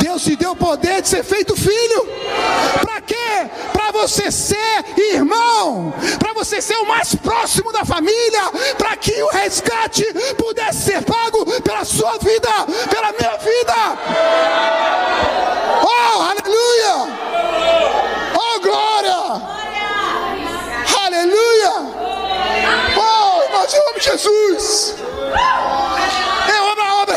Deus 0.00 0.22
te 0.22 0.36
deu 0.36 0.52
o 0.52 0.56
poder 0.56 1.02
de 1.02 1.08
ser 1.08 1.24
feito 1.24 1.56
filho. 1.56 2.08
Para 2.80 3.00
quê? 3.00 3.50
Para 3.72 3.90
você 3.90 4.30
ser 4.30 4.84
irmão, 4.96 5.92
para 6.18 6.32
você 6.32 6.60
ser 6.62 6.76
o 6.76 6.86
mais 6.86 7.14
próximo 7.14 7.72
da 7.72 7.84
família, 7.84 8.50
para 8.78 8.96
que 8.96 9.22
o 9.22 9.28
resgate 9.30 10.04
pudesse 10.36 10.92
ser 10.92 11.02
pago 11.02 11.44
pela 11.62 11.84
sua 11.84 12.18
vida, 12.18 12.48
pela 12.88 13.12
minha 13.12 13.36
vida. 13.38 13.74
Oh, 15.82 16.22
aleluia! 16.22 16.94
Oh, 18.34 18.60
glória! 18.60 19.54
Aleluia! 21.04 21.72
Oh, 22.96 23.52
nós 23.52 23.74
amamos 23.74 24.04
Jesus! 24.04 24.94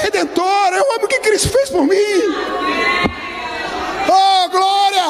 Redentora, 0.08 0.78
eu 0.78 0.95
amo 0.95 1.03
o 1.03 1.08
que 1.08 1.20
Cristo 1.20 1.49
fez 1.49 1.70
por 1.70 1.84
mim. 1.84 1.97
Oh, 4.08 4.49
glória! 4.49 5.03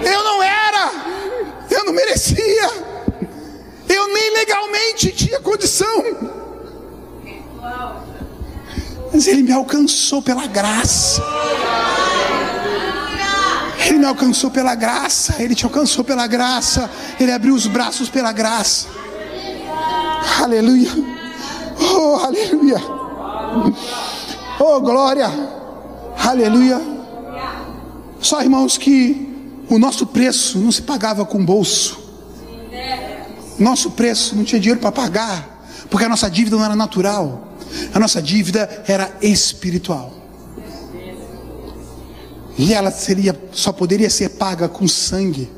Eu 0.00 0.22
não 0.22 0.40
era, 0.40 0.92
eu 1.68 1.84
não 1.86 1.92
merecia, 1.92 2.70
eu 3.88 4.06
nem 4.14 4.32
legalmente 4.32 5.10
tinha 5.10 5.40
condição. 5.40 6.04
Mas 9.12 9.26
Ele 9.26 9.42
me 9.42 9.52
alcançou 9.52 10.22
pela 10.22 10.46
graça. 10.46 11.20
Ele 13.86 13.98
me 13.98 14.06
alcançou 14.06 14.52
pela 14.52 14.76
graça, 14.76 15.34
Ele 15.42 15.56
te 15.56 15.64
alcançou 15.64 16.04
pela 16.04 16.28
graça, 16.28 16.88
Ele 17.18 17.32
abriu 17.32 17.56
os 17.56 17.66
braços 17.66 18.08
pela 18.08 18.30
graça. 18.30 18.86
Aleluia. 20.40 20.92
Oh, 21.92 22.20
aleluia. 22.24 22.95
Oh, 24.58 24.80
glória. 24.80 25.30
Aleluia. 26.18 26.80
Só 28.20 28.42
irmãos 28.42 28.76
que 28.78 29.28
o 29.68 29.78
nosso 29.78 30.06
preço 30.06 30.58
não 30.58 30.72
se 30.72 30.82
pagava 30.82 31.24
com 31.24 31.44
bolso. 31.44 32.04
Nosso 33.58 33.90
preço 33.92 34.36
não 34.36 34.44
tinha 34.44 34.60
dinheiro 34.60 34.80
para 34.80 34.92
pagar, 34.92 35.66
porque 35.90 36.04
a 36.04 36.08
nossa 36.08 36.30
dívida 36.30 36.56
não 36.56 36.64
era 36.64 36.76
natural. 36.76 37.48
A 37.92 37.98
nossa 37.98 38.20
dívida 38.20 38.84
era 38.86 39.10
espiritual. 39.22 40.12
E 42.58 42.72
ela 42.72 42.90
seria 42.90 43.38
só 43.52 43.72
poderia 43.72 44.08
ser 44.08 44.30
paga 44.30 44.68
com 44.68 44.88
sangue, 44.88 45.50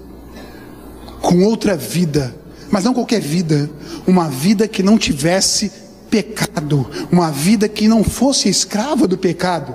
com 1.20 1.44
outra 1.44 1.76
vida, 1.76 2.34
mas 2.70 2.84
não 2.84 2.92
qualquer 2.92 3.20
vida, 3.20 3.70
uma 4.06 4.28
vida 4.28 4.66
que 4.66 4.82
não 4.82 4.98
tivesse 4.98 5.70
pecado, 6.10 6.88
uma 7.10 7.30
vida 7.30 7.68
que 7.68 7.88
não 7.88 8.02
fosse 8.02 8.48
escrava 8.48 9.06
do 9.06 9.18
pecado. 9.18 9.74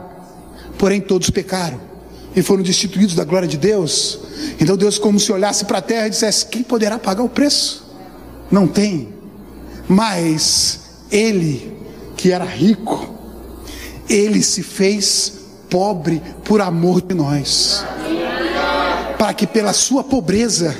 Porém 0.78 1.00
todos 1.00 1.30
pecaram 1.30 1.80
e 2.36 2.42
foram 2.42 2.64
destituídos 2.64 3.16
da 3.16 3.24
glória 3.24 3.48
de 3.48 3.58
Deus. 3.58 4.20
Então 4.60 4.76
Deus 4.76 4.98
como 4.98 5.20
se 5.20 5.32
olhasse 5.32 5.66
para 5.66 5.78
a 5.78 5.82
terra 5.82 6.08
e 6.08 6.10
dissesse: 6.10 6.46
quem 6.48 6.64
poderá 6.64 6.98
pagar 6.98 7.24
o 7.24 7.30
preço? 7.30 7.86
Não 8.52 8.68
tem. 8.68 9.10
Mas 9.88 10.80
ele, 11.12 11.78
que 12.16 12.32
era 12.32 12.46
rico, 12.46 13.14
ele 14.10 14.42
se 14.42 14.64
fez 14.64 15.34
pobre 15.70 16.22
por 16.44 16.62
amor 16.62 17.02
de 17.02 17.16
nós, 17.16 17.84
para 19.18 19.34
que 19.34 19.48
pela 19.48 19.74
sua 19.74 20.04
pobreza 20.04 20.76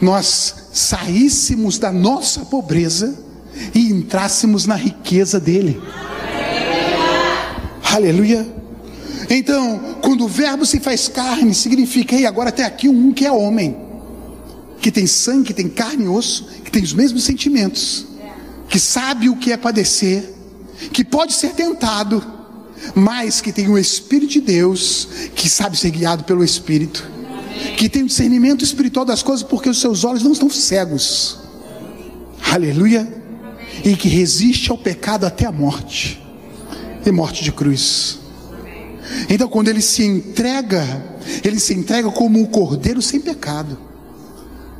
nós 0.00 0.54
saíssemos 0.72 1.78
da 1.78 1.92
nossa 1.92 2.40
pobreza 2.40 3.16
e 3.74 3.90
entrássemos 3.90 4.66
na 4.66 4.76
riqueza 4.76 5.38
dele. 5.40 5.80
Aleluia. 7.82 8.46
Então, 9.30 9.96
quando 10.02 10.24
o 10.24 10.28
verbo 10.28 10.66
se 10.66 10.80
faz 10.80 11.08
carne, 11.08 11.54
significa, 11.54 12.14
e 12.14 12.26
agora 12.26 12.52
tem 12.52 12.64
aqui 12.64 12.88
um 12.88 13.12
que 13.12 13.24
é 13.24 13.32
homem, 13.32 13.76
que 14.80 14.90
tem 14.90 15.06
sangue, 15.06 15.46
que 15.46 15.54
tem 15.54 15.68
carne 15.68 16.04
e 16.04 16.08
osso, 16.08 16.46
que 16.64 16.70
tem 16.70 16.82
os 16.82 16.92
mesmos 16.92 17.24
sentimentos, 17.24 18.06
que 18.68 18.78
sabe 18.78 19.28
o 19.28 19.36
que 19.36 19.52
é 19.52 19.56
padecer, 19.56 20.34
que 20.92 21.04
pode 21.04 21.32
ser 21.34 21.50
tentado, 21.50 22.22
mas 22.94 23.40
que 23.40 23.52
tem 23.52 23.68
o 23.68 23.78
Espírito 23.78 24.32
de 24.32 24.40
Deus, 24.40 25.08
que 25.34 25.48
sabe 25.48 25.78
ser 25.78 25.90
guiado 25.90 26.24
pelo 26.24 26.44
Espírito, 26.44 27.08
que 27.76 27.88
tem 27.88 28.02
o 28.02 28.06
discernimento 28.06 28.62
espiritual 28.62 29.06
das 29.06 29.22
coisas, 29.22 29.46
porque 29.46 29.70
os 29.70 29.80
seus 29.80 30.04
olhos 30.04 30.22
não 30.22 30.32
estão 30.32 30.50
cegos. 30.50 31.38
Aleluia. 32.52 33.23
E 33.82 33.96
que 33.96 34.08
resiste 34.08 34.70
ao 34.70 34.78
pecado 34.78 35.24
até 35.24 35.46
a 35.46 35.52
morte 35.52 36.22
e 37.04 37.10
morte 37.10 37.42
de 37.42 37.52
cruz. 37.52 38.18
Então, 39.28 39.48
quando 39.48 39.68
ele 39.68 39.82
se 39.82 40.04
entrega, 40.04 40.84
ele 41.42 41.60
se 41.60 41.74
entrega 41.74 42.10
como 42.10 42.38
um 42.38 42.46
cordeiro 42.46 43.02
sem 43.02 43.20
pecado, 43.20 43.78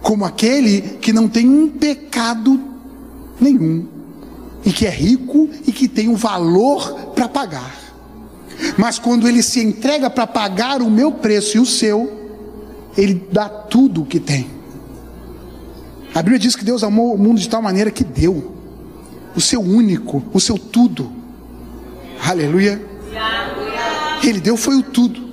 como 0.02 0.24
aquele 0.24 0.80
que 1.00 1.12
não 1.12 1.28
tem 1.28 1.48
um 1.48 1.68
pecado 1.68 2.60
nenhum, 3.40 3.86
e 4.64 4.72
que 4.72 4.86
é 4.86 4.90
rico 4.90 5.48
e 5.66 5.72
que 5.72 5.88
tem 5.88 6.08
um 6.08 6.14
valor 6.14 7.12
para 7.14 7.28
pagar. 7.28 7.84
Mas 8.78 8.98
quando 8.98 9.28
ele 9.28 9.42
se 9.42 9.60
entrega 9.60 10.08
para 10.08 10.26
pagar 10.26 10.80
o 10.80 10.90
meu 10.90 11.12
preço 11.12 11.56
e 11.56 11.60
o 11.60 11.66
seu, 11.66 12.10
ele 12.96 13.26
dá 13.30 13.48
tudo 13.48 14.02
o 14.02 14.06
que 14.06 14.20
tem. 14.20 14.46
A 16.14 16.22
Bíblia 16.22 16.38
diz 16.38 16.54
que 16.54 16.64
Deus 16.64 16.84
amou 16.84 17.12
o 17.12 17.18
mundo 17.18 17.40
de 17.40 17.48
tal 17.48 17.60
maneira 17.60 17.90
que 17.90 18.04
deu 18.04 18.53
o 19.36 19.40
seu 19.40 19.60
único, 19.60 20.22
o 20.32 20.40
seu 20.40 20.58
tudo. 20.58 21.10
Aleluia. 22.22 22.82
Ele 24.22 24.40
deu 24.40 24.56
foi 24.56 24.76
o 24.76 24.82
tudo. 24.82 25.24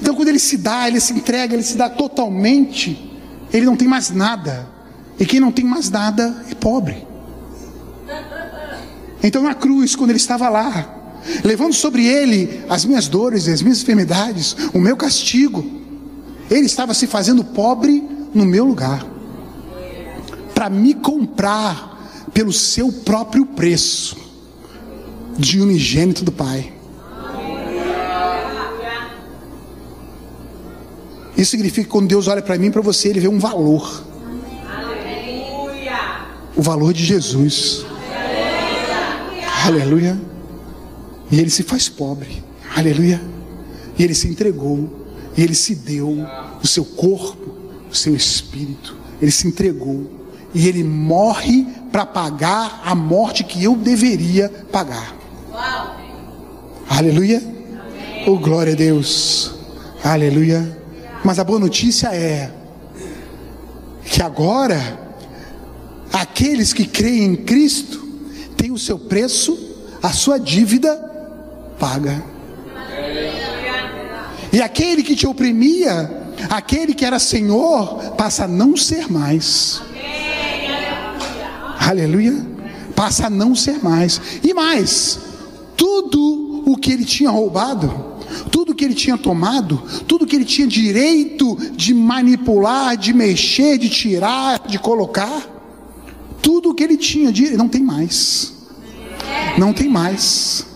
Então 0.00 0.14
quando 0.14 0.28
ele 0.28 0.38
se 0.38 0.56
dá, 0.56 0.88
ele 0.88 1.00
se 1.00 1.12
entrega, 1.12 1.54
ele 1.54 1.62
se 1.62 1.76
dá 1.76 1.88
totalmente, 1.88 3.20
ele 3.52 3.66
não 3.66 3.76
tem 3.76 3.86
mais 3.86 4.10
nada. 4.10 4.66
E 5.18 5.26
quem 5.26 5.38
não 5.38 5.52
tem 5.52 5.64
mais 5.64 5.90
nada 5.90 6.44
é 6.50 6.54
pobre. 6.54 7.06
Então 9.22 9.42
na 9.42 9.54
cruz, 9.54 9.94
quando 9.94 10.10
ele 10.10 10.16
estava 10.16 10.48
lá, 10.48 10.96
levando 11.44 11.74
sobre 11.74 12.06
ele 12.06 12.64
as 12.68 12.84
minhas 12.86 13.08
dores, 13.08 13.46
as 13.46 13.60
minhas 13.60 13.82
enfermidades, 13.82 14.56
o 14.72 14.78
meu 14.78 14.96
castigo. 14.96 15.64
Ele 16.50 16.66
estava 16.66 16.94
se 16.94 17.06
fazendo 17.06 17.44
pobre 17.44 18.02
no 18.34 18.44
meu 18.44 18.64
lugar, 18.64 19.04
para 20.54 20.70
me 20.70 20.94
comprar 20.94 21.89
pelo 22.32 22.52
seu 22.52 22.92
próprio 22.92 23.44
preço 23.46 24.16
de 25.36 25.60
unigênito 25.60 26.24
do 26.24 26.32
Pai. 26.32 26.72
Isso 31.36 31.52
significa 31.52 31.84
que 31.84 31.88
quando 31.88 32.08
Deus 32.08 32.28
olha 32.28 32.42
para 32.42 32.58
mim, 32.58 32.70
para 32.70 32.82
você, 32.82 33.08
Ele 33.08 33.20
vê 33.20 33.28
um 33.28 33.38
valor. 33.38 34.04
O 36.54 36.62
valor 36.62 36.92
de 36.92 37.04
Jesus. 37.04 37.86
Aleluia. 39.64 40.20
E 41.30 41.38
ele 41.38 41.50
se 41.50 41.62
faz 41.62 41.88
pobre. 41.88 42.42
Aleluia. 42.76 43.20
E 43.98 44.02
ele 44.02 44.14
se 44.14 44.28
entregou. 44.28 45.06
E 45.36 45.42
ele 45.42 45.54
se 45.54 45.74
deu 45.74 46.26
o 46.62 46.66
seu 46.66 46.84
corpo, 46.84 47.54
o 47.90 47.94
seu 47.94 48.14
espírito. 48.14 48.96
Ele 49.22 49.30
se 49.30 49.46
entregou. 49.46 50.19
E 50.54 50.66
ele 50.66 50.82
morre 50.82 51.66
para 51.92 52.04
pagar 52.04 52.82
a 52.84 52.94
morte 52.94 53.44
que 53.44 53.62
eu 53.62 53.76
deveria 53.76 54.48
pagar. 54.70 55.14
Aleluia. 56.88 57.42
Oh, 58.26 58.36
glória 58.36 58.72
a 58.72 58.76
Deus. 58.76 59.52
Aleluia. 60.02 60.78
Mas 61.24 61.38
a 61.38 61.44
boa 61.44 61.58
notícia 61.58 62.08
é 62.08 62.50
que 64.04 64.22
agora 64.22 64.98
aqueles 66.12 66.72
que 66.72 66.84
creem 66.84 67.24
em 67.24 67.36
Cristo 67.36 67.98
têm 68.56 68.72
o 68.72 68.78
seu 68.78 68.98
preço, 68.98 69.58
a 70.02 70.10
sua 70.10 70.38
dívida 70.38 70.96
paga. 71.78 72.22
E 74.52 74.60
aquele 74.60 75.02
que 75.02 75.14
te 75.14 75.26
oprimia, 75.26 76.10
aquele 76.50 76.92
que 76.92 77.04
era 77.04 77.18
senhor, 77.18 78.12
passa 78.16 78.44
a 78.44 78.48
não 78.48 78.76
ser 78.76 79.10
mais. 79.10 79.80
Aleluia. 81.80 82.46
Passa 82.94 83.28
a 83.28 83.30
não 83.30 83.54
ser 83.54 83.82
mais. 83.82 84.20
E 84.44 84.52
mais, 84.52 85.18
tudo 85.76 86.62
o 86.66 86.76
que 86.76 86.92
ele 86.92 87.06
tinha 87.06 87.30
roubado, 87.30 87.90
tudo 88.52 88.74
que 88.74 88.84
ele 88.84 88.94
tinha 88.94 89.16
tomado, 89.16 89.82
tudo 90.06 90.26
que 90.26 90.36
ele 90.36 90.44
tinha 90.44 90.68
direito 90.68 91.56
de 91.74 91.94
manipular, 91.94 92.98
de 92.98 93.14
mexer, 93.14 93.78
de 93.78 93.88
tirar, 93.88 94.60
de 94.68 94.78
colocar, 94.78 95.48
tudo 96.42 96.74
que 96.74 96.84
ele 96.84 96.98
tinha, 96.98 97.32
não 97.56 97.68
tem 97.68 97.82
mais. 97.82 98.52
Não 99.56 99.72
tem 99.72 99.88
mais. 99.88 100.66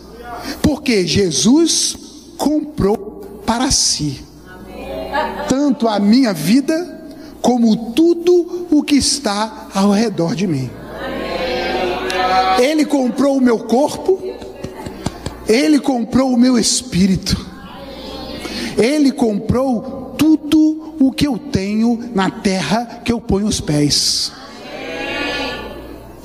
Porque 0.63 1.07
Jesus 1.07 1.97
comprou 2.39 3.43
para 3.45 3.71
si 3.71 4.21
tanto 5.49 5.87
a 5.87 6.01
minha 6.01 6.33
vida 6.33 7.03
como 7.43 7.93
tudo 7.93 8.67
o 8.71 8.83
que 8.83 8.97
está 8.97 9.69
ao 9.75 9.91
redor 9.91 10.35
de 10.35 10.47
mim. 10.47 10.71
Ele 12.61 12.85
comprou 12.85 13.37
o 13.37 13.41
meu 13.41 13.59
corpo, 13.61 14.23
Ele 15.49 15.79
comprou 15.79 16.33
o 16.33 16.37
meu 16.37 16.59
espírito, 16.59 17.37
Ele 18.77 19.11
comprou 19.13 20.15
tudo 20.17 20.97
o 21.01 21.13
que 21.13 21.27
eu 21.27 21.39
tenho 21.39 22.11
na 22.15 22.31
terra 22.31 23.03
que 23.05 23.13
eu 23.13 23.21
ponho 23.21 23.47
os 23.47 23.61
pés. 23.61 24.33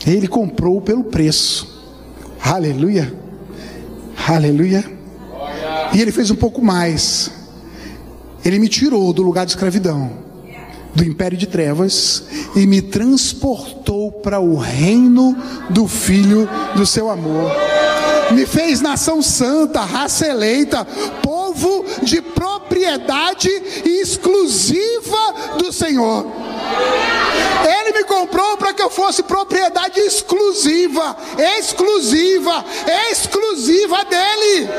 Ele 0.08 0.28
comprou 0.28 0.82
pelo 0.82 1.04
preço. 1.04 1.68
Aleluia. 2.42 3.14
Aleluia. 4.28 4.84
E 5.94 6.02
ele 6.02 6.12
fez 6.12 6.32
um 6.32 6.36
pouco 6.36 6.62
mais. 6.62 7.32
Ele 8.44 8.60
me 8.60 8.70
tirou 8.70 9.12
do 9.12 9.22
lugar 9.22 9.46
de 9.46 9.52
escravidão, 9.52 10.12
do 10.94 11.04
império 11.04 11.38
de 11.38 11.48
trevas, 11.48 12.24
e 12.56 12.66
me 12.66 12.82
transportou 12.82 14.12
para 14.12 14.40
o 14.40 14.56
reino 14.56 15.36
do 15.70 15.88
Filho 15.88 16.50
do 16.76 16.86
seu 16.86 17.10
amor. 17.10 17.52
Me 18.32 18.46
fez 18.46 18.80
nação 18.80 19.22
santa, 19.22 19.82
raça 19.82 20.28
eleita, 20.28 20.86
povo 21.22 21.86
de 22.04 22.22
propriedade 22.22 23.50
exclusiva 23.84 25.58
do 25.58 25.72
Senhor. 25.74 26.26
Ele 27.68 27.98
me 27.98 28.04
comprou 28.04 28.58
para 28.58 28.74
que 28.74 28.82
eu 28.82 28.90
fosse 28.90 29.24
propriedade 29.24 30.00
exclusiva, 30.00 31.18
exclusiva, 31.58 32.64
exclusiva 33.12 34.06
dele. 34.06 34.70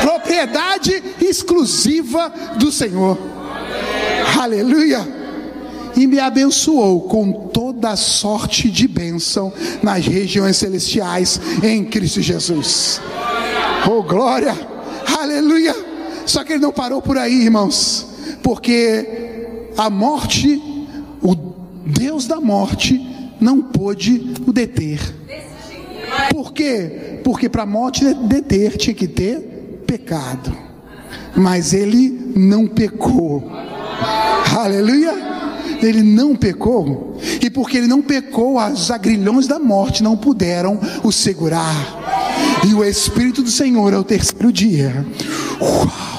Propriedade 0.00 1.02
exclusiva 1.20 2.32
do 2.56 2.72
Senhor. 2.72 3.37
Aleluia. 4.40 5.06
E 5.96 6.06
me 6.06 6.20
abençoou 6.20 7.02
com 7.02 7.32
toda 7.32 7.96
sorte 7.96 8.70
de 8.70 8.86
bênção 8.86 9.52
nas 9.82 10.06
regiões 10.06 10.56
celestiais 10.56 11.40
em 11.62 11.84
Cristo 11.84 12.22
Jesus. 12.22 13.00
Oh 13.90 14.02
glória! 14.02 14.54
Aleluia! 15.18 15.74
Só 16.24 16.44
que 16.44 16.52
ele 16.52 16.62
não 16.62 16.72
parou 16.72 17.02
por 17.02 17.18
aí, 17.18 17.42
irmãos, 17.42 18.06
porque 18.42 19.48
a 19.76 19.90
morte 19.90 20.62
o 21.22 21.34
Deus 21.86 22.26
da 22.26 22.40
morte 22.40 23.00
não 23.40 23.60
pôde 23.62 24.34
o 24.46 24.52
deter. 24.52 25.00
Por 26.30 26.52
quê? 26.52 27.20
Porque 27.24 27.48
para 27.48 27.62
a 27.62 27.66
morte 27.66 28.04
deter 28.14 28.76
tinha 28.76 28.94
que 28.94 29.06
ter 29.06 29.82
pecado. 29.86 30.56
Mas 31.36 31.72
ele 31.72 32.32
não 32.36 32.66
pecou. 32.66 33.50
Aleluia! 34.56 35.14
Ele 35.82 36.02
não 36.02 36.34
pecou, 36.34 37.16
e 37.40 37.48
porque 37.48 37.76
ele 37.78 37.86
não 37.86 38.02
pecou, 38.02 38.58
os 38.60 38.90
agrilhões 38.90 39.46
da 39.46 39.60
morte 39.60 40.02
não 40.02 40.16
puderam 40.16 40.80
o 41.04 41.12
segurar. 41.12 41.96
E 42.68 42.74
o 42.74 42.84
Espírito 42.84 43.42
do 43.42 43.50
Senhor 43.50 43.92
é 43.92 43.98
o 43.98 44.02
terceiro 44.02 44.52
dia. 44.52 45.06
Uau! 45.60 46.18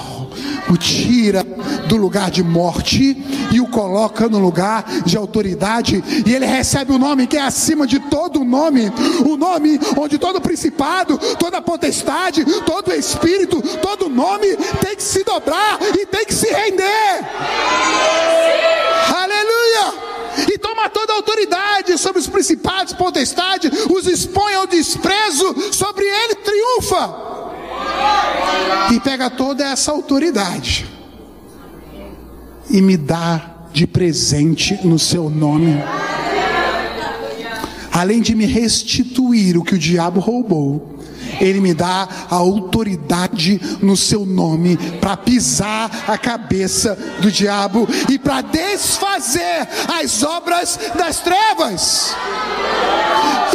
o 0.69 0.77
tira 0.77 1.43
do 1.87 1.97
lugar 1.97 2.29
de 2.29 2.43
morte 2.43 3.17
e 3.51 3.59
o 3.59 3.67
coloca 3.67 4.27
no 4.27 4.39
lugar 4.39 4.85
de 5.05 5.17
autoridade, 5.17 6.03
e 6.25 6.33
ele 6.33 6.45
recebe 6.45 6.91
o 6.91 6.97
nome 6.97 7.27
que 7.27 7.37
é 7.37 7.41
acima 7.41 7.85
de 7.85 7.99
todo 7.99 8.43
nome, 8.43 8.91
o 9.25 9.37
nome 9.37 9.79
onde 9.97 10.17
todo 10.17 10.41
principado, 10.41 11.17
toda 11.37 11.61
potestade, 11.61 12.43
todo 12.61 12.93
espírito, 12.93 13.61
todo 13.79 14.09
nome 14.09 14.55
tem 14.81 14.95
que 14.95 15.03
se 15.03 15.23
dobrar 15.23 15.79
e 15.97 16.05
tem 16.05 16.25
que 16.25 16.33
se 16.33 16.47
render. 16.47 17.25
Aleluia! 19.15 20.09
e 20.47 20.57
toma 20.57 20.89
toda 20.89 21.11
a 21.11 21.15
autoridade 21.17 21.97
sobre 21.97 22.19
os 22.19 22.27
principados, 22.27 22.93
potestades, 22.93 23.71
os 23.89 24.07
expõe 24.07 24.53
ao 24.53 24.67
desprezo, 24.67 25.73
sobre 25.73 26.05
ele 26.05 26.35
triunfa 26.35 27.15
e 28.93 28.99
pega 28.99 29.29
toda 29.29 29.65
essa 29.65 29.91
autoridade 29.91 30.98
e 32.69 32.81
me 32.81 32.97
dá 32.97 33.67
de 33.73 33.85
presente 33.87 34.79
no 34.83 34.99
seu 34.99 35.29
nome. 35.29 35.81
Além 37.91 38.21
de 38.21 38.35
me 38.35 38.45
restituir 38.45 39.57
o 39.57 39.63
que 39.63 39.75
o 39.75 39.79
diabo 39.79 40.19
roubou, 40.19 40.99
ele 41.39 41.59
me 41.59 41.73
dá 41.73 42.07
a 42.29 42.35
autoridade 42.35 43.59
no 43.81 43.95
seu 43.95 44.25
nome 44.25 44.77
para 44.99 45.17
pisar 45.17 46.05
a 46.07 46.17
cabeça 46.17 46.95
do 47.21 47.31
diabo 47.31 47.87
e 48.09 48.17
para 48.17 48.41
desfazer 48.41 49.67
as 50.01 50.23
obras 50.23 50.79
das 50.95 51.19
trevas. 51.19 52.15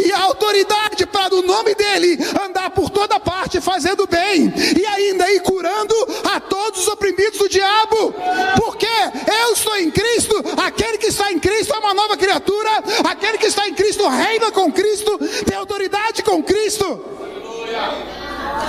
E 0.03 0.11
a 0.11 0.21
autoridade 0.23 1.05
para 1.05 1.35
o 1.35 1.41
nome 1.41 1.75
dele 1.75 2.17
andar 2.45 2.69
por 2.71 2.89
toda 2.89 3.19
parte 3.19 3.34
fazendo 3.61 4.07
bem 4.07 4.53
e 4.77 4.85
ainda 4.85 5.31
ir 5.31 5.41
curando 5.41 5.95
a 6.33 6.39
todos 6.39 6.81
os 6.81 6.87
oprimidos 6.87 7.39
do 7.39 7.49
diabo. 7.49 8.13
Porque 8.57 8.85
eu 8.85 9.53
estou 9.53 9.75
em 9.77 9.91
Cristo, 9.91 10.35
aquele 10.57 10.97
que 10.97 11.07
está 11.07 11.31
em 11.31 11.39
Cristo 11.39 11.73
é 11.73 11.79
uma 11.79 11.93
nova 11.93 12.17
criatura, 12.17 12.69
aquele 13.03 13.37
que 13.37 13.47
está 13.47 13.67
em 13.67 13.73
Cristo 13.73 14.07
reina 14.07 14.51
com 14.51 14.71
Cristo, 14.71 15.17
tem 15.45 15.57
autoridade 15.57 16.23
com 16.23 16.41
Cristo 16.43 17.01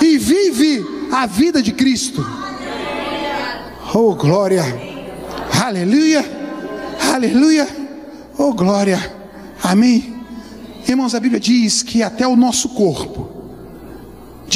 e 0.01 0.17
vive 0.17 0.85
a 1.11 1.25
vida 1.25 1.61
de 1.61 1.71
Cristo. 1.71 2.25
Oh 3.93 4.13
glória, 4.15 4.63
aleluia, 5.63 6.23
aleluia, 7.13 7.67
oh 8.37 8.53
glória, 8.53 8.99
amém. 9.63 10.17
Irmãos, 10.87 11.15
a 11.15 11.19
Bíblia 11.19 11.39
diz 11.39 11.83
que 11.83 12.03
até 12.03 12.27
o 12.27 12.35
nosso 12.35 12.69
corpo, 12.69 13.36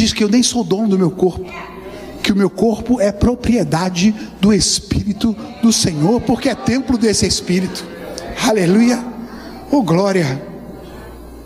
diz 0.02 0.14
que 0.14 0.24
eu 0.24 0.30
nem 0.30 0.44
sou 0.44 0.64
dono 0.64 0.90
do 0.90 0.98
meu 0.98 1.12
corpo, 1.12 1.46
que 2.22 2.32
o 2.32 2.36
meu 2.36 2.50
corpo 2.50 3.00
é 3.00 3.12
propriedade 3.12 4.14
do 4.40 4.54
Espírito 4.54 5.36
do 5.62 5.72
Senhor, 5.72 6.22
porque 6.22 6.50
é 6.50 6.56
templo 6.56 6.98
desse 6.98 7.26
Espírito, 7.26 7.86
aleluia, 8.48 9.04
oh 9.72 9.82
glória. 9.82 10.50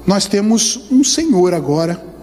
Nós 0.05 0.25
temos 0.25 0.81
um 0.91 1.03
Senhor 1.03 1.53
agora 1.53 2.15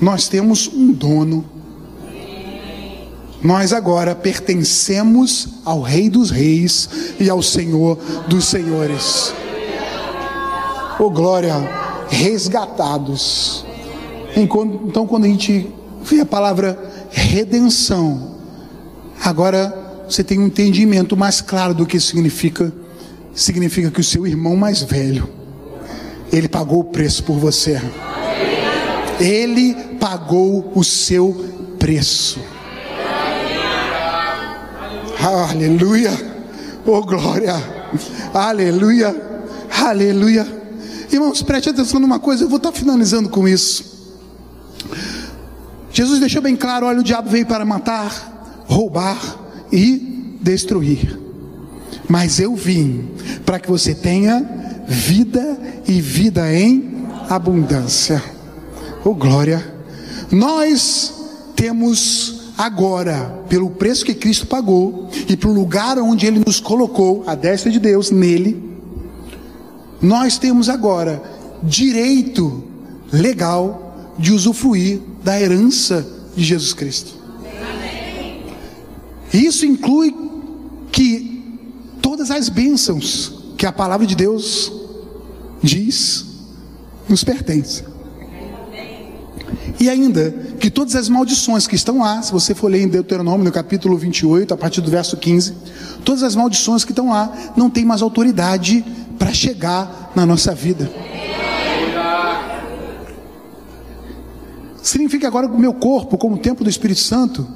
nós 0.00 0.28
temos 0.28 0.68
um 0.72 0.92
dono. 0.92 1.44
Nós 3.42 3.72
agora 3.72 4.14
pertencemos 4.14 5.48
ao 5.64 5.80
Rei 5.80 6.08
dos 6.08 6.30
Reis 6.30 6.88
e 7.20 7.28
ao 7.28 7.42
Senhor 7.42 7.96
dos 8.28 8.46
Senhores. 8.46 9.32
Oh 10.98 11.10
glória, 11.10 11.54
resgatados. 12.08 13.64
Então, 14.36 15.06
quando 15.06 15.24
a 15.24 15.28
gente 15.28 15.68
vê 16.02 16.20
a 16.20 16.26
palavra 16.26 16.78
redenção, 17.10 18.36
agora 19.22 20.04
você 20.08 20.22
tem 20.22 20.38
um 20.38 20.46
entendimento 20.46 21.16
mais 21.16 21.40
claro 21.40 21.74
do 21.74 21.86
que 21.86 21.98
significa. 22.00 22.72
Significa 23.34 23.90
que 23.90 24.00
o 24.00 24.04
seu 24.04 24.26
irmão 24.26 24.56
mais 24.56 24.82
velho, 24.82 25.28
ele 26.32 26.48
pagou 26.48 26.80
o 26.80 26.84
preço 26.84 27.22
por 27.22 27.38
você. 27.38 27.80
Ele 29.20 29.74
pagou 30.00 30.72
o 30.74 30.82
seu 30.82 31.44
preço. 31.78 32.40
Aleluia. 35.20 36.12
Oh 36.86 37.02
glória. 37.02 37.54
Aleluia. 38.32 39.14
Aleluia. 39.80 40.46
Irmãos, 41.10 41.42
preste 41.42 41.70
atenção 41.70 42.00
numa 42.00 42.18
coisa, 42.18 42.44
eu 42.44 42.48
vou 42.48 42.58
estar 42.58 42.72
finalizando 42.72 43.28
com 43.28 43.46
isso. 43.46 43.97
Jesus 45.98 46.20
deixou 46.20 46.40
bem 46.40 46.54
claro: 46.54 46.86
olha, 46.86 47.00
o 47.00 47.02
diabo 47.02 47.28
veio 47.28 47.44
para 47.44 47.64
matar, 47.64 48.62
roubar 48.68 49.18
e 49.72 50.36
destruir. 50.40 51.18
Mas 52.08 52.38
eu 52.38 52.54
vim 52.54 53.08
para 53.44 53.58
que 53.58 53.68
você 53.68 53.96
tenha 53.96 54.48
vida 54.86 55.58
e 55.88 56.00
vida 56.00 56.54
em 56.54 57.04
abundância. 57.28 58.22
Oh 59.04 59.12
glória! 59.12 59.74
Nós 60.30 61.12
temos 61.56 62.52
agora, 62.56 63.42
pelo 63.48 63.68
preço 63.68 64.04
que 64.04 64.14
Cristo 64.14 64.46
pagou 64.46 65.10
e 65.28 65.36
pelo 65.36 65.52
lugar 65.52 65.98
onde 65.98 66.26
Ele 66.26 66.44
nos 66.46 66.60
colocou, 66.60 67.24
a 67.26 67.34
destra 67.34 67.72
de 67.72 67.80
Deus, 67.80 68.12
nele, 68.12 68.62
nós 70.00 70.38
temos 70.38 70.68
agora 70.68 71.20
direito 71.60 72.62
legal 73.12 73.87
de 74.18 74.32
usufruir 74.32 75.00
da 75.22 75.40
herança 75.40 76.06
de 76.34 76.44
Jesus 76.44 76.72
Cristo. 76.72 77.14
Isso 79.32 79.66
inclui 79.66 80.14
que 80.90 81.42
todas 82.00 82.30
as 82.30 82.48
bênçãos 82.48 83.32
que 83.56 83.66
a 83.66 83.72
palavra 83.72 84.06
de 84.06 84.14
Deus 84.14 84.72
diz 85.62 86.24
nos 87.08 87.22
pertencem. 87.22 87.86
E 89.80 89.88
ainda 89.88 90.30
que 90.58 90.70
todas 90.70 90.96
as 90.96 91.08
maldições 91.08 91.66
que 91.66 91.76
estão 91.76 91.98
lá, 91.98 92.20
se 92.22 92.32
você 92.32 92.54
for 92.54 92.70
ler 92.70 92.82
em 92.82 92.88
Deuteronômio, 92.88 93.44
no 93.44 93.52
capítulo 93.52 93.96
28, 93.96 94.52
a 94.52 94.56
partir 94.56 94.80
do 94.80 94.90
verso 94.90 95.16
15, 95.16 95.54
todas 96.04 96.22
as 96.22 96.34
maldições 96.34 96.84
que 96.84 96.92
estão 96.92 97.10
lá 97.10 97.32
não 97.56 97.70
têm 97.70 97.84
mais 97.84 98.02
autoridade 98.02 98.84
para 99.18 99.32
chegar 99.32 100.12
na 100.16 100.26
nossa 100.26 100.54
vida. 100.54 100.90
Significa 104.88 105.26
agora 105.26 105.46
que 105.46 105.54
o 105.54 105.58
meu 105.58 105.74
corpo, 105.74 106.16
como 106.16 106.38
templo 106.38 106.64
do 106.64 106.70
Espírito 106.70 107.00
Santo, 107.00 107.46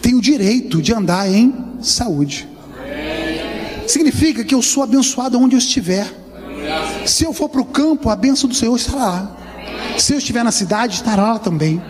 tem 0.00 0.14
o 0.14 0.20
direito 0.20 0.80
de 0.80 0.94
andar 0.94 1.28
em 1.28 1.52
saúde. 1.82 2.48
Significa 3.88 4.44
que 4.44 4.54
eu 4.54 4.62
sou 4.62 4.84
abençoado 4.84 5.36
onde 5.36 5.56
eu 5.56 5.58
estiver. 5.58 6.06
Se 7.04 7.24
eu 7.24 7.32
for 7.32 7.48
para 7.48 7.60
o 7.60 7.64
campo, 7.64 8.08
a 8.08 8.14
bênção 8.14 8.48
do 8.48 8.54
Senhor 8.54 8.76
estará 8.76 9.04
lá. 9.04 9.36
Se 9.98 10.12
eu 10.12 10.18
estiver 10.18 10.44
na 10.44 10.52
cidade, 10.52 10.94
estará 10.94 11.32
lá 11.32 11.38
também. 11.40 11.82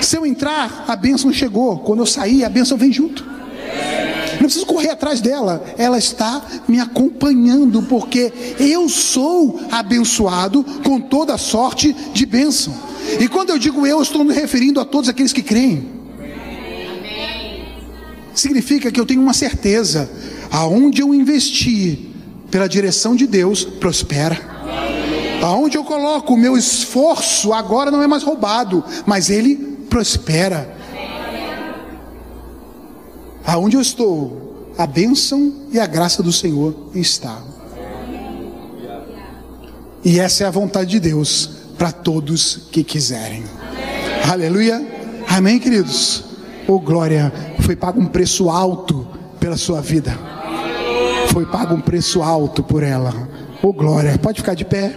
Se 0.00 0.16
eu 0.16 0.24
entrar, 0.24 0.86
a 0.88 0.96
bênção 0.96 1.30
chegou. 1.30 1.80
Quando 1.80 1.98
eu 1.98 2.06
sair, 2.06 2.42
a 2.42 2.48
bênção 2.48 2.78
vem 2.78 2.90
junto. 2.90 3.22
Não 4.32 4.44
preciso 4.44 4.64
correr 4.64 4.88
atrás 4.92 5.20
dela, 5.20 5.62
ela 5.76 5.98
está 5.98 6.42
me 6.66 6.80
acompanhando, 6.80 7.82
porque 7.82 8.32
eu 8.58 8.88
sou 8.88 9.60
abençoado 9.70 10.64
com 10.82 10.98
toda 11.02 11.36
sorte 11.36 11.94
de 12.14 12.24
bênção. 12.24 12.95
E 13.20 13.28
quando 13.28 13.50
eu 13.50 13.58
digo 13.58 13.86
eu, 13.86 14.02
estou 14.02 14.24
me 14.24 14.34
referindo 14.34 14.80
a 14.80 14.84
todos 14.84 15.08
aqueles 15.08 15.32
que 15.32 15.42
creem. 15.42 15.96
Significa 18.34 18.90
que 18.90 19.00
eu 19.00 19.06
tenho 19.06 19.22
uma 19.22 19.32
certeza: 19.32 20.10
aonde 20.50 21.00
eu 21.00 21.14
investir 21.14 21.98
pela 22.50 22.68
direção 22.68 23.16
de 23.16 23.26
Deus, 23.26 23.64
prospera. 23.64 24.38
Aonde 25.42 25.76
eu 25.76 25.84
coloco 25.84 26.34
o 26.34 26.36
meu 26.36 26.56
esforço, 26.56 27.52
agora 27.52 27.90
não 27.90 28.02
é 28.02 28.06
mais 28.06 28.22
roubado, 28.22 28.84
mas 29.06 29.30
ele 29.30 29.56
prospera. 29.88 30.76
Aonde 33.44 33.76
eu 33.76 33.80
estou, 33.80 34.72
a 34.76 34.86
bênção 34.86 35.52
e 35.72 35.78
a 35.78 35.86
graça 35.86 36.22
do 36.22 36.32
Senhor 36.32 36.90
está. 36.94 37.40
E 40.04 40.18
essa 40.20 40.44
é 40.44 40.46
a 40.46 40.50
vontade 40.50 40.90
de 40.90 41.00
Deus 41.00 41.55
para 41.76 41.92
todos 41.92 42.68
que 42.70 42.82
quiserem. 42.82 43.44
Aleluia. 44.30 44.84
Amém, 45.28 45.58
queridos. 45.58 46.24
Oh, 46.66 46.78
glória. 46.80 47.32
Foi 47.60 47.76
pago 47.76 48.00
um 48.00 48.06
preço 48.06 48.48
alto 48.50 49.06
pela 49.38 49.56
sua 49.56 49.80
vida. 49.80 50.16
Foi 51.28 51.46
pago 51.46 51.74
um 51.74 51.80
preço 51.80 52.22
alto 52.22 52.62
por 52.62 52.82
ela. 52.82 53.12
Oh, 53.62 53.72
glória. 53.72 54.18
Pode 54.18 54.40
ficar 54.40 54.54
de 54.54 54.64
pé. 54.64 54.94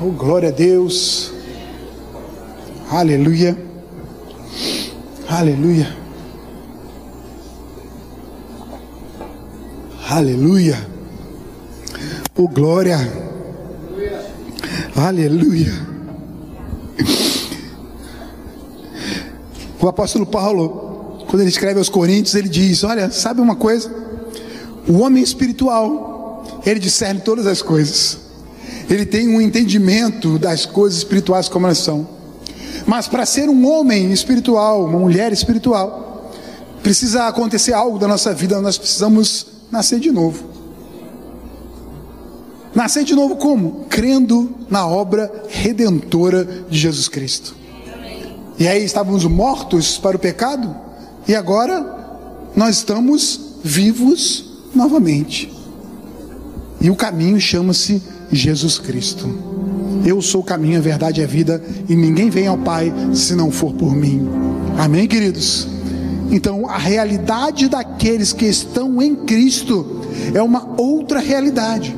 Oh, 0.00 0.10
glória 0.10 0.50
a 0.50 0.52
Deus. 0.52 1.32
Aleluia. 2.90 3.56
Aleluia. 5.28 5.96
Aleluia. 10.08 10.95
Oh 12.38 12.48
glória. 12.48 12.98
Aleluia. 14.94 15.72
O 19.80 19.88
apóstolo 19.88 20.26
Paulo, 20.26 21.24
quando 21.28 21.40
ele 21.40 21.48
escreve 21.48 21.78
aos 21.78 21.88
Coríntios, 21.88 22.34
ele 22.34 22.50
diz: 22.50 22.84
Olha, 22.84 23.10
sabe 23.10 23.40
uma 23.40 23.56
coisa? 23.56 23.90
O 24.86 24.98
homem 24.98 25.22
espiritual, 25.22 26.60
ele 26.66 26.78
discerne 26.78 27.22
todas 27.22 27.46
as 27.46 27.62
coisas. 27.62 28.18
Ele 28.90 29.06
tem 29.06 29.28
um 29.28 29.40
entendimento 29.40 30.38
das 30.38 30.66
coisas 30.66 30.98
espirituais 30.98 31.48
como 31.48 31.64
elas 31.64 31.78
são. 31.78 32.06
Mas 32.86 33.08
para 33.08 33.24
ser 33.24 33.48
um 33.48 33.66
homem 33.66 34.12
espiritual, 34.12 34.84
uma 34.84 34.98
mulher 34.98 35.32
espiritual, 35.32 36.30
precisa 36.82 37.28
acontecer 37.28 37.72
algo 37.72 37.98
da 37.98 38.06
nossa 38.06 38.34
vida, 38.34 38.60
nós 38.60 38.76
precisamos 38.76 39.46
nascer 39.70 39.98
de 39.98 40.12
novo. 40.12 40.55
Nascer 42.76 43.04
de 43.04 43.14
novo 43.14 43.36
como? 43.36 43.86
Crendo 43.88 44.54
na 44.68 44.86
obra 44.86 45.32
redentora 45.48 46.46
de 46.68 46.78
Jesus 46.78 47.08
Cristo. 47.08 47.56
E 48.58 48.68
aí 48.68 48.84
estávamos 48.84 49.24
mortos 49.24 49.96
para 49.96 50.14
o 50.14 50.20
pecado, 50.20 50.76
e 51.26 51.34
agora 51.34 52.50
nós 52.54 52.76
estamos 52.76 53.40
vivos 53.64 54.44
novamente. 54.74 55.50
E 56.78 56.90
o 56.90 56.94
caminho 56.94 57.40
chama-se 57.40 58.02
Jesus 58.30 58.78
Cristo. 58.78 59.26
Eu 60.04 60.20
sou 60.20 60.42
o 60.42 60.44
caminho, 60.44 60.76
a 60.76 60.82
verdade 60.82 61.22
e 61.22 61.24
a 61.24 61.26
vida, 61.26 61.64
e 61.88 61.96
ninguém 61.96 62.28
vem 62.28 62.46
ao 62.46 62.58
Pai 62.58 62.92
se 63.14 63.34
não 63.34 63.50
for 63.50 63.72
por 63.72 63.96
mim. 63.96 64.28
Amém, 64.78 65.08
queridos? 65.08 65.66
Então, 66.30 66.68
a 66.68 66.76
realidade 66.76 67.70
daqueles 67.70 68.34
que 68.34 68.44
estão 68.44 69.00
em 69.00 69.16
Cristo 69.16 70.02
é 70.34 70.42
uma 70.42 70.74
outra 70.78 71.20
realidade. 71.20 71.96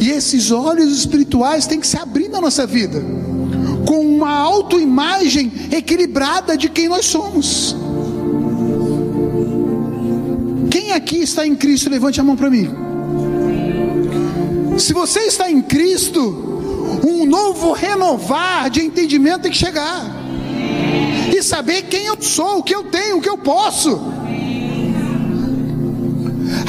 E 0.00 0.10
esses 0.10 0.50
olhos 0.50 0.96
espirituais 0.96 1.66
têm 1.66 1.80
que 1.80 1.86
se 1.86 1.96
abrir 1.96 2.28
na 2.28 2.40
nossa 2.40 2.66
vida, 2.66 3.02
com 3.86 4.00
uma 4.00 4.30
autoimagem 4.30 5.52
equilibrada 5.72 6.56
de 6.56 6.68
quem 6.68 6.88
nós 6.88 7.06
somos. 7.06 7.76
Quem 10.70 10.92
aqui 10.92 11.18
está 11.18 11.46
em 11.46 11.54
Cristo, 11.54 11.90
levante 11.90 12.20
a 12.20 12.24
mão 12.24 12.36
para 12.36 12.50
mim. 12.50 12.70
Se 14.78 14.92
você 14.92 15.20
está 15.20 15.50
em 15.50 15.62
Cristo, 15.62 16.20
um 17.06 17.26
novo 17.26 17.72
renovar 17.72 18.70
de 18.70 18.82
entendimento 18.82 19.42
tem 19.42 19.52
que 19.52 19.56
chegar. 19.56 20.04
E 21.34 21.42
saber 21.42 21.82
quem 21.82 22.06
eu 22.06 22.16
sou, 22.20 22.58
o 22.58 22.62
que 22.62 22.74
eu 22.74 22.84
tenho, 22.84 23.18
o 23.18 23.20
que 23.20 23.28
eu 23.28 23.38
posso. 23.38 24.00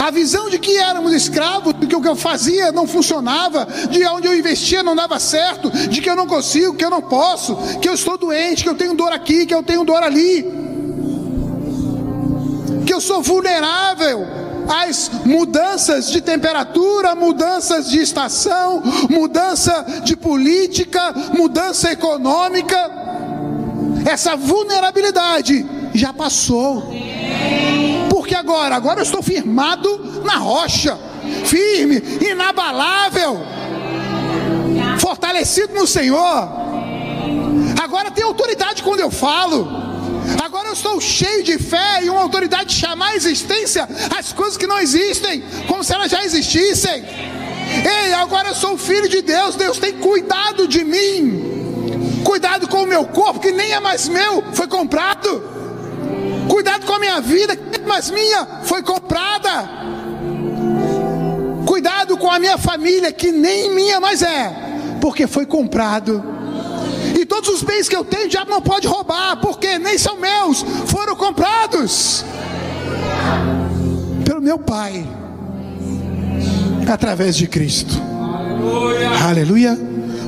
A 0.06 0.12
visão 0.12 0.52
de 0.52 0.60
que 0.60 0.78
éramos 0.78 1.12
escravos, 1.14 1.74
de 1.80 1.88
que 1.88 1.96
o 1.96 2.00
que 2.00 2.08
eu 2.08 2.16
fazia 2.16 2.72
não 2.72 2.86
funcionava, 2.86 3.68
de 3.90 4.06
onde 4.06 4.28
eu 4.28 4.38
investia 4.38 4.84
não 4.84 4.96
dava 4.96 5.18
certo, 5.18 5.72
de 5.72 6.00
que 6.00 6.08
eu 6.08 6.16
não 6.16 6.28
consigo, 6.28 6.76
que 6.76 6.86
eu 6.86 6.92
não 6.92 7.02
posso, 7.02 7.56
que 7.82 7.90
eu 7.90 7.94
estou 7.96 8.16
doente, 8.16 8.62
que 8.62 8.70
eu 8.70 8.76
tenho 8.76 8.94
dor 8.94 9.12
aqui, 9.12 9.48
que 9.48 9.54
eu 9.56 9.64
tenho 9.64 9.84
dor 9.84 10.04
ali, 10.04 10.46
que 12.86 12.94
eu 12.94 13.02
sou 13.02 13.24
vulnerável, 13.24 14.28
as 14.70 15.10
mudanças 15.26 16.12
de 16.12 16.22
temperatura, 16.22 17.16
mudanças 17.16 17.90
de 17.90 17.98
estação, 17.98 18.84
mudança 19.10 20.04
de 20.04 20.16
política, 20.16 21.16
mudança 21.36 21.92
econômica. 21.92 22.78
Essa 24.06 24.36
vulnerabilidade 24.36 25.66
já 25.96 26.14
passou. 26.14 26.94
Porque 28.26 28.34
agora, 28.34 28.76
agora 28.76 29.02
eu 29.02 29.04
estou 29.04 29.22
firmado 29.22 30.24
na 30.26 30.38
rocha, 30.38 30.98
firme, 31.46 32.02
inabalável, 32.28 33.38
fortalecido 35.00 35.76
no 35.76 35.86
Senhor. 35.86 36.50
Agora 37.84 38.10
tem 38.10 38.24
autoridade 38.24 38.82
quando 38.82 39.02
eu 39.02 39.12
falo. 39.12 39.68
Agora 40.44 40.70
eu 40.70 40.74
estou 40.74 41.00
cheio 41.00 41.44
de 41.44 41.60
fé 41.60 42.04
e 42.04 42.10
uma 42.10 42.24
autoridade 42.24 42.70
de 42.70 42.76
chamar 42.78 43.10
à 43.10 43.16
existência 43.16 43.88
as 44.18 44.34
coisas 44.34 44.58
que 44.58 44.66
não 44.66 44.80
existem, 44.80 45.44
como 45.68 45.84
se 45.84 45.94
elas 45.94 46.10
já 46.10 46.26
existissem. 46.26 47.06
Ei, 47.06 48.12
agora 48.16 48.48
eu 48.48 48.56
sou 48.56 48.76
filho 48.76 49.08
de 49.08 49.22
Deus, 49.22 49.54
Deus 49.56 49.78
tem 49.78 50.00
cuidado 50.00 50.68
de 50.68 50.84
mim. 50.84 52.24
Cuidado 52.24 52.68
com 52.68 52.82
o 52.82 52.88
meu 52.88 53.06
corpo, 53.06 53.40
que 53.40 53.52
nem 53.52 53.72
é 53.72 53.80
mais 53.80 54.08
meu, 54.08 54.44
foi 54.52 54.68
comprado. 54.68 55.55
Cuidado 56.48 56.86
com 56.86 56.94
a 56.94 57.00
minha 57.00 57.22
vida, 57.22 57.58
mais 57.88 58.10
minha, 58.12 58.46
foi 58.64 58.82
comprada. 58.84 59.70
Cuidado 61.66 62.18
com 62.18 62.30
a 62.30 62.40
minha 62.40 62.58
família, 62.58 63.12
que 63.12 63.32
nem 63.32 63.74
minha 63.74 64.00
mais 64.00 64.22
é, 64.22 64.54
porque 65.02 65.28
foi 65.28 65.46
comprado 65.46 66.36
e 67.20 67.26
todos 67.26 67.50
os 67.50 67.64
bens 67.64 67.88
que 67.88 67.96
eu 67.96 68.04
tenho, 68.04 68.26
o 68.26 68.30
diabo 68.30 68.52
não 68.52 68.62
pode 68.62 68.88
roubar, 68.88 69.38
porque 69.40 69.80
nem 69.80 69.98
são 69.98 70.18
meus, 70.20 70.64
foram 70.86 71.16
comprados 71.16 72.26
pelo 74.26 74.42
meu 74.42 74.60
Pai, 74.60 75.08
através 76.88 77.36
de 77.38 77.48
Cristo. 77.48 77.96
Aleluia. 78.22 79.10
Aleluia. 79.24 79.80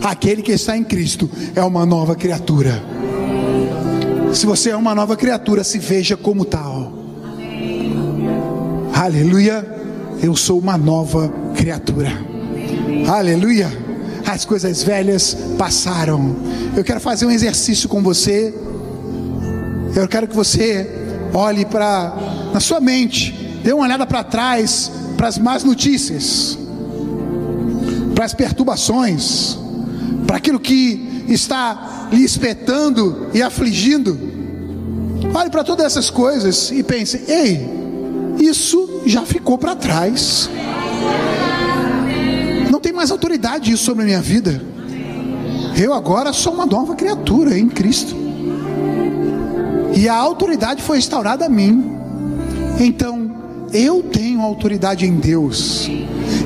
Aquele 0.03 0.41
que 0.41 0.51
está 0.53 0.77
em 0.77 0.83
Cristo 0.83 1.29
é 1.55 1.61
uma 1.61 1.85
nova 1.85 2.15
criatura. 2.15 2.81
Se 4.33 4.45
você 4.45 4.69
é 4.69 4.75
uma 4.75 4.93
nova 4.93 5.15
criatura, 5.15 5.63
se 5.63 5.79
veja 5.79 6.15
como 6.15 6.45
tal. 6.45 6.93
Aleluia. 8.93 9.75
Eu 10.21 10.35
sou 10.35 10.59
uma 10.59 10.77
nova 10.77 11.31
criatura. 11.55 12.11
Aleluia 13.07 13.87
as 14.27 14.43
coisas 14.43 14.83
velhas 14.83 15.35
passaram. 15.57 16.35
Eu 16.75 16.83
quero 16.83 16.99
fazer 16.99 17.25
um 17.25 17.31
exercício 17.31 17.87
com 17.87 18.03
você. 18.03 18.53
Eu 19.95 20.07
quero 20.07 20.27
que 20.27 20.35
você 20.35 20.89
olhe 21.33 21.65
para 21.65 22.13
na 22.53 22.59
sua 22.59 22.79
mente, 22.79 23.31
dê 23.63 23.71
uma 23.71 23.83
olhada 23.83 24.05
para 24.05 24.23
trás, 24.23 24.91
para 25.15 25.27
as 25.27 25.37
más 25.37 25.63
notícias, 25.63 26.57
para 28.13 28.25
as 28.25 28.33
perturbações, 28.33 29.57
para 30.25 30.37
aquilo 30.37 30.59
que 30.59 31.06
está 31.27 32.07
lhe 32.11 32.23
espetando 32.23 33.27
e 33.33 33.41
afligindo. 33.41 34.17
Olhe 35.33 35.49
para 35.49 35.63
todas 35.63 35.85
essas 35.85 36.09
coisas 36.09 36.71
e 36.71 36.83
pense: 36.83 37.23
ei, 37.27 37.67
isso 38.39 39.01
já 39.05 39.23
ficou 39.25 39.57
para 39.57 39.75
trás 39.75 40.49
não 42.77 42.81
tem 42.81 42.93
mais 42.93 43.09
autoridade 43.09 43.71
isso 43.71 43.85
sobre 43.85 44.03
a 44.03 44.05
minha 44.05 44.21
vida. 44.21 44.61
Eu 45.75 45.95
agora 45.95 46.31
sou 46.31 46.53
uma 46.53 46.65
nova 46.65 46.93
criatura 46.93 47.57
em 47.57 47.67
Cristo. 47.67 48.15
E 49.95 50.07
a 50.07 50.13
autoridade 50.13 50.83
foi 50.83 50.99
instaurada 50.99 51.47
a 51.47 51.49
mim. 51.49 51.97
Então, 52.79 53.31
eu 53.73 54.03
tenho 54.03 54.41
autoridade 54.41 55.07
em 55.07 55.15
Deus. 55.15 55.89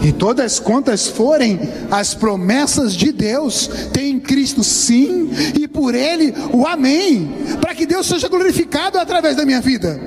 E 0.03 0.11
todas 0.11 0.59
quantas 0.59 1.07
forem 1.07 1.59
as 1.91 2.13
promessas 2.13 2.93
de 2.93 3.11
Deus, 3.11 3.69
tem 3.93 4.15
em 4.15 4.19
Cristo 4.19 4.63
sim, 4.63 5.29
e 5.59 5.67
por 5.67 5.93
Ele 5.93 6.33
o 6.51 6.65
Amém, 6.65 7.29
para 7.59 7.75
que 7.75 7.85
Deus 7.85 8.07
seja 8.07 8.27
glorificado 8.27 8.97
através 8.97 9.35
da 9.35 9.45
minha 9.45 9.61
vida. 9.61 9.99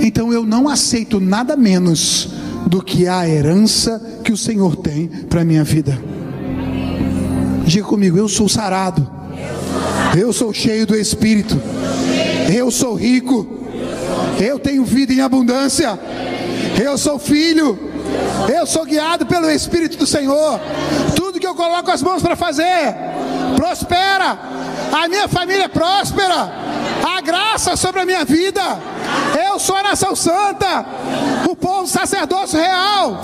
Então 0.00 0.32
eu 0.32 0.44
não 0.44 0.68
aceito 0.68 1.20
nada 1.20 1.56
menos 1.56 2.30
do 2.66 2.82
que 2.82 3.06
a 3.06 3.28
herança 3.28 4.20
que 4.24 4.32
o 4.32 4.36
Senhor 4.36 4.76
tem 4.76 5.08
para 5.28 5.42
a 5.42 5.44
minha 5.44 5.62
vida. 5.62 5.98
Diga 7.66 7.84
comigo, 7.84 8.16
eu 8.16 8.28
sou 8.28 8.48
sarado, 8.48 9.08
eu 10.18 10.32
sou 10.32 10.52
cheio 10.52 10.86
do 10.86 10.96
Espírito, 10.96 11.60
eu 12.54 12.70
sou 12.70 12.94
rico, 12.94 13.46
eu 14.40 14.58
tenho 14.58 14.84
vida 14.84 15.12
em 15.12 15.20
abundância, 15.20 15.98
eu 16.82 16.96
sou 16.96 17.18
filho, 17.18 17.78
eu 18.48 18.66
sou 18.66 18.84
guiado 18.84 19.26
pelo 19.26 19.50
Espírito 19.50 19.96
do 19.96 20.06
Senhor. 20.06 20.60
Tudo 21.14 21.40
que 21.40 21.46
eu 21.46 21.54
coloco 21.54 21.90
as 21.90 22.02
mãos 22.02 22.22
para 22.22 22.36
fazer, 22.36 22.94
prospera. 23.56 24.38
A 24.92 25.08
minha 25.08 25.28
família 25.28 25.64
é 25.64 25.68
próspera. 25.68 26.52
A 27.16 27.20
graça 27.20 27.76
sobre 27.76 28.00
a 28.00 28.04
minha 28.04 28.24
vida. 28.24 28.62
Eu 29.48 29.58
sou 29.58 29.76
a 29.76 29.82
nação 29.82 30.14
santa, 30.16 30.84
o 31.48 31.54
povo 31.54 31.86
sacerdócio 31.86 32.58
real, 32.58 33.18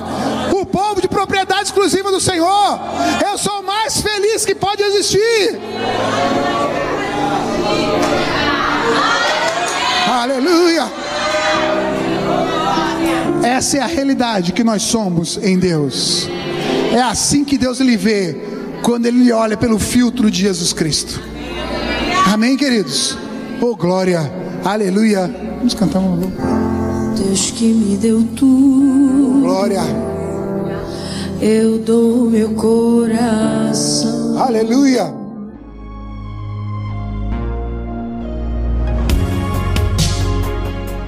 o 0.53 0.65
povo 0.65 1.01
de 1.01 1.09
propriedade 1.09 1.65
exclusiva 1.65 2.11
do 2.11 2.21
Senhor. 2.21 2.81
Eu 3.29 3.37
sou 3.37 3.61
o 3.61 3.67
mais 3.67 4.01
feliz 4.01 4.45
que 4.45 4.55
pode 4.55 4.83
existir. 4.83 5.59
Aleluia. 10.09 11.12
Essa 13.43 13.79
é 13.79 13.81
a 13.81 13.87
realidade 13.87 14.53
que 14.53 14.63
nós 14.63 14.83
somos 14.83 15.39
em 15.43 15.59
Deus. 15.59 16.29
É 16.93 17.01
assim 17.01 17.45
que 17.45 17.59
Deus 17.59 17.81
lhe 17.81 17.97
vê 17.97 18.37
quando 18.83 19.07
ele 19.07 19.33
olha 19.33 19.57
pelo 19.57 19.79
filtro 19.79 20.31
de 20.31 20.41
Jesus 20.41 20.73
Cristo. 20.73 21.21
Amém, 22.27 22.57
queridos? 22.57 23.17
Oh, 23.61 23.75
glória. 23.75 24.33
Aleluia. 24.65 25.31
Vamos 25.59 25.75
cantar 25.75 25.99
um 25.99 26.11
louvor. 26.11 26.33
Deus 27.17 27.51
que 27.51 27.73
me 27.73 27.97
deu 27.97 28.23
tudo. 28.37 29.41
Glória. 29.43 29.83
Eu 31.41 31.79
dou 31.79 32.31
meu 32.31 32.51
coração. 32.51 34.39
Aleluia. 34.39 35.22